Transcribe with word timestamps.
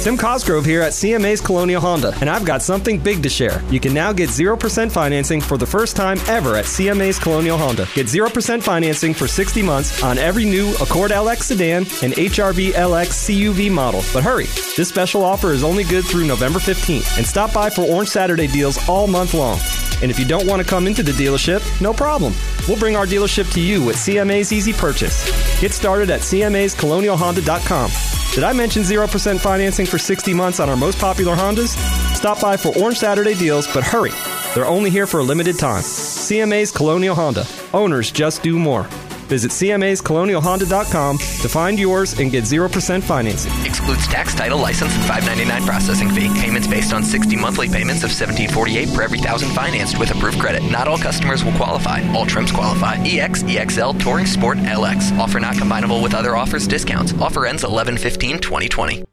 Tim 0.00 0.16
Cosgrove 0.16 0.64
here 0.64 0.80
at 0.80 0.92
CMA's 0.92 1.42
Colonial 1.42 1.78
Honda, 1.78 2.16
and 2.22 2.30
I've 2.30 2.46
got 2.46 2.62
something 2.62 2.98
big 2.98 3.22
to 3.22 3.28
share. 3.28 3.62
You 3.70 3.78
can 3.78 3.92
now 3.92 4.14
get 4.14 4.30
0% 4.30 4.90
financing 4.90 5.42
for 5.42 5.58
the 5.58 5.66
first 5.66 5.94
time 5.94 6.16
ever 6.26 6.56
at 6.56 6.64
CMA's 6.64 7.18
Colonial 7.18 7.58
Honda. 7.58 7.86
Get 7.94 8.06
0% 8.06 8.62
financing 8.62 9.12
for 9.12 9.28
60 9.28 9.62
months 9.62 10.02
on 10.02 10.16
every 10.16 10.46
new 10.46 10.70
Accord 10.80 11.10
LX 11.10 11.42
sedan 11.42 11.82
and 12.02 12.14
HRV 12.14 12.70
LX 12.70 13.28
CUV 13.28 13.70
model. 13.70 14.02
But 14.14 14.24
hurry, 14.24 14.46
this 14.74 14.88
special 14.88 15.22
offer 15.22 15.52
is 15.52 15.62
only 15.62 15.84
good 15.84 16.06
through 16.06 16.24
November 16.24 16.60
15th, 16.60 17.18
and 17.18 17.26
stop 17.26 17.52
by 17.52 17.68
for 17.68 17.82
Orange 17.82 18.08
Saturday 18.08 18.46
deals 18.46 18.78
all 18.88 19.06
month 19.06 19.34
long. 19.34 19.58
And 20.00 20.10
if 20.10 20.18
you 20.18 20.24
don't 20.24 20.46
want 20.46 20.62
to 20.62 20.66
come 20.66 20.86
into 20.86 21.02
the 21.02 21.12
dealership, 21.12 21.60
no 21.82 21.92
problem. 21.92 22.32
We'll 22.66 22.78
bring 22.78 22.96
our 22.96 23.04
dealership 23.04 23.52
to 23.52 23.60
you 23.60 23.84
with 23.84 23.96
CMA's 23.96 24.50
Easy 24.50 24.72
Purchase. 24.72 25.60
Get 25.60 25.72
started 25.72 26.08
at 26.08 26.20
CMA'sColonialHonda.com. 26.20 28.19
Did 28.32 28.44
I 28.44 28.52
mention 28.52 28.82
0% 28.82 29.40
financing 29.40 29.86
for 29.86 29.98
60 29.98 30.32
months 30.34 30.60
on 30.60 30.68
our 30.68 30.76
most 30.76 31.00
popular 31.00 31.34
Hondas? 31.34 31.76
Stop 32.14 32.40
by 32.40 32.56
for 32.56 32.76
Orange 32.78 32.98
Saturday 32.98 33.34
deals, 33.34 33.66
but 33.74 33.82
hurry. 33.82 34.12
They're 34.54 34.66
only 34.66 34.88
here 34.88 35.08
for 35.08 35.18
a 35.18 35.24
limited 35.24 35.58
time. 35.58 35.82
CMA's 35.82 36.70
Colonial 36.70 37.16
Honda. 37.16 37.44
Owners 37.74 38.12
just 38.12 38.42
do 38.42 38.56
more. 38.56 38.86
Visit 39.30 39.52
CMA'sColonialHonda.com 39.52 41.18
to 41.18 41.48
find 41.48 41.78
yours 41.78 42.18
and 42.18 42.32
get 42.32 42.42
0% 42.44 43.00
financing. 43.02 43.52
Excludes 43.64 44.08
tax, 44.08 44.34
title, 44.34 44.58
license, 44.58 44.92
and 44.96 45.04
599 45.04 45.64
processing 45.66 46.10
fee. 46.10 46.28
Payments 46.40 46.66
based 46.66 46.92
on 46.92 47.04
60 47.04 47.36
monthly 47.36 47.68
payments 47.68 48.02
of 48.02 48.10
1748 48.10 48.88
per 48.92 49.02
every 49.02 49.18
thousand 49.18 49.50
financed 49.50 49.98
with 49.98 50.10
approved 50.10 50.40
credit. 50.40 50.62
Not 50.64 50.88
all 50.88 50.98
customers 50.98 51.44
will 51.44 51.52
qualify. 51.52 52.02
All 52.12 52.26
trims 52.26 52.50
qualify. 52.50 52.96
EX, 53.04 53.44
EXL, 53.44 54.00
Touring 54.00 54.26
Sport, 54.26 54.58
LX. 54.58 55.16
Offer 55.16 55.38
not 55.38 55.54
combinable 55.54 56.02
with 56.02 56.12
other 56.12 56.34
offers, 56.34 56.66
discounts. 56.66 57.14
Offer 57.14 57.46
ends 57.46 57.62
11 57.62 57.98
15 57.98 58.40
2020. 58.40 59.04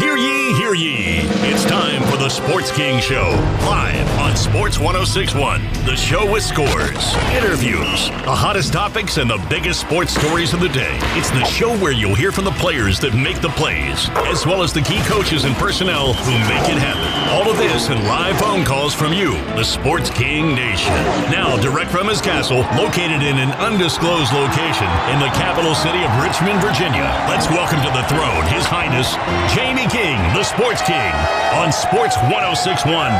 Hear 0.00 0.16
ye, 0.16 0.54
hear 0.54 0.74
ye. 0.74 1.29
It's 1.52 1.64
time 1.64 2.00
for 2.04 2.16
the 2.16 2.28
Sports 2.28 2.70
King 2.70 3.00
Show. 3.00 3.30
Live 3.66 4.08
on 4.20 4.36
Sports 4.36 4.78
1061. 4.78 5.60
The 5.84 5.96
show 5.96 6.30
with 6.30 6.44
scores, 6.44 7.02
interviews, 7.34 8.06
the 8.22 8.30
hottest 8.30 8.72
topics, 8.72 9.16
and 9.16 9.28
the 9.28 9.44
biggest 9.50 9.80
sports 9.80 10.14
stories 10.14 10.54
of 10.54 10.60
the 10.60 10.68
day. 10.68 10.94
It's 11.18 11.30
the 11.30 11.42
show 11.42 11.76
where 11.82 11.90
you'll 11.90 12.14
hear 12.14 12.30
from 12.30 12.44
the 12.44 12.54
players 12.62 13.00
that 13.00 13.18
make 13.18 13.42
the 13.42 13.50
plays, 13.58 14.08
as 14.30 14.46
well 14.46 14.62
as 14.62 14.72
the 14.72 14.80
key 14.80 15.02
coaches 15.10 15.42
and 15.42 15.56
personnel 15.56 16.14
who 16.14 16.38
make 16.46 16.70
it 16.70 16.78
happen. 16.78 17.10
All 17.34 17.50
of 17.50 17.58
this 17.58 17.90
and 17.90 17.98
live 18.06 18.38
phone 18.38 18.64
calls 18.64 18.94
from 18.94 19.12
you, 19.12 19.34
the 19.58 19.64
Sports 19.64 20.08
King 20.10 20.54
Nation. 20.54 20.94
Now, 21.34 21.58
direct 21.58 21.90
from 21.90 22.06
his 22.06 22.22
castle, 22.22 22.62
located 22.78 23.26
in 23.26 23.42
an 23.42 23.50
undisclosed 23.58 24.30
location 24.30 24.86
in 25.10 25.18
the 25.18 25.34
capital 25.34 25.74
city 25.74 25.98
of 25.98 26.14
Richmond, 26.22 26.62
Virginia. 26.62 27.10
Let's 27.26 27.50
welcome 27.50 27.82
to 27.82 27.90
the 27.90 28.06
throne 28.06 28.46
His 28.54 28.70
Highness 28.70 29.18
Jamie 29.50 29.90
King, 29.90 30.14
the 30.38 30.46
Sports 30.46 30.82
King, 30.86 31.10
on 31.52 31.72
Sports 31.72 32.16
1061. 32.16 33.12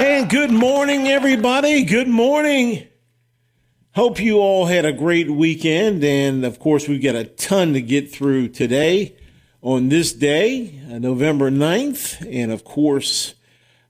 And 0.00 0.28
good 0.28 0.50
morning, 0.50 1.08
everybody. 1.08 1.84
Good 1.84 2.08
morning. 2.08 2.88
Hope 3.94 4.20
you 4.20 4.38
all 4.38 4.66
had 4.66 4.84
a 4.84 4.92
great 4.92 5.30
weekend. 5.30 6.02
And 6.02 6.44
of 6.44 6.58
course, 6.58 6.88
we've 6.88 7.02
got 7.02 7.14
a 7.14 7.24
ton 7.24 7.74
to 7.74 7.82
get 7.82 8.10
through 8.10 8.48
today 8.48 9.16
on 9.60 9.90
this 9.90 10.12
day, 10.12 10.80
uh, 10.90 10.98
November 10.98 11.50
9th. 11.50 12.26
And 12.28 12.50
of 12.50 12.64
course, 12.64 13.34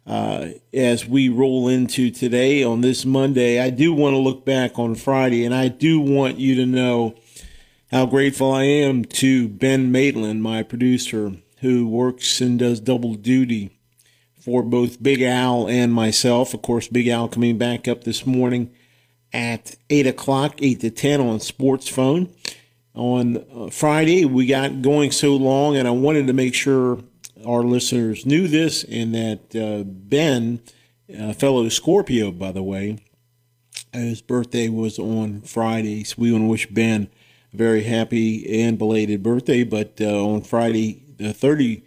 uh, 0.07 0.49
as 0.73 1.07
we 1.07 1.29
roll 1.29 1.69
into 1.69 2.11
today 2.11 2.65
on 2.65 2.81
this 2.81 3.05
Monday, 3.05 3.61
I 3.61 3.71
do 3.71 3.93
want 3.93 4.15
to 4.15 4.19
look 4.19 4.45
back 4.45 4.79
on 4.79 4.95
Friday 4.95 5.45
and 5.45 5.55
I 5.55 5.69
do 5.69 6.01
want 6.01 6.39
you 6.39 6.55
to 6.57 6.67
know 6.67 7.15
how 7.91 8.07
grateful 8.07 8.53
I 8.53 8.65
am 8.65 9.05
to 9.05 9.49
Ben 9.49 9.93
Maitland, 9.93 10.43
my 10.43 10.63
producer, 10.63 11.33
who 11.61 11.87
works 11.87 12.41
and 12.41 12.59
does 12.59 12.81
double 12.81 13.15
duty 13.15 13.79
for 14.41 14.63
both 14.63 15.03
Big 15.03 15.23
Al 15.23 15.69
and 15.69 15.93
myself. 15.93 16.53
Of 16.53 16.63
course, 16.63 16.89
Big 16.89 17.07
Al 17.07 17.29
coming 17.29 17.59
back 17.59 17.87
up 17.87 18.03
this 18.03 18.27
morning 18.27 18.73
at 19.33 19.77
8 19.89 20.09
o'clock, 20.09 20.61
8 20.61 20.81
to 20.81 20.91
10 20.91 21.21
on 21.21 21.39
Sports 21.39 21.87
Phone. 21.87 22.35
On 22.95 23.37
uh, 23.37 23.71
Friday, 23.71 24.25
we 24.25 24.47
got 24.47 24.83
going 24.83 25.13
so 25.13 25.37
long, 25.37 25.77
and 25.77 25.87
I 25.87 25.93
wanted 25.93 26.27
to 26.27 26.33
make 26.33 26.55
sure 26.55 26.99
our 27.47 27.63
listeners 27.63 28.27
knew 28.27 28.49
this 28.49 28.85
and 28.85 29.15
that 29.15 29.57
uh, 29.57 29.85
Ben, 29.85 30.61
a 31.09 31.35
fellow 31.35 31.69
Scorpio, 31.69 32.31
by 32.31 32.53
the 32.53 32.63
way, 32.63 32.99
his 33.93 34.23
birthday 34.23 34.69
was 34.69 34.99
on 34.99 35.43
Friday. 35.43 36.05
So 36.05 36.17
we 36.19 36.33
want 36.33 36.45
to 36.45 36.49
wish 36.49 36.67
Ben 36.69 37.09
a 37.53 37.57
very 37.57 37.85
happy 37.85 38.63
and 38.63 38.79
belated 38.79 39.23
birthday. 39.23 39.65
But 39.65 40.01
uh, 40.01 40.25
on 40.25 40.43
Friday, 40.43 41.03
the 41.19 41.33
30, 41.33 41.83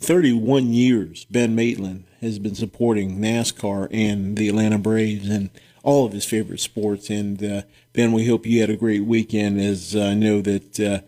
31 0.00 0.72
years, 0.72 1.24
Ben 1.26 1.54
Maitland 1.54 2.04
has 2.20 2.38
been 2.38 2.54
supporting 2.54 3.18
NASCAR 3.18 3.88
and 3.92 4.36
the 4.36 4.48
Atlanta 4.48 4.78
Braves 4.78 5.28
and 5.28 5.50
all 5.84 6.04
of 6.04 6.12
his 6.12 6.24
favorite 6.24 6.60
sports. 6.60 7.10
And 7.10 7.42
uh, 7.42 7.62
Ben, 7.92 8.12
we 8.12 8.26
hope 8.26 8.46
you 8.46 8.60
had 8.60 8.70
a 8.70 8.76
great 8.76 9.04
weekend, 9.04 9.60
as 9.60 9.94
I 9.94 10.14
know 10.14 10.40
that 10.42 11.04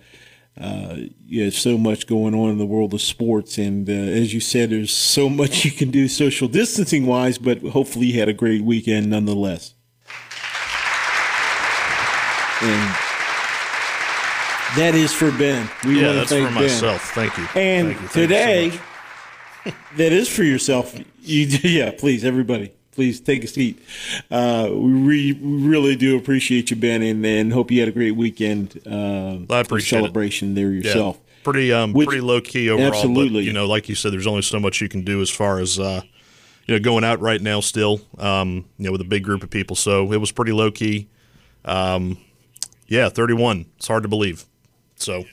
uh, 0.58 0.96
you 1.26 1.44
have 1.44 1.54
so 1.54 1.78
much 1.78 2.06
going 2.06 2.34
on 2.34 2.50
in 2.50 2.58
the 2.58 2.66
world 2.66 2.94
of 2.94 3.00
sports. 3.00 3.58
And 3.58 3.88
uh, 3.88 3.92
as 3.92 4.34
you 4.34 4.40
said, 4.40 4.70
there's 4.70 4.92
so 4.92 5.28
much 5.28 5.64
you 5.64 5.70
can 5.70 5.90
do 5.90 6.08
social 6.08 6.48
distancing 6.48 7.06
wise, 7.06 7.38
but 7.38 7.60
hopefully 7.60 8.06
you 8.06 8.18
had 8.18 8.28
a 8.28 8.34
great 8.34 8.62
weekend 8.62 9.10
nonetheless. 9.10 9.74
And 12.62 12.94
that 14.76 14.92
is 14.94 15.12
for 15.12 15.30
Ben. 15.32 15.68
We 15.84 16.00
yeah, 16.00 16.06
want 16.06 16.12
to 16.12 16.18
that's 16.18 16.30
thank 16.30 16.48
for 16.48 16.54
Ben. 16.54 16.62
myself. 16.62 17.10
Thank 17.12 17.38
you. 17.38 17.44
And 17.54 17.88
Thank 17.88 17.88
you. 17.88 17.92
Thank 17.92 18.00
you 18.02 18.08
so 18.08 18.20
today, 18.20 18.80
that 19.96 20.12
is 20.12 20.28
for 20.28 20.42
yourself. 20.42 20.94
You, 21.22 21.46
yeah, 21.62 21.92
please, 21.96 22.24
everybody, 22.24 22.72
please 22.92 23.20
take 23.20 23.44
a 23.44 23.46
seat. 23.46 23.82
Uh, 24.30 24.68
we, 24.72 25.32
re, 25.32 25.38
really 25.40 25.96
do 25.96 26.16
appreciate 26.16 26.70
you, 26.70 26.76
Ben, 26.76 27.02
and, 27.02 27.24
and 27.24 27.52
hope 27.52 27.70
you 27.70 27.80
had 27.80 27.88
a 27.88 27.92
great 27.92 28.16
weekend. 28.16 28.80
Uh, 28.86 29.38
I 29.52 29.60
appreciate 29.60 29.98
it. 29.98 30.02
celebration 30.02 30.54
there 30.54 30.70
yourself. 30.70 31.16
Yeah, 31.18 31.34
pretty 31.44 31.72
um, 31.72 31.92
Which- 31.92 32.08
pretty 32.08 32.20
low 32.22 32.40
key 32.40 32.68
overall. 32.70 32.88
absolutely. 32.88 33.40
But, 33.40 33.44
you 33.44 33.52
know, 33.52 33.66
like 33.66 33.88
you 33.88 33.94
said, 33.94 34.12
there's 34.12 34.26
only 34.26 34.42
so 34.42 34.58
much 34.60 34.80
you 34.80 34.88
can 34.88 35.02
do 35.04 35.20
as 35.22 35.30
far 35.30 35.58
as 35.58 35.78
uh, 35.78 36.02
you 36.66 36.74
know 36.74 36.80
going 36.82 37.04
out 37.04 37.20
right 37.20 37.40
now. 37.40 37.60
Still, 37.60 38.00
um, 38.18 38.66
you 38.78 38.86
know, 38.86 38.92
with 38.92 39.00
a 39.00 39.04
big 39.04 39.24
group 39.24 39.42
of 39.42 39.50
people. 39.50 39.76
So 39.76 40.12
it 40.12 40.18
was 40.18 40.32
pretty 40.32 40.52
low 40.52 40.70
key. 40.70 41.08
Um, 41.64 42.18
yeah, 42.88 43.08
31. 43.08 43.66
It's 43.76 43.86
hard 43.86 44.02
to 44.02 44.08
believe. 44.08 44.44
So 44.96 45.24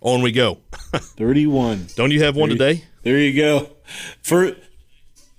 on 0.00 0.20
we 0.22 0.32
go. 0.32 0.58
31. 0.92 1.86
Don't 1.96 2.10
you 2.10 2.22
have 2.22 2.36
one 2.36 2.50
There 2.50 2.54
you- 2.68 2.74
today? 2.74 2.84
There 3.02 3.18
you 3.18 3.34
go. 3.36 3.70
For 4.22 4.52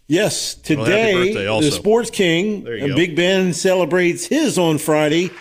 yes, 0.07 0.55
Well, 0.69 0.85
today 0.85 1.47
also. 1.47 1.69
the 1.69 1.75
Sports 1.75 2.09
King 2.09 2.67
and. 2.67 2.95
Big 2.95 3.15
Ben 3.15 3.53
celebrates 3.53 4.25
his 4.25 4.57
on 4.57 4.77
Friday, 4.77 5.31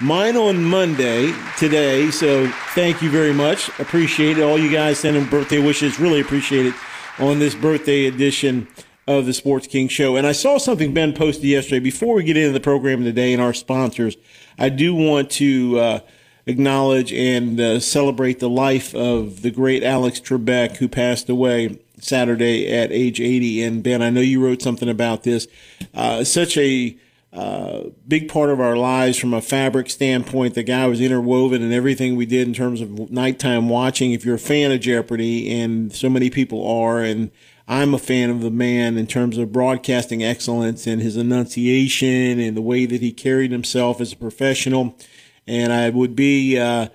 mine 0.00 0.36
on 0.36 0.64
Monday 0.64 1.32
today. 1.58 2.10
So 2.10 2.48
thank 2.74 3.02
you 3.02 3.10
very 3.10 3.34
much. 3.34 3.68
Appreciate 3.78 4.38
it. 4.38 4.42
All 4.42 4.58
you 4.58 4.70
guys 4.70 4.98
sending 4.98 5.24
birthday 5.26 5.58
wishes. 5.58 5.98
Really 5.98 6.20
appreciate 6.20 6.66
it 6.66 6.74
on 7.18 7.38
this 7.38 7.54
birthday 7.54 8.06
edition 8.06 8.68
of 9.06 9.26
the 9.26 9.32
Sports 9.32 9.66
King 9.66 9.88
Show. 9.88 10.16
And 10.16 10.26
I 10.26 10.32
saw 10.32 10.58
something 10.58 10.94
Ben 10.94 11.12
posted 11.12 11.44
yesterday. 11.44 11.80
Before 11.80 12.14
we 12.14 12.24
get 12.24 12.36
into 12.36 12.52
the 12.52 12.60
program 12.60 13.02
today 13.02 13.32
and 13.32 13.42
our 13.42 13.52
sponsors, 13.54 14.16
I 14.58 14.68
do 14.68 14.94
want 14.94 15.30
to. 15.32 15.78
Uh, 15.78 16.00
acknowledge 16.46 17.12
and 17.12 17.60
uh, 17.60 17.78
celebrate 17.78 18.40
the 18.40 18.48
life 18.48 18.94
of 18.94 19.42
the 19.42 19.50
great 19.50 19.84
Alex 19.84 20.18
Trebek, 20.20 20.78
who 20.78 20.88
passed 20.88 21.28
away 21.28 21.78
Saturday 22.00 22.72
at 22.72 22.92
age 22.92 23.20
80. 23.20 23.62
And 23.62 23.82
Ben, 23.82 24.02
I 24.02 24.10
know 24.10 24.20
you 24.20 24.44
wrote 24.44 24.62
something 24.62 24.88
about 24.88 25.22
this. 25.22 25.46
Uh, 25.94 26.24
such 26.24 26.56
a 26.56 26.96
uh, 27.32 27.84
big 28.08 28.28
part 28.28 28.50
of 28.50 28.60
our 28.60 28.76
lives 28.76 29.16
from 29.16 29.32
a 29.32 29.40
fabric 29.40 29.88
standpoint. 29.88 30.54
The 30.54 30.64
guy 30.64 30.86
was 30.86 31.00
interwoven 31.00 31.62
in 31.62 31.72
everything 31.72 32.16
we 32.16 32.26
did 32.26 32.48
in 32.48 32.54
terms 32.54 32.80
of 32.80 33.10
nighttime 33.10 33.68
watching. 33.68 34.12
If 34.12 34.24
you're 34.24 34.34
a 34.34 34.38
fan 34.38 34.72
of 34.72 34.80
Jeopardy, 34.80 35.60
and 35.60 35.92
so 35.92 36.10
many 36.10 36.28
people 36.28 36.66
are, 36.66 37.00
and 37.00 37.30
I'm 37.68 37.94
a 37.94 37.98
fan 37.98 38.30
of 38.30 38.40
the 38.40 38.50
man 38.50 38.96
in 38.98 39.06
terms 39.06 39.38
of 39.38 39.52
broadcasting 39.52 40.24
excellence 40.24 40.88
and 40.88 41.00
his 41.00 41.16
enunciation 41.16 42.40
and 42.40 42.56
the 42.56 42.62
way 42.62 42.84
that 42.84 43.00
he 43.00 43.12
carried 43.12 43.52
himself 43.52 44.00
as 44.00 44.12
a 44.12 44.16
professional. 44.16 44.96
And 45.46 45.72
I 45.72 45.88
would 45.90 46.16
be 46.16 46.58
uh, 46.58 46.88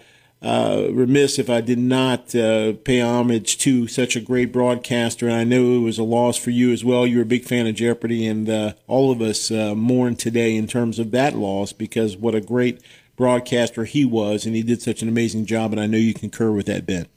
uh, 0.46 0.90
remiss 0.92 1.40
if 1.40 1.50
I 1.50 1.60
did 1.60 1.80
not 1.80 2.36
uh, 2.36 2.74
pay 2.84 3.02
homage 3.02 3.58
to 3.60 3.88
such 3.88 4.16
a 4.16 4.22
great 4.22 4.52
broadcaster. 4.52 5.28
And 5.28 5.36
I 5.36 5.44
know 5.44 5.74
it 5.74 5.80
was 5.80 5.98
a 5.98 6.04
loss 6.04 6.38
for 6.38 6.52
you 6.52 6.72
as 6.72 6.86
well. 6.86 7.08
You're 7.08 7.24
a 7.24 7.26
big 7.26 7.46
fan 7.46 7.66
of 7.66 7.74
Jeopardy, 7.74 8.28
and 8.28 8.48
uh, 8.48 8.74
all 8.86 9.12
of 9.12 9.22
us 9.22 9.50
uh, 9.50 9.74
mourn 9.74 10.16
today 10.16 10.56
in 10.56 10.68
terms 10.68 11.00
of 11.00 11.10
that 11.10 11.36
loss 11.36 11.74
because 11.74 12.16
what 12.16 12.36
a 12.36 12.42
great 12.42 12.80
broadcaster 13.16 13.86
he 13.86 14.06
was, 14.06 14.46
and 14.46 14.56
he 14.56 14.62
did 14.62 14.84
such 14.84 15.02
an 15.02 15.10
amazing 15.10 15.48
job. 15.48 15.72
And 15.72 15.82
I 15.82 15.88
know 15.88 15.98
you 15.98 16.14
concur 16.14 16.52
with 16.52 16.68
that, 16.68 16.86
Ben. 16.86 17.08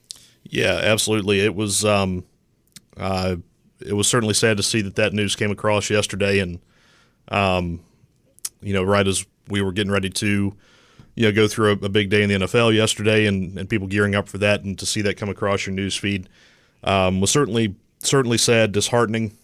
Yeah, 0.44 0.80
absolutely. 0.82 1.40
It 1.40 1.54
was 1.54 1.84
um, 1.84 2.24
uh, 2.96 3.36
it 3.78 3.92
was 3.92 4.08
certainly 4.08 4.34
sad 4.34 4.56
to 4.56 4.62
see 4.62 4.80
that 4.80 4.96
that 4.96 5.12
news 5.12 5.36
came 5.36 5.50
across 5.50 5.90
yesterday, 5.90 6.38
and 6.38 6.60
um, 7.28 7.80
you 8.62 8.72
know, 8.72 8.82
right 8.82 9.06
as 9.06 9.26
we 9.48 9.60
were 9.60 9.72
getting 9.72 9.92
ready 9.92 10.08
to, 10.08 10.54
you 11.18 11.24
know, 11.24 11.32
go 11.32 11.48
through 11.48 11.72
a, 11.72 11.86
a 11.86 11.88
big 11.88 12.10
day 12.10 12.22
in 12.22 12.28
the 12.28 12.46
NFL 12.46 12.72
yesterday, 12.72 13.26
and, 13.26 13.58
and 13.58 13.68
people 13.68 13.88
gearing 13.88 14.14
up 14.14 14.28
for 14.28 14.38
that, 14.38 14.62
and 14.62 14.78
to 14.78 14.86
see 14.86 15.02
that 15.02 15.16
come 15.16 15.28
across 15.28 15.66
your 15.66 15.74
news 15.74 15.96
feed 15.96 16.28
um, 16.84 17.20
was 17.20 17.28
certainly 17.32 17.74
certainly 17.98 18.38
sad, 18.38 18.70
disheartening. 18.70 19.36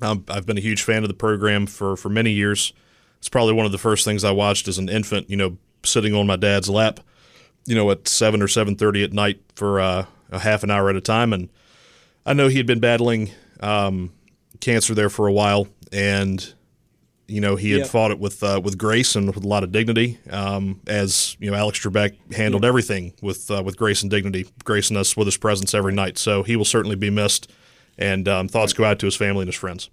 Um, 0.00 0.24
I've 0.28 0.46
been 0.46 0.56
a 0.56 0.62
huge 0.62 0.82
fan 0.82 1.02
of 1.02 1.08
the 1.08 1.14
program 1.14 1.66
for 1.66 1.98
for 1.98 2.08
many 2.08 2.30
years. 2.30 2.72
It's 3.18 3.28
probably 3.28 3.52
one 3.52 3.66
of 3.66 3.72
the 3.72 3.78
first 3.78 4.06
things 4.06 4.24
I 4.24 4.30
watched 4.30 4.68
as 4.68 4.78
an 4.78 4.88
infant. 4.88 5.28
You 5.28 5.36
know, 5.36 5.58
sitting 5.84 6.14
on 6.14 6.26
my 6.26 6.36
dad's 6.36 6.70
lap, 6.70 7.00
you 7.66 7.74
know, 7.74 7.90
at 7.90 8.08
seven 8.08 8.40
or 8.40 8.48
seven 8.48 8.74
thirty 8.74 9.04
at 9.04 9.12
night 9.12 9.42
for 9.54 9.78
uh, 9.78 10.06
a 10.30 10.38
half 10.38 10.62
an 10.62 10.70
hour 10.70 10.88
at 10.88 10.96
a 10.96 11.02
time, 11.02 11.34
and 11.34 11.50
I 12.24 12.32
know 12.32 12.48
he 12.48 12.56
had 12.56 12.66
been 12.66 12.80
battling 12.80 13.32
um, 13.60 14.14
cancer 14.60 14.94
there 14.94 15.10
for 15.10 15.26
a 15.26 15.32
while, 15.32 15.68
and 15.92 16.54
you 17.28 17.40
know 17.40 17.56
he 17.56 17.72
had 17.72 17.80
yep. 17.80 17.88
fought 17.88 18.10
it 18.10 18.18
with 18.18 18.42
uh, 18.42 18.60
with 18.62 18.78
grace 18.78 19.16
and 19.16 19.26
with 19.26 19.44
a 19.44 19.48
lot 19.48 19.64
of 19.64 19.72
dignity. 19.72 20.18
Um, 20.30 20.80
as 20.86 21.36
you 21.40 21.50
know, 21.50 21.56
Alex 21.56 21.78
Trebek 21.78 22.34
handled 22.34 22.62
yep. 22.62 22.68
everything 22.68 23.14
with 23.22 23.50
uh, 23.50 23.62
with 23.64 23.76
grace 23.76 24.02
and 24.02 24.10
dignity, 24.10 24.46
gracing 24.64 24.96
us 24.96 25.16
with 25.16 25.26
his 25.26 25.36
presence 25.36 25.74
every 25.74 25.92
night. 25.92 26.18
So 26.18 26.42
he 26.42 26.56
will 26.56 26.64
certainly 26.64 26.96
be 26.96 27.10
missed, 27.10 27.50
and 27.98 28.28
um, 28.28 28.48
thoughts 28.48 28.72
go 28.72 28.84
out 28.84 28.98
to 29.00 29.06
his 29.06 29.16
family 29.16 29.42
and 29.42 29.48
his 29.48 29.56
friends. 29.56 29.90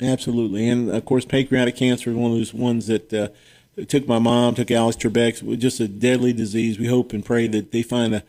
Absolutely, 0.00 0.68
and 0.68 0.90
of 0.90 1.04
course, 1.04 1.24
pancreatic 1.24 1.76
cancer 1.76 2.10
is 2.10 2.16
one 2.16 2.32
of 2.32 2.36
those 2.36 2.54
ones 2.54 2.86
that. 2.86 3.12
Uh, 3.12 3.28
took 3.86 4.08
my 4.08 4.18
mom, 4.18 4.56
took 4.56 4.72
Alex 4.72 4.96
Trebek, 4.96 5.56
just 5.56 5.78
a 5.78 5.86
deadly 5.86 6.32
disease. 6.32 6.80
We 6.80 6.88
hope 6.88 7.12
and 7.12 7.24
pray 7.24 7.46
that 7.46 7.70
they 7.70 7.82
find 7.82 8.12
a 8.12 8.24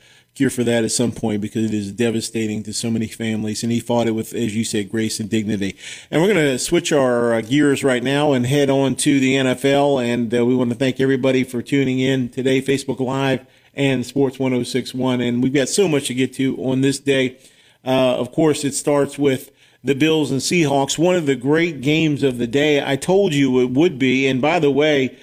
for 0.47 0.63
that 0.63 0.83
at 0.83 0.91
some 0.91 1.11
point 1.11 1.41
because 1.41 1.65
it 1.65 1.73
is 1.73 1.91
devastating 1.91 2.61
to 2.63 2.71
so 2.71 2.91
many 2.91 3.07
families. 3.07 3.63
And 3.63 3.71
he 3.71 3.79
fought 3.79 4.07
it 4.07 4.11
with, 4.11 4.33
as 4.33 4.55
you 4.55 4.63
said, 4.63 4.89
grace 4.89 5.19
and 5.19 5.27
dignity. 5.27 5.75
And 6.11 6.21
we're 6.21 6.31
going 6.31 6.45
to 6.51 6.59
switch 6.59 6.93
our 6.93 7.33
uh, 7.33 7.41
gears 7.41 7.83
right 7.83 8.03
now 8.03 8.33
and 8.33 8.45
head 8.45 8.69
on 8.69 8.95
to 8.97 9.19
the 9.19 9.35
NFL. 9.35 10.05
And 10.05 10.33
uh, 10.33 10.45
we 10.45 10.55
want 10.55 10.69
to 10.69 10.75
thank 10.77 10.99
everybody 10.99 11.43
for 11.43 11.63
tuning 11.63 11.99
in 11.99 12.29
today, 12.29 12.61
Facebook 12.61 12.99
Live 12.99 13.45
and 13.73 14.05
Sports 14.05 14.37
1061. 14.37 15.19
And 15.19 15.41
we've 15.41 15.53
got 15.53 15.69
so 15.69 15.87
much 15.87 16.07
to 16.07 16.13
get 16.13 16.33
to 16.35 16.55
on 16.57 16.81
this 16.81 16.99
day. 16.99 17.37
Uh, 17.83 18.15
of 18.17 18.31
course, 18.31 18.63
it 18.63 18.75
starts 18.75 19.17
with 19.17 19.51
the 19.83 19.95
Bills 19.95 20.31
and 20.31 20.41
Seahawks, 20.41 20.97
one 20.97 21.15
of 21.15 21.25
the 21.25 21.35
great 21.35 21.81
games 21.81 22.21
of 22.21 22.37
the 22.37 22.47
day. 22.47 22.83
I 22.85 22.95
told 22.95 23.33
you 23.33 23.61
it 23.61 23.71
would 23.71 23.97
be. 23.97 24.27
And 24.27 24.41
by 24.41 24.59
the 24.59 24.71
way, 24.71 25.17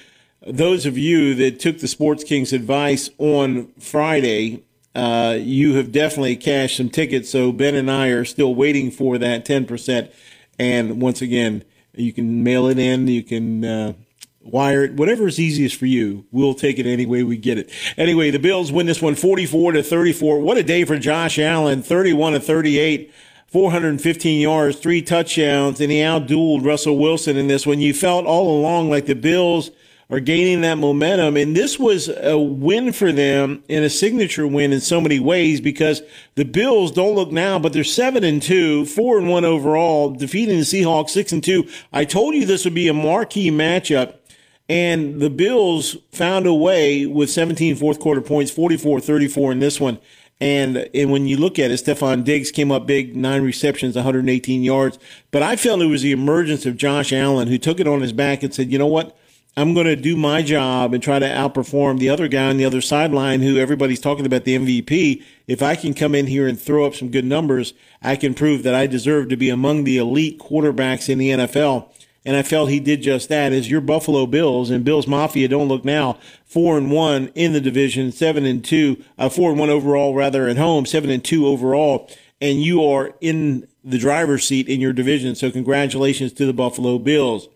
those 0.47 0.87
of 0.87 0.97
you 0.97 1.35
that 1.35 1.61
took 1.61 1.81
the 1.81 1.89
Sports 1.89 2.25
Kings 2.25 2.53
advice 2.53 3.11
on 3.19 3.69
Friday 3.79 4.63
uh, 4.97 5.35
you 5.35 5.75
have 5.75 5.93
definitely 5.93 6.37
cashed 6.37 6.79
some 6.79 6.89
tickets. 6.89 7.31
So 7.31 7.53
Ben 7.53 7.75
and 7.75 7.91
I 7.91 8.09
are 8.09 8.25
still 8.25 8.55
waiting 8.55 8.91
for 8.91 9.19
that 9.19 9.45
10%. 9.45 10.11
And 10.59 11.03
once 11.03 11.21
again, 11.21 11.65
you 11.93 12.15
can 12.15 12.43
mail 12.43 12.67
it 12.67 12.79
in, 12.79 13.07
you 13.07 13.23
can 13.23 13.63
uh, 13.63 13.93
wire 14.41 14.85
it, 14.85 14.95
whatever 14.95 15.27
is 15.27 15.39
easiest 15.39 15.77
for 15.77 15.85
you. 15.85 16.25
We'll 16.33 16.55
take 16.55 16.79
it 16.79 16.87
any 16.87 17.05
way 17.05 17.23
we 17.23 17.37
get 17.37 17.59
it. 17.59 17.71
Anyway, 17.99 18.31
the 18.31 18.39
Bills 18.39 18.73
win 18.73 18.87
this 18.87 19.03
one 19.03 19.15
44 19.15 19.73
to 19.73 19.83
34. 19.83 20.41
What 20.41 20.57
a 20.57 20.63
day 20.63 20.85
for 20.87 20.99
Josh 20.99 21.39
Allen, 21.39 21.83
31 21.83 22.33
to 22.33 22.41
38. 22.41 23.13
415 23.49 24.41
yards, 24.41 24.77
three 24.77 25.01
touchdowns, 25.01 25.81
and 25.81 25.91
he 25.91 25.99
outdueled 25.99 26.65
Russell 26.65 26.99
Wilson 26.99 27.37
in 27.37 27.47
this 27.47 27.65
one. 27.65 27.81
You 27.81 27.95
felt 27.95 28.27
all 28.27 28.59
along 28.59 28.91
like 28.91 29.07
the 29.07 29.15
Bills– 29.15 29.71
are 30.09 30.21
gaining 30.21 30.61
that 30.61 30.79
momentum. 30.79 31.37
And 31.37 31.57
this 31.57 31.79
was 31.79 32.09
a 32.09 32.39
win 32.39 32.93
for 32.93 33.11
them 33.11 33.63
and 33.69 33.85
a 33.85 33.91
signature 33.91 34.47
win 34.47 34.73
in 34.73 34.81
so 34.81 35.01
many 35.01 35.19
ways 35.19 35.61
because 35.61 36.03
the 36.37 36.45
Bills 36.45 36.93
don't 36.93 37.15
look 37.15 37.33
now, 37.33 37.59
but 37.59 37.73
they're 37.73 37.85
seven 37.85 38.23
and 38.23 38.41
two, 38.41 38.87
four 38.87 39.19
and 39.19 39.29
one 39.29 39.45
overall, 39.45 40.11
defeating 40.11 40.59
the 40.59 40.65
Seahawks 40.65 41.11
six 41.11 41.33
and 41.33 41.43
two. 41.43 41.69
I 41.93 42.05
told 42.05 42.35
you 42.35 42.47
this 42.47 42.65
would 42.65 42.75
be 42.75 42.89
a 42.89 42.95
marquee 42.95 43.51
matchup. 43.51 44.15
And 44.69 45.21
the 45.21 45.31
Bills 45.31 45.97
found 46.11 46.45
a 46.47 46.55
way 46.55 47.07
with 47.07 47.31
17 47.31 47.77
fourth 47.77 48.01
quarter 48.01 48.21
points, 48.21 48.51
44 48.51 49.01
34 49.01 49.53
in 49.53 49.59
this 49.61 49.81
one. 49.81 49.99
And 50.41 50.89
and 50.93 51.11
when 51.11 51.27
you 51.27 51.37
look 51.37 51.59
at 51.59 51.71
it, 51.71 51.81
Stefon 51.81 52.25
Diggs 52.25 52.51
came 52.51 52.71
up 52.71 52.87
big, 52.87 53.17
nine 53.17 53.43
receptions, 53.43 53.95
118 53.95 54.63
yards. 54.63 54.99
But 55.31 55.43
I 55.43 55.57
felt 55.57 55.83
it 55.83 55.87
was 55.87 56.03
the 56.03 56.13
emergence 56.13 56.67
of 56.67 56.77
Josh 56.77 57.13
Allen 57.13 57.49
who 57.49 57.59
took 57.59 57.81
it 57.81 57.87
on 57.87 58.03
his 58.03 58.13
back 58.13 58.43
and 58.43 58.53
said, 58.53 58.71
you 58.71 58.79
know 58.79 58.87
what? 58.87 59.17
I'm 59.59 59.73
going 59.73 59.87
to 59.87 59.97
do 59.97 60.19
my 60.19 60.43
job 60.43 60.93
and 60.93 61.03
try 61.03 61.19
to 61.19 61.27
outperform 61.27 61.99
the 61.99 62.11
other 62.11 62.29
guy 62.29 62.51
on 62.51 62.59
the 62.59 62.67
other 62.67 62.83
sideline 62.83 63.41
who 63.41 63.57
everybody's 63.57 64.01
talking 64.01 64.27
about 64.27 64.45
the 64.45 64.55
MVP. 64.55 65.25
If 65.47 65.63
I 65.63 65.77
can 65.77 65.95
come 65.95 66.15
in 66.15 66.27
here 66.27 66.47
and 66.47 66.61
throw 66.61 66.85
up 66.85 66.95
some 66.95 67.11
good 67.11 67.25
numbers, 67.25 67.73
I 68.03 68.17
can 68.17 68.35
prove 68.35 68.65
that 68.65 68.75
I 68.75 68.87
deserve 68.87 69.31
to 69.31 69.37
be 69.37 69.49
among 69.49 69.85
the 69.85 69.97
elite 69.97 70.39
quarterbacks 70.39 71.09
in 71.09 71.17
the 71.17 71.31
NFL. 71.31 71.89
And 72.27 72.37
I 72.37 72.43
felt 72.43 72.69
he 72.69 72.81
did 72.81 73.01
just 73.01 73.31
that. 73.31 73.55
As 73.55 73.71
your 73.71 73.81
Buffalo 73.81 74.27
Bills 74.27 74.69
and 74.69 74.85
Bills 74.85 75.07
Mafia 75.07 75.49
don't 75.49 75.69
look 75.69 75.87
now 75.87 76.19
four 76.45 76.77
and 76.77 76.91
one 76.91 77.29
in 77.35 77.55
the 77.55 77.61
division, 77.61 78.13
seven 78.13 78.45
and 78.45 78.63
two, 78.63 79.03
uh, 79.17 79.31
four 79.31 79.49
and 79.51 79.59
one 79.59 79.71
overall 79.71 80.15
rather 80.15 80.49
at 80.49 80.59
home, 80.59 80.85
seven 80.85 81.09
and 81.09 81.25
two 81.25 81.47
overall, 81.47 82.11
and 82.43 82.63
you 82.63 82.85
are 82.85 83.15
in 83.23 83.67
the 83.83 83.97
driver's 83.97 84.45
seat 84.47 84.69
in 84.69 84.83
your 84.83 84.93
division. 84.93 85.35
So 85.35 85.51
congratulations 85.51 86.35
to 86.35 86.45
the 86.45 86.53
Buffalo 86.53 86.99
Bills. 86.99 87.49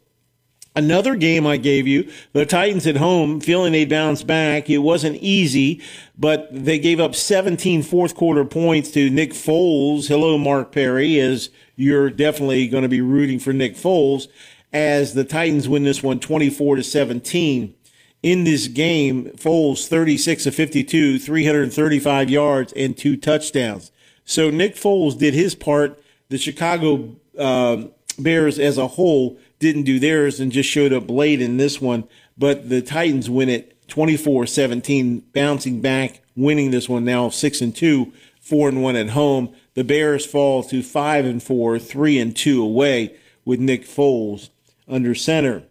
Another 0.80 1.14
game 1.14 1.46
I 1.46 1.58
gave 1.58 1.86
you, 1.86 2.10
the 2.32 2.46
Titans 2.46 2.86
at 2.86 2.96
home, 2.96 3.38
feeling 3.38 3.72
they 3.72 3.84
bounced 3.84 4.26
back. 4.26 4.70
It 4.70 4.78
wasn't 4.78 5.16
easy, 5.16 5.82
but 6.16 6.48
they 6.50 6.78
gave 6.78 6.98
up 6.98 7.14
17 7.14 7.82
fourth 7.82 8.14
quarter 8.14 8.46
points 8.46 8.90
to 8.92 9.10
Nick 9.10 9.32
Foles. 9.32 10.08
Hello, 10.08 10.38
Mark 10.38 10.72
Perry, 10.72 11.20
as 11.20 11.50
you're 11.76 12.08
definitely 12.08 12.66
going 12.66 12.82
to 12.82 12.88
be 12.88 13.02
rooting 13.02 13.38
for 13.38 13.52
Nick 13.52 13.76
Foles 13.76 14.28
as 14.72 15.12
the 15.12 15.22
Titans 15.22 15.68
win 15.68 15.84
this 15.84 16.02
one 16.02 16.18
24 16.18 16.76
to 16.76 16.82
17. 16.82 17.74
In 18.22 18.44
this 18.44 18.66
game, 18.66 19.26
Foles 19.32 19.86
36 19.86 20.46
of 20.46 20.54
52, 20.54 21.18
335 21.18 22.30
yards 22.30 22.72
and 22.72 22.96
two 22.96 23.18
touchdowns. 23.18 23.92
So 24.24 24.48
Nick 24.48 24.76
Foles 24.76 25.18
did 25.18 25.34
his 25.34 25.54
part. 25.54 26.02
The 26.30 26.38
Chicago 26.38 27.16
uh, 27.38 27.84
Bears 28.18 28.58
as 28.58 28.78
a 28.78 28.86
whole 28.86 29.38
didn't 29.60 29.84
do 29.84 30.00
theirs 30.00 30.40
and 30.40 30.50
just 30.50 30.68
showed 30.68 30.92
up 30.92 31.08
late 31.08 31.40
in 31.40 31.56
this 31.56 31.80
one. 31.80 32.04
But 32.36 32.68
the 32.68 32.82
Titans 32.82 33.30
win 33.30 33.48
it 33.48 33.86
24 33.86 34.46
17, 34.46 35.20
bouncing 35.32 35.80
back, 35.80 36.22
winning 36.34 36.72
this 36.72 36.88
one 36.88 37.04
now 37.04 37.28
6 37.28 37.60
and 37.60 37.76
2, 37.76 38.12
4 38.40 38.70
and 38.70 38.82
1 38.82 38.96
at 38.96 39.10
home. 39.10 39.54
The 39.74 39.84
Bears 39.84 40.26
fall 40.26 40.64
to 40.64 40.82
5 40.82 41.24
and 41.24 41.42
4, 41.42 41.78
3 41.78 42.18
and 42.18 42.36
2 42.36 42.62
away 42.62 43.14
with 43.44 43.60
Nick 43.60 43.84
Foles 43.84 44.50
under 44.88 45.14
center. 45.14 45.62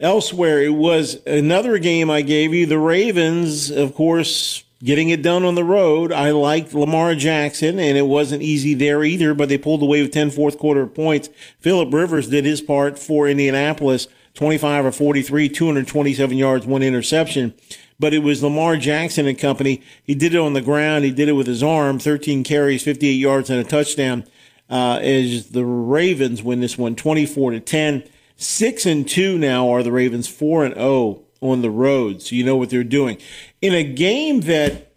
Elsewhere, 0.00 0.62
it 0.62 0.74
was 0.74 1.24
another 1.26 1.78
game 1.78 2.10
I 2.10 2.22
gave 2.22 2.54
you. 2.54 2.66
The 2.66 2.78
Ravens, 2.78 3.70
of 3.70 3.94
course, 3.94 4.64
getting 4.82 5.10
it 5.10 5.22
done 5.22 5.44
on 5.44 5.54
the 5.54 5.64
road. 5.64 6.12
I 6.12 6.30
liked 6.30 6.74
Lamar 6.74 7.14
Jackson, 7.14 7.78
and 7.78 7.98
it 7.98 8.06
wasn't 8.06 8.42
easy 8.42 8.74
there 8.74 9.04
either, 9.04 9.34
but 9.34 9.48
they 9.48 9.58
pulled 9.58 9.82
away 9.82 10.02
with 10.02 10.12
10 10.12 10.30
fourth 10.30 10.58
quarter 10.58 10.86
points. 10.86 11.28
Philip 11.58 11.92
Rivers 11.92 12.28
did 12.28 12.44
his 12.44 12.60
part 12.60 12.98
for 12.98 13.28
Indianapolis, 13.28 14.08
25 14.34 14.86
or 14.86 14.92
43, 14.92 15.48
227 15.48 16.36
yards, 16.36 16.66
one 16.66 16.82
interception. 16.82 17.54
But 17.98 18.14
it 18.14 18.20
was 18.20 18.42
Lamar 18.42 18.76
Jackson 18.76 19.26
and 19.26 19.38
company. 19.38 19.82
He 20.02 20.14
did 20.14 20.34
it 20.34 20.40
on 20.40 20.54
the 20.54 20.62
ground. 20.62 21.04
He 21.04 21.10
did 21.10 21.28
it 21.28 21.32
with 21.32 21.46
his 21.46 21.62
arm, 21.62 21.98
13 21.98 22.44
carries, 22.44 22.82
58 22.82 23.12
yards, 23.12 23.50
and 23.50 23.60
a 23.60 23.64
touchdown. 23.64 24.24
Uh, 24.70 25.00
as 25.02 25.50
the 25.50 25.64
Ravens 25.64 26.42
win 26.42 26.60
this 26.60 26.78
one, 26.78 26.94
24 26.94 27.50
to 27.50 27.60
10. 27.60 28.04
Six 28.36 28.86
and 28.86 29.06
two 29.06 29.36
now 29.36 29.68
are 29.68 29.82
the 29.82 29.92
Ravens, 29.92 30.26
four 30.26 30.64
and 30.64 30.74
0 30.74 31.20
on 31.42 31.60
the 31.60 31.70
road. 31.70 32.22
So 32.22 32.34
you 32.34 32.44
know 32.44 32.56
what 32.56 32.70
they're 32.70 32.84
doing. 32.84 33.18
In 33.60 33.74
a 33.74 33.84
game 33.84 34.40
that 34.42 34.94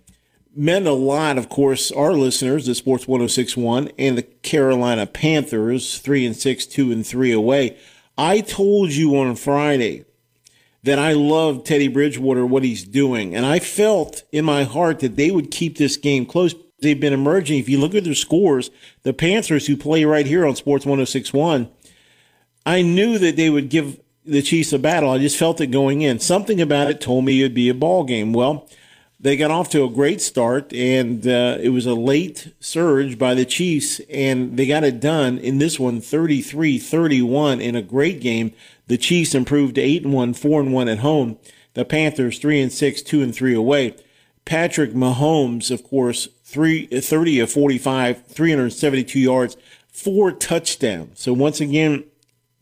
meant 0.56 0.88
a 0.88 0.94
lot, 0.94 1.38
of 1.38 1.50
course, 1.50 1.92
our 1.92 2.14
listeners 2.14 2.70
at 2.70 2.78
Sports 2.78 3.08
1061 3.08 3.92
and 3.98 4.18
the 4.18 4.24
Carolina 4.24 5.06
Panthers, 5.06 6.00
3 6.00 6.28
and 6.28 6.36
6, 6.36 6.66
2 6.68 6.92
and 6.92 7.06
3 7.06 7.32
away. 7.32 7.78
I 8.18 8.40
told 8.40 8.92
you 8.92 9.18
on 9.18 9.36
Friday 9.36 10.06
that 10.84 11.00
I 11.00 11.14
love 11.14 11.64
Teddy 11.64 11.88
Bridgewater, 11.88 12.46
what 12.46 12.64
he's 12.64 12.84
doing. 12.84 13.36
And 13.36 13.46
I 13.46 13.60
felt 13.60 14.24
in 14.32 14.46
my 14.46 14.64
heart 14.64 15.00
that 15.00 15.16
they 15.16 15.32
would 15.32 15.52
keep 15.52 15.78
this 15.78 15.98
game 15.98 16.26
close. 16.26 16.56
They've 16.82 17.00
been 17.00 17.14
emerging. 17.14 17.60
If 17.60 17.70
you 17.70 17.80
look 17.80 17.96
at 17.96 18.04
their 18.04 18.14
scores, 18.14 18.70
the 19.04 19.14
Panthers, 19.14 19.68
who 19.68 19.76
play 19.76 20.06
right 20.06 20.26
here 20.26 20.46
on 20.46 20.56
Sports 20.56 20.86
1061, 20.86 21.70
I 22.66 22.82
knew 22.82 23.18
that 23.18 23.36
they 23.36 23.50
would 23.50 23.70
give 23.70 24.00
the 24.26 24.42
Chiefs 24.42 24.74
a 24.74 24.80
battle. 24.80 25.10
I 25.10 25.18
just 25.18 25.38
felt 25.38 25.62
it 25.62 25.68
going 25.68 26.02
in. 26.02 26.20
Something 26.20 26.62
about 26.62 26.90
it 26.90 27.02
told 27.02 27.26
me 27.26 27.42
it'd 27.42 27.54
be 27.54 27.70
a 27.70 27.74
ball 27.74 28.04
game. 28.04 28.34
Well, 28.34 28.68
they 29.20 29.38
got 29.38 29.52
off 29.52 29.70
to 29.70 29.84
a 29.84 29.90
great 29.90 30.22
start, 30.22 30.74
and 30.74 31.26
uh, 31.26 31.58
it 31.62 31.70
was 31.70 31.86
a 31.86 31.94
late 31.94 32.54
surge 32.60 33.18
by 33.18 33.34
the 33.34 33.46
Chiefs, 33.46 34.02
and 34.10 34.58
they 34.58 34.66
got 34.66 34.84
it 34.84 35.00
done 35.00 35.38
in 35.38 35.60
this 35.60 35.80
one 35.80 36.02
33 36.02 36.78
31 36.78 37.62
in 37.62 37.76
a 37.76 37.82
great 37.82 38.20
game. 38.20 38.54
The 38.88 38.98
Chiefs 38.98 39.34
improved 39.34 39.76
to 39.76 39.82
8 39.82 40.04
and 40.04 40.14
1, 40.14 40.34
4 40.34 40.62
and 40.62 40.74
1 40.74 40.90
at 40.90 41.00
home. 41.00 41.38
The 41.74 41.86
Panthers 41.86 42.38
3 42.38 42.62
and 42.62 42.72
6, 42.72 43.02
2 43.02 43.22
and 43.22 43.34
3 43.34 43.54
away. 43.56 43.96
Patrick 44.46 44.92
Mahomes, 44.92 45.72
of 45.72 45.84
course, 45.84 46.28
three, 46.44 46.86
30 46.86 47.40
of 47.40 47.52
45, 47.52 48.26
372 48.28 49.20
yards, 49.20 49.58
four 49.88 50.32
touchdowns. 50.32 51.22
So 51.22 51.32
once 51.32 51.62
again, 51.62 52.04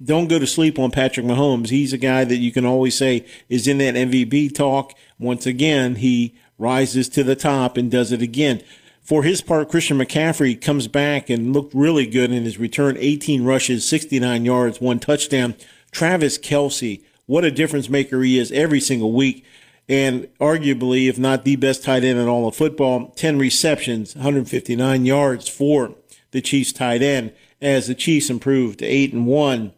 don't 0.03 0.27
go 0.27 0.39
to 0.39 0.47
sleep 0.47 0.79
on 0.79 0.91
Patrick 0.91 1.25
Mahomes. 1.25 1.69
He's 1.69 1.93
a 1.93 1.97
guy 1.97 2.23
that 2.23 2.37
you 2.37 2.51
can 2.51 2.65
always 2.65 2.97
say 2.97 3.25
is 3.49 3.67
in 3.67 3.77
that 3.79 3.95
MVP 3.95 4.53
talk. 4.55 4.93
Once 5.19 5.45
again, 5.45 5.95
he 5.95 6.35
rises 6.57 7.09
to 7.09 7.23
the 7.23 7.35
top 7.35 7.77
and 7.77 7.91
does 7.91 8.11
it 8.11 8.21
again. 8.21 8.61
For 9.01 9.23
his 9.23 9.41
part, 9.41 9.69
Christian 9.69 9.97
McCaffrey 9.97 10.59
comes 10.59 10.87
back 10.87 11.29
and 11.29 11.53
looked 11.53 11.73
really 11.73 12.05
good 12.05 12.31
in 12.31 12.43
his 12.43 12.57
return 12.57 12.97
18 12.99 13.43
rushes, 13.43 13.87
69 13.87 14.45
yards, 14.45 14.79
one 14.79 14.99
touchdown. 14.99 15.55
Travis 15.91 16.37
Kelce, 16.37 17.03
what 17.25 17.43
a 17.43 17.51
difference 17.51 17.89
maker 17.89 18.21
he 18.21 18.37
is 18.37 18.51
every 18.51 18.79
single 18.79 19.11
week. 19.11 19.43
And 19.89 20.29
arguably, 20.39 21.09
if 21.09 21.17
not 21.17 21.43
the 21.43 21.57
best 21.57 21.83
tight 21.83 22.03
end 22.03 22.19
in 22.19 22.27
all 22.27 22.47
of 22.47 22.55
football, 22.55 23.09
10 23.15 23.37
receptions, 23.37 24.15
159 24.15 25.05
yards 25.05 25.49
for 25.49 25.95
the 26.31 26.41
Chiefs 26.41 26.71
tight 26.71 27.01
end 27.01 27.33
as 27.61 27.87
the 27.87 27.95
Chiefs 27.95 28.29
improved 28.29 28.79
to 28.79 28.85
8 28.85 29.13
and 29.13 29.27
1 29.27 29.73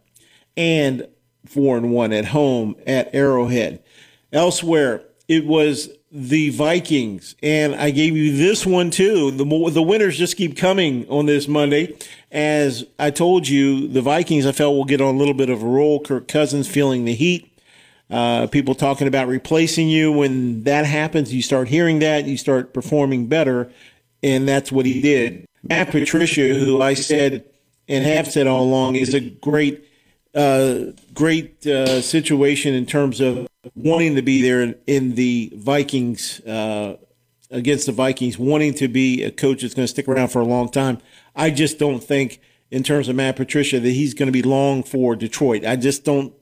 and 0.55 1.07
4 1.45 1.77
and 1.77 1.91
1 1.91 2.13
at 2.13 2.25
home 2.25 2.75
at 2.85 3.13
Arrowhead. 3.13 3.83
Elsewhere, 4.31 5.03
it 5.27 5.45
was 5.45 5.89
the 6.11 6.49
Vikings, 6.51 7.35
and 7.41 7.73
I 7.73 7.89
gave 7.89 8.15
you 8.15 8.37
this 8.37 8.67
one 8.67 8.91
too. 8.91 9.31
The 9.31 9.45
the 9.71 9.81
winners 9.81 10.17
just 10.17 10.37
keep 10.37 10.55
coming 10.55 11.07
on 11.09 11.25
this 11.25 11.47
Monday. 11.47 11.97
As 12.31 12.85
I 12.99 13.09
told 13.09 13.47
you, 13.47 13.87
the 13.87 14.01
Vikings 14.01 14.45
I 14.45 14.51
felt 14.51 14.75
will 14.75 14.85
get 14.85 15.01
on 15.01 15.15
a 15.15 15.17
little 15.17 15.33
bit 15.33 15.49
of 15.49 15.63
a 15.63 15.65
roll. 15.65 15.99
Kirk 15.99 16.27
Cousins 16.27 16.67
feeling 16.67 17.05
the 17.05 17.15
heat. 17.15 17.49
Uh, 18.11 18.45
people 18.45 18.75
talking 18.75 19.07
about 19.07 19.27
replacing 19.27 19.89
you. 19.89 20.11
When 20.11 20.63
that 20.65 20.85
happens, 20.85 21.33
you 21.33 21.41
start 21.41 21.67
hearing 21.67 21.97
that, 21.99 22.25
you 22.25 22.37
start 22.37 22.71
performing 22.71 23.25
better, 23.25 23.71
and 24.21 24.47
that's 24.47 24.71
what 24.71 24.85
he 24.85 25.01
did. 25.01 25.47
Matt 25.63 25.89
Patricia, 25.89 26.53
who 26.53 26.79
I 26.79 26.93
said 26.93 27.45
and 27.87 28.05
have 28.05 28.27
said 28.27 28.45
all 28.45 28.63
along, 28.63 28.97
is 28.97 29.15
a 29.15 29.19
great, 29.19 29.83
uh, 30.35 30.91
great 31.13 31.65
uh, 31.65 32.01
situation 32.01 32.73
in 32.73 32.85
terms 32.85 33.21
of 33.21 33.47
wanting 33.75 34.15
to 34.15 34.21
be 34.21 34.41
there 34.41 34.75
in, 34.87 35.15
the 35.15 35.51
Vikings 35.55 36.39
uh, 36.41 36.97
against 37.51 37.85
the 37.85 37.91
Vikings, 37.91 38.37
wanting 38.37 38.73
to 38.75 38.87
be 38.87 39.23
a 39.23 39.31
coach 39.31 39.61
that's 39.61 39.73
going 39.73 39.83
to 39.83 39.87
stick 39.87 40.07
around 40.07 40.29
for 40.29 40.41
a 40.41 40.45
long 40.45 40.69
time. 40.69 40.99
I 41.35 41.49
just 41.49 41.77
don't 41.77 42.03
think, 42.03 42.41
in 42.71 42.83
terms 42.83 43.07
of 43.07 43.15
Matt 43.15 43.35
Patricia, 43.35 43.79
that 43.79 43.89
he's 43.89 44.13
going 44.13 44.27
to 44.27 44.31
be 44.33 44.41
long 44.41 44.83
for 44.83 45.15
Detroit. 45.15 45.65
I 45.65 45.75
just 45.75 46.03
don't. 46.03 46.33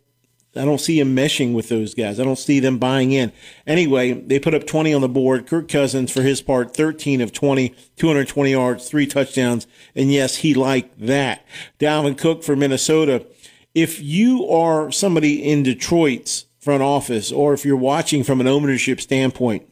I 0.53 0.65
don't 0.65 0.81
see 0.81 0.99
him 0.99 1.15
meshing 1.15 1.53
with 1.53 1.69
those 1.69 1.93
guys. 1.93 2.19
I 2.19 2.25
don't 2.25 2.37
see 2.37 2.59
them 2.59 2.77
buying 2.77 3.13
in. 3.13 3.31
Anyway, 3.65 4.11
they 4.11 4.37
put 4.37 4.53
up 4.53 4.67
20 4.67 4.93
on 4.93 4.99
the 4.99 5.07
board. 5.07 5.47
Kirk 5.47 5.69
Cousins, 5.69 6.11
for 6.11 6.23
his 6.23 6.41
part, 6.41 6.75
13 6.75 7.21
of 7.21 7.31
20, 7.31 7.73
220 7.95 8.51
yards, 8.51 8.89
three 8.89 9.07
touchdowns. 9.07 9.65
And 9.95 10.11
yes, 10.11 10.37
he 10.37 10.53
liked 10.53 10.99
that. 10.99 11.45
Dalvin 11.79 12.17
Cook 12.17 12.43
for 12.43 12.57
Minnesota. 12.57 13.25
If 13.73 14.01
you 14.01 14.47
are 14.49 14.91
somebody 14.91 15.43
in 15.43 15.63
Detroit's 15.63 16.45
front 16.59 16.83
office, 16.83 17.31
or 17.31 17.53
if 17.53 17.65
you're 17.65 17.77
watching 17.77 18.23
from 18.23 18.41
an 18.41 18.47
ownership 18.47 19.01
standpoint, 19.01 19.67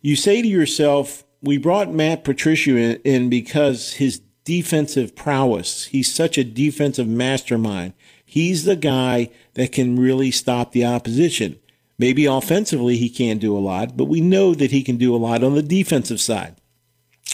you 0.00 0.16
say 0.16 0.40
to 0.40 0.48
yourself, 0.48 1.24
we 1.42 1.58
brought 1.58 1.92
Matt 1.92 2.24
Patricia 2.24 2.76
in, 2.76 3.00
in 3.04 3.28
because 3.28 3.94
his 3.94 4.20
defensive 4.44 5.14
prowess. 5.14 5.86
He's 5.86 6.12
such 6.12 6.38
a 6.38 6.44
defensive 6.44 7.06
mastermind. 7.06 7.92
He's 8.24 8.64
the 8.64 8.76
guy 8.76 9.30
that 9.54 9.72
can 9.72 9.98
really 9.98 10.30
stop 10.30 10.72
the 10.72 10.86
opposition. 10.86 11.58
Maybe 11.98 12.26
offensively 12.26 12.96
he 12.96 13.10
can't 13.10 13.40
do 13.40 13.56
a 13.56 13.60
lot, 13.60 13.96
but 13.96 14.04
we 14.04 14.20
know 14.20 14.54
that 14.54 14.70
he 14.70 14.82
can 14.82 14.96
do 14.96 15.14
a 15.14 15.18
lot 15.18 15.42
on 15.42 15.54
the 15.54 15.62
defensive 15.62 16.20
side. 16.20 16.56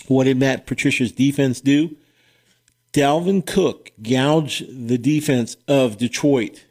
What 0.09 0.25
did 0.25 0.39
Matt 0.39 0.67
Patricia's 0.67 1.13
defense 1.13 1.61
do? 1.61 1.97
Dalvin 2.95 3.45
Cook 3.45 3.91
gouged 4.01 4.89
the 4.89 4.99
defense 4.99 5.57
of 5.67 5.99
Detroit 5.99 6.65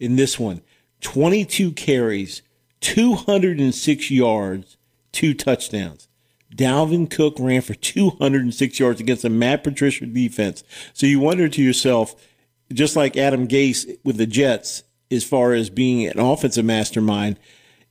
in 0.00 0.16
this 0.16 0.40
one. 0.40 0.62
22 1.02 1.72
carries, 1.72 2.40
206 2.80 4.10
yards, 4.10 4.78
two 5.12 5.34
touchdowns. 5.34 6.08
Dalvin 6.54 7.10
Cook 7.10 7.36
ran 7.38 7.60
for 7.60 7.74
206 7.74 8.80
yards 8.80 9.00
against 9.02 9.26
a 9.26 9.28
Matt 9.28 9.62
Patricia 9.64 10.06
defense. 10.06 10.64
So 10.94 11.04
you 11.04 11.20
wonder 11.20 11.46
to 11.46 11.62
yourself, 11.62 12.14
just 12.72 12.96
like 12.96 13.18
Adam 13.18 13.46
Gase 13.46 13.98
with 14.02 14.16
the 14.16 14.26
Jets, 14.26 14.82
as 15.10 15.24
far 15.24 15.52
as 15.52 15.68
being 15.68 16.06
an 16.06 16.18
offensive 16.18 16.64
mastermind, 16.64 17.38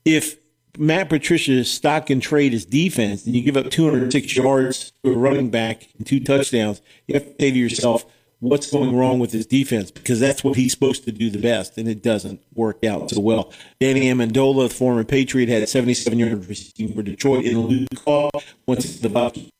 if 0.04 0.38
Matt 0.78 1.08
Patricia's 1.08 1.70
stock 1.70 2.10
and 2.10 2.22
trade 2.22 2.54
is 2.54 2.64
defense 2.64 3.26
and 3.26 3.34
you 3.34 3.42
give 3.42 3.56
up 3.56 3.70
206 3.70 4.36
yards 4.36 4.92
to 5.02 5.12
a 5.12 5.16
running 5.16 5.50
back 5.50 5.88
and 5.96 6.06
two 6.06 6.20
touchdowns, 6.20 6.82
you 7.06 7.14
have 7.14 7.24
to 7.24 7.34
say 7.40 7.50
to 7.50 7.58
yourself, 7.58 8.06
what's 8.40 8.70
going 8.70 8.94
wrong 8.94 9.18
with 9.18 9.32
his 9.32 9.46
defense 9.46 9.90
because 9.90 10.20
that's 10.20 10.44
what 10.44 10.56
he's 10.56 10.72
supposed 10.72 11.04
to 11.04 11.12
do 11.12 11.30
the 11.30 11.38
best, 11.38 11.78
and 11.78 11.88
it 11.88 12.02
doesn't 12.02 12.40
work 12.54 12.84
out 12.84 13.10
so 13.10 13.20
well. 13.20 13.52
Danny 13.80 14.02
Amendola, 14.02 14.68
the 14.68 14.74
former 14.74 15.04
Patriot, 15.04 15.48
had 15.48 15.68
77 15.68 16.18
yards 16.18 16.46
receiving 16.48 16.94
for 16.94 17.02
Detroit 17.02 17.44
in 17.44 17.56
a 17.56 17.60
lose 17.60 17.88
call. 17.94 18.30
Once 18.66 18.98
the 19.00 19.08
Vikings 19.08 19.50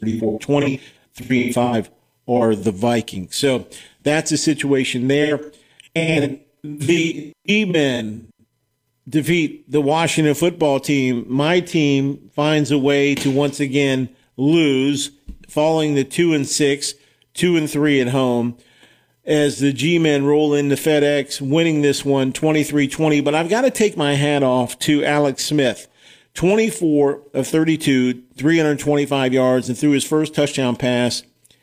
34 0.00 0.38
20, 0.40 0.80
3 1.14 1.44
and 1.44 1.54
5 1.54 1.90
are 2.28 2.54
the 2.54 2.72
Vikings. 2.72 3.36
So 3.36 3.66
that's 4.02 4.30
the 4.30 4.36
situation 4.36 5.08
there. 5.08 5.52
And 5.94 6.40
the 6.62 7.32
G-men 7.46 8.28
defeat 9.08 9.70
the 9.70 9.80
Washington 9.80 10.34
football 10.34 10.80
team. 10.80 11.24
My 11.28 11.60
team 11.60 12.30
finds 12.34 12.70
a 12.70 12.78
way 12.78 13.14
to 13.16 13.30
once 13.30 13.60
again 13.60 14.08
lose, 14.36 15.10
falling 15.48 15.94
the 15.94 16.04
2 16.04 16.34
and 16.34 16.46
6 16.46 16.94
two 17.36 17.56
and 17.56 17.70
three 17.70 18.00
at 18.00 18.08
home 18.08 18.56
as 19.24 19.58
the 19.58 19.72
G 19.72 19.98
men 19.98 20.24
roll 20.24 20.54
into 20.54 20.74
FedEx, 20.74 21.40
winning 21.40 21.82
this 21.82 22.04
one 22.04 22.32
23 22.32 22.88
20. 22.88 23.20
But 23.20 23.34
I've 23.34 23.48
got 23.48 23.62
to 23.62 23.70
take 23.70 23.96
my 23.96 24.14
hat 24.14 24.42
off 24.42 24.78
to 24.80 25.04
Alex 25.04 25.44
Smith. 25.44 25.88
24 26.34 27.22
of 27.32 27.46
32, 27.46 28.22
325 28.36 29.32
yards, 29.32 29.70
and 29.70 29.78
threw 29.78 29.92
his 29.92 30.04
first 30.04 30.34
touchdown 30.34 30.76
pass 30.76 31.22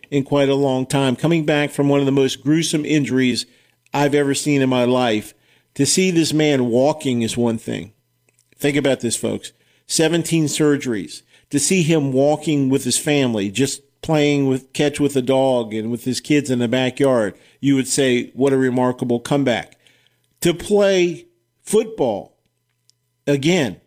in 0.10 0.24
quite 0.24 0.50
a 0.50 0.56
long 0.56 0.88
time. 0.88 1.16
Coming 1.16 1.46
back 1.46 1.70
from 1.70 1.90
one 1.90 2.00
of 2.00 2.08
the 2.08 2.12
most 2.12 2.44
gruesome 2.44 2.84
injuries 2.84 3.46
I've 3.94 4.16
ever 4.16 4.34
seen 4.34 4.64
in 4.64 4.70
my 4.70 4.86
life. 4.86 5.36
To 5.76 5.86
see 5.86 6.12
this 6.12 6.34
man 6.34 6.68
walking 6.68 7.22
is 7.22 7.36
one 7.36 7.58
thing. 7.58 7.94
Think 8.58 8.78
about 8.78 9.02
this, 9.02 9.16
folks 9.16 9.54
17 9.88 10.46
surgeries. 10.46 11.24
To 11.50 11.60
see 11.60 11.84
him 11.84 12.14
walking 12.14 12.70
with 12.70 12.84
his 12.84 12.98
family, 12.98 13.52
just 13.52 13.82
playing 14.02 14.48
with 14.48 14.74
catch 14.74 15.00
with 15.00 15.16
a 15.16 15.22
dog 15.22 15.74
and 15.74 15.92
with 15.92 16.04
his 16.04 16.20
kids 16.20 16.50
in 16.50 16.60
the 16.60 16.68
backyard, 16.68 17.36
you 17.60 17.76
would 17.76 17.88
say, 17.88 18.32
what 18.34 18.54
a 18.54 18.58
remarkable 18.58 19.20
comeback. 19.20 19.78
To 20.42 20.54
play 20.54 21.28
football, 21.62 22.38
again, 23.28 23.80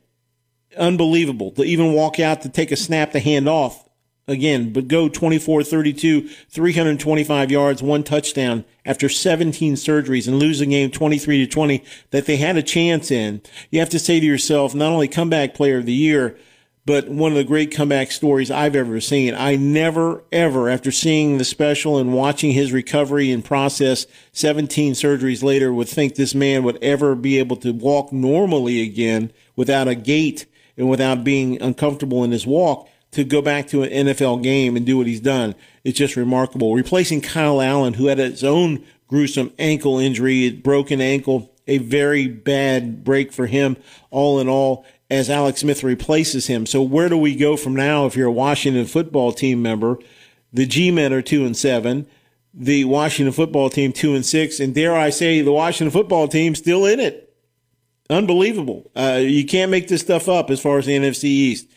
unbelievable. 0.77 1.51
To 1.53 1.65
even 1.65 1.93
walk 1.93 2.19
out 2.19 2.43
to 2.43 2.49
take 2.49 2.71
a 2.71 2.77
snap 2.77 3.13
to 3.13 3.21
hand 3.21 3.49
off, 3.49 3.86
again, 4.29 4.73
but 4.73 4.89
go 4.89 5.09
24 5.09 5.63
32, 5.63 6.29
325 6.29 7.51
yards, 7.51 7.83
one 7.83 8.03
touchdown 8.03 8.65
after 8.85 9.09
17 9.09 9.75
surgeries 9.75 10.27
and 10.27 10.39
lose 10.39 10.61
a 10.61 10.67
game 10.67 10.91
23 10.91 11.45
to 11.45 11.51
20 11.51 11.85
that 12.11 12.27
they 12.27 12.37
had 12.37 12.57
a 12.57 12.63
chance 12.63 13.11
in. 13.11 13.41
You 13.71 13.81
have 13.81 13.91
to 13.91 13.99
say 13.99 14.21
to 14.21 14.27
yourself, 14.27 14.75
not 14.75 14.93
only 14.93 15.09
comeback 15.09 15.55
player 15.55 15.79
of 15.79 15.87
the 15.87 15.93
year, 15.93 16.39
but 16.85 17.09
one 17.09 17.33
of 17.33 17.37
the 17.37 17.45
great 17.45 17.75
comeback 17.75 18.13
stories 18.13 18.49
I've 18.49 18.77
ever 18.77 19.01
seen. 19.01 19.35
I 19.35 19.57
never, 19.57 20.23
ever, 20.31 20.69
after 20.69 20.93
seeing 20.93 21.39
the 21.39 21.45
special 21.45 21.99
and 21.99 22.15
watching 22.15 22.53
his 22.53 22.73
recovery 22.73 23.33
and 23.33 23.45
process 23.45 24.07
17 24.33 24.93
surgeries 24.93 25.43
later, 25.43 25.73
would 25.73 25.89
think 25.89 26.15
this 26.15 26.35
man 26.35 26.63
would 26.63 26.79
ever 26.83 27.17
be 27.17 27.39
able 27.41 27.57
to 27.57 27.73
walk 27.73 28.13
normally 28.13 28.83
again 28.83 29.33
without 29.57 29.89
a 29.89 29.97
gait 29.97 30.47
and 30.77 30.89
without 30.89 31.25
being 31.25 31.61
uncomfortable 31.61 32.23
in 32.23 32.31
his 32.31 32.47
walk 32.47 32.89
to 33.17 33.25
go 33.25 33.43
back 33.43 33.67
to 33.69 33.83
an 33.83 34.07
NFL 34.07 34.43
game 34.43 34.77
and 34.77 34.87
do 34.87 34.99
what 34.99 35.07
he's 35.07 35.21
done. 35.21 35.55
It's 35.85 35.99
just 35.99 36.17
remarkable. 36.17 36.75
Replacing 36.75 37.23
Kyle 37.23 37.61
Allen, 37.61 37.95
who 37.95 38.07
had 38.07 38.19
his 38.19 38.45
own 38.45 38.85
gruesome 39.09 39.53
ankle 39.59 39.99
injury, 39.99 40.51
broken 40.51 41.01
ankle, 41.01 41.53
a 41.67 41.79
very 41.79 42.29
bad 42.29 43.05
break 43.05 43.33
for 43.33 43.47
him. 43.47 43.77
All 44.11 44.39
in 44.39 44.49
all, 44.49 44.85
as 45.11 45.31
Alex 45.31 45.61
Smith 45.61 45.83
replaces 45.83 46.47
him. 46.47 46.67
So 46.67 46.83
where 46.83 47.09
do 47.09 47.17
we 47.17 47.35
go 47.35 47.57
from 47.57 47.75
now 47.75 48.07
if 48.07 48.17
you're 48.17 48.29
a 48.29 48.33
Washington 48.33 48.87
football 48.87 49.33
team 49.33 49.63
member? 49.63 49.99
The 50.53 50.67
G-men 50.67 51.13
are 51.13 51.23
two 51.23 51.45
and 51.45 51.57
seven. 51.57 52.07
The 52.53 52.85
Washington 52.85 53.33
football 53.33 53.71
team 53.71 53.93
two 53.93 54.15
and 54.15 54.25
six, 54.25 54.61
and 54.61 54.75
dare 54.75 54.95
I 54.95 55.11
say, 55.11 55.41
the 55.41 55.53
Washington 55.53 55.91
football 55.91 56.29
team 56.29 56.55
still 56.55 56.85
in 56.87 57.01
it. 57.01 57.35
Unbelievable. 58.09 58.91
Uh, 58.95 59.21
you 59.21 59.45
can't 59.45 59.71
make 59.71 59.89
this 59.89 60.01
stuff 60.01 60.29
up 60.29 60.51
as 60.51 60.61
far 60.61 60.79
as 60.79 60.87
the 60.87 60.97
NFC 60.97 61.25
East. 61.25 61.69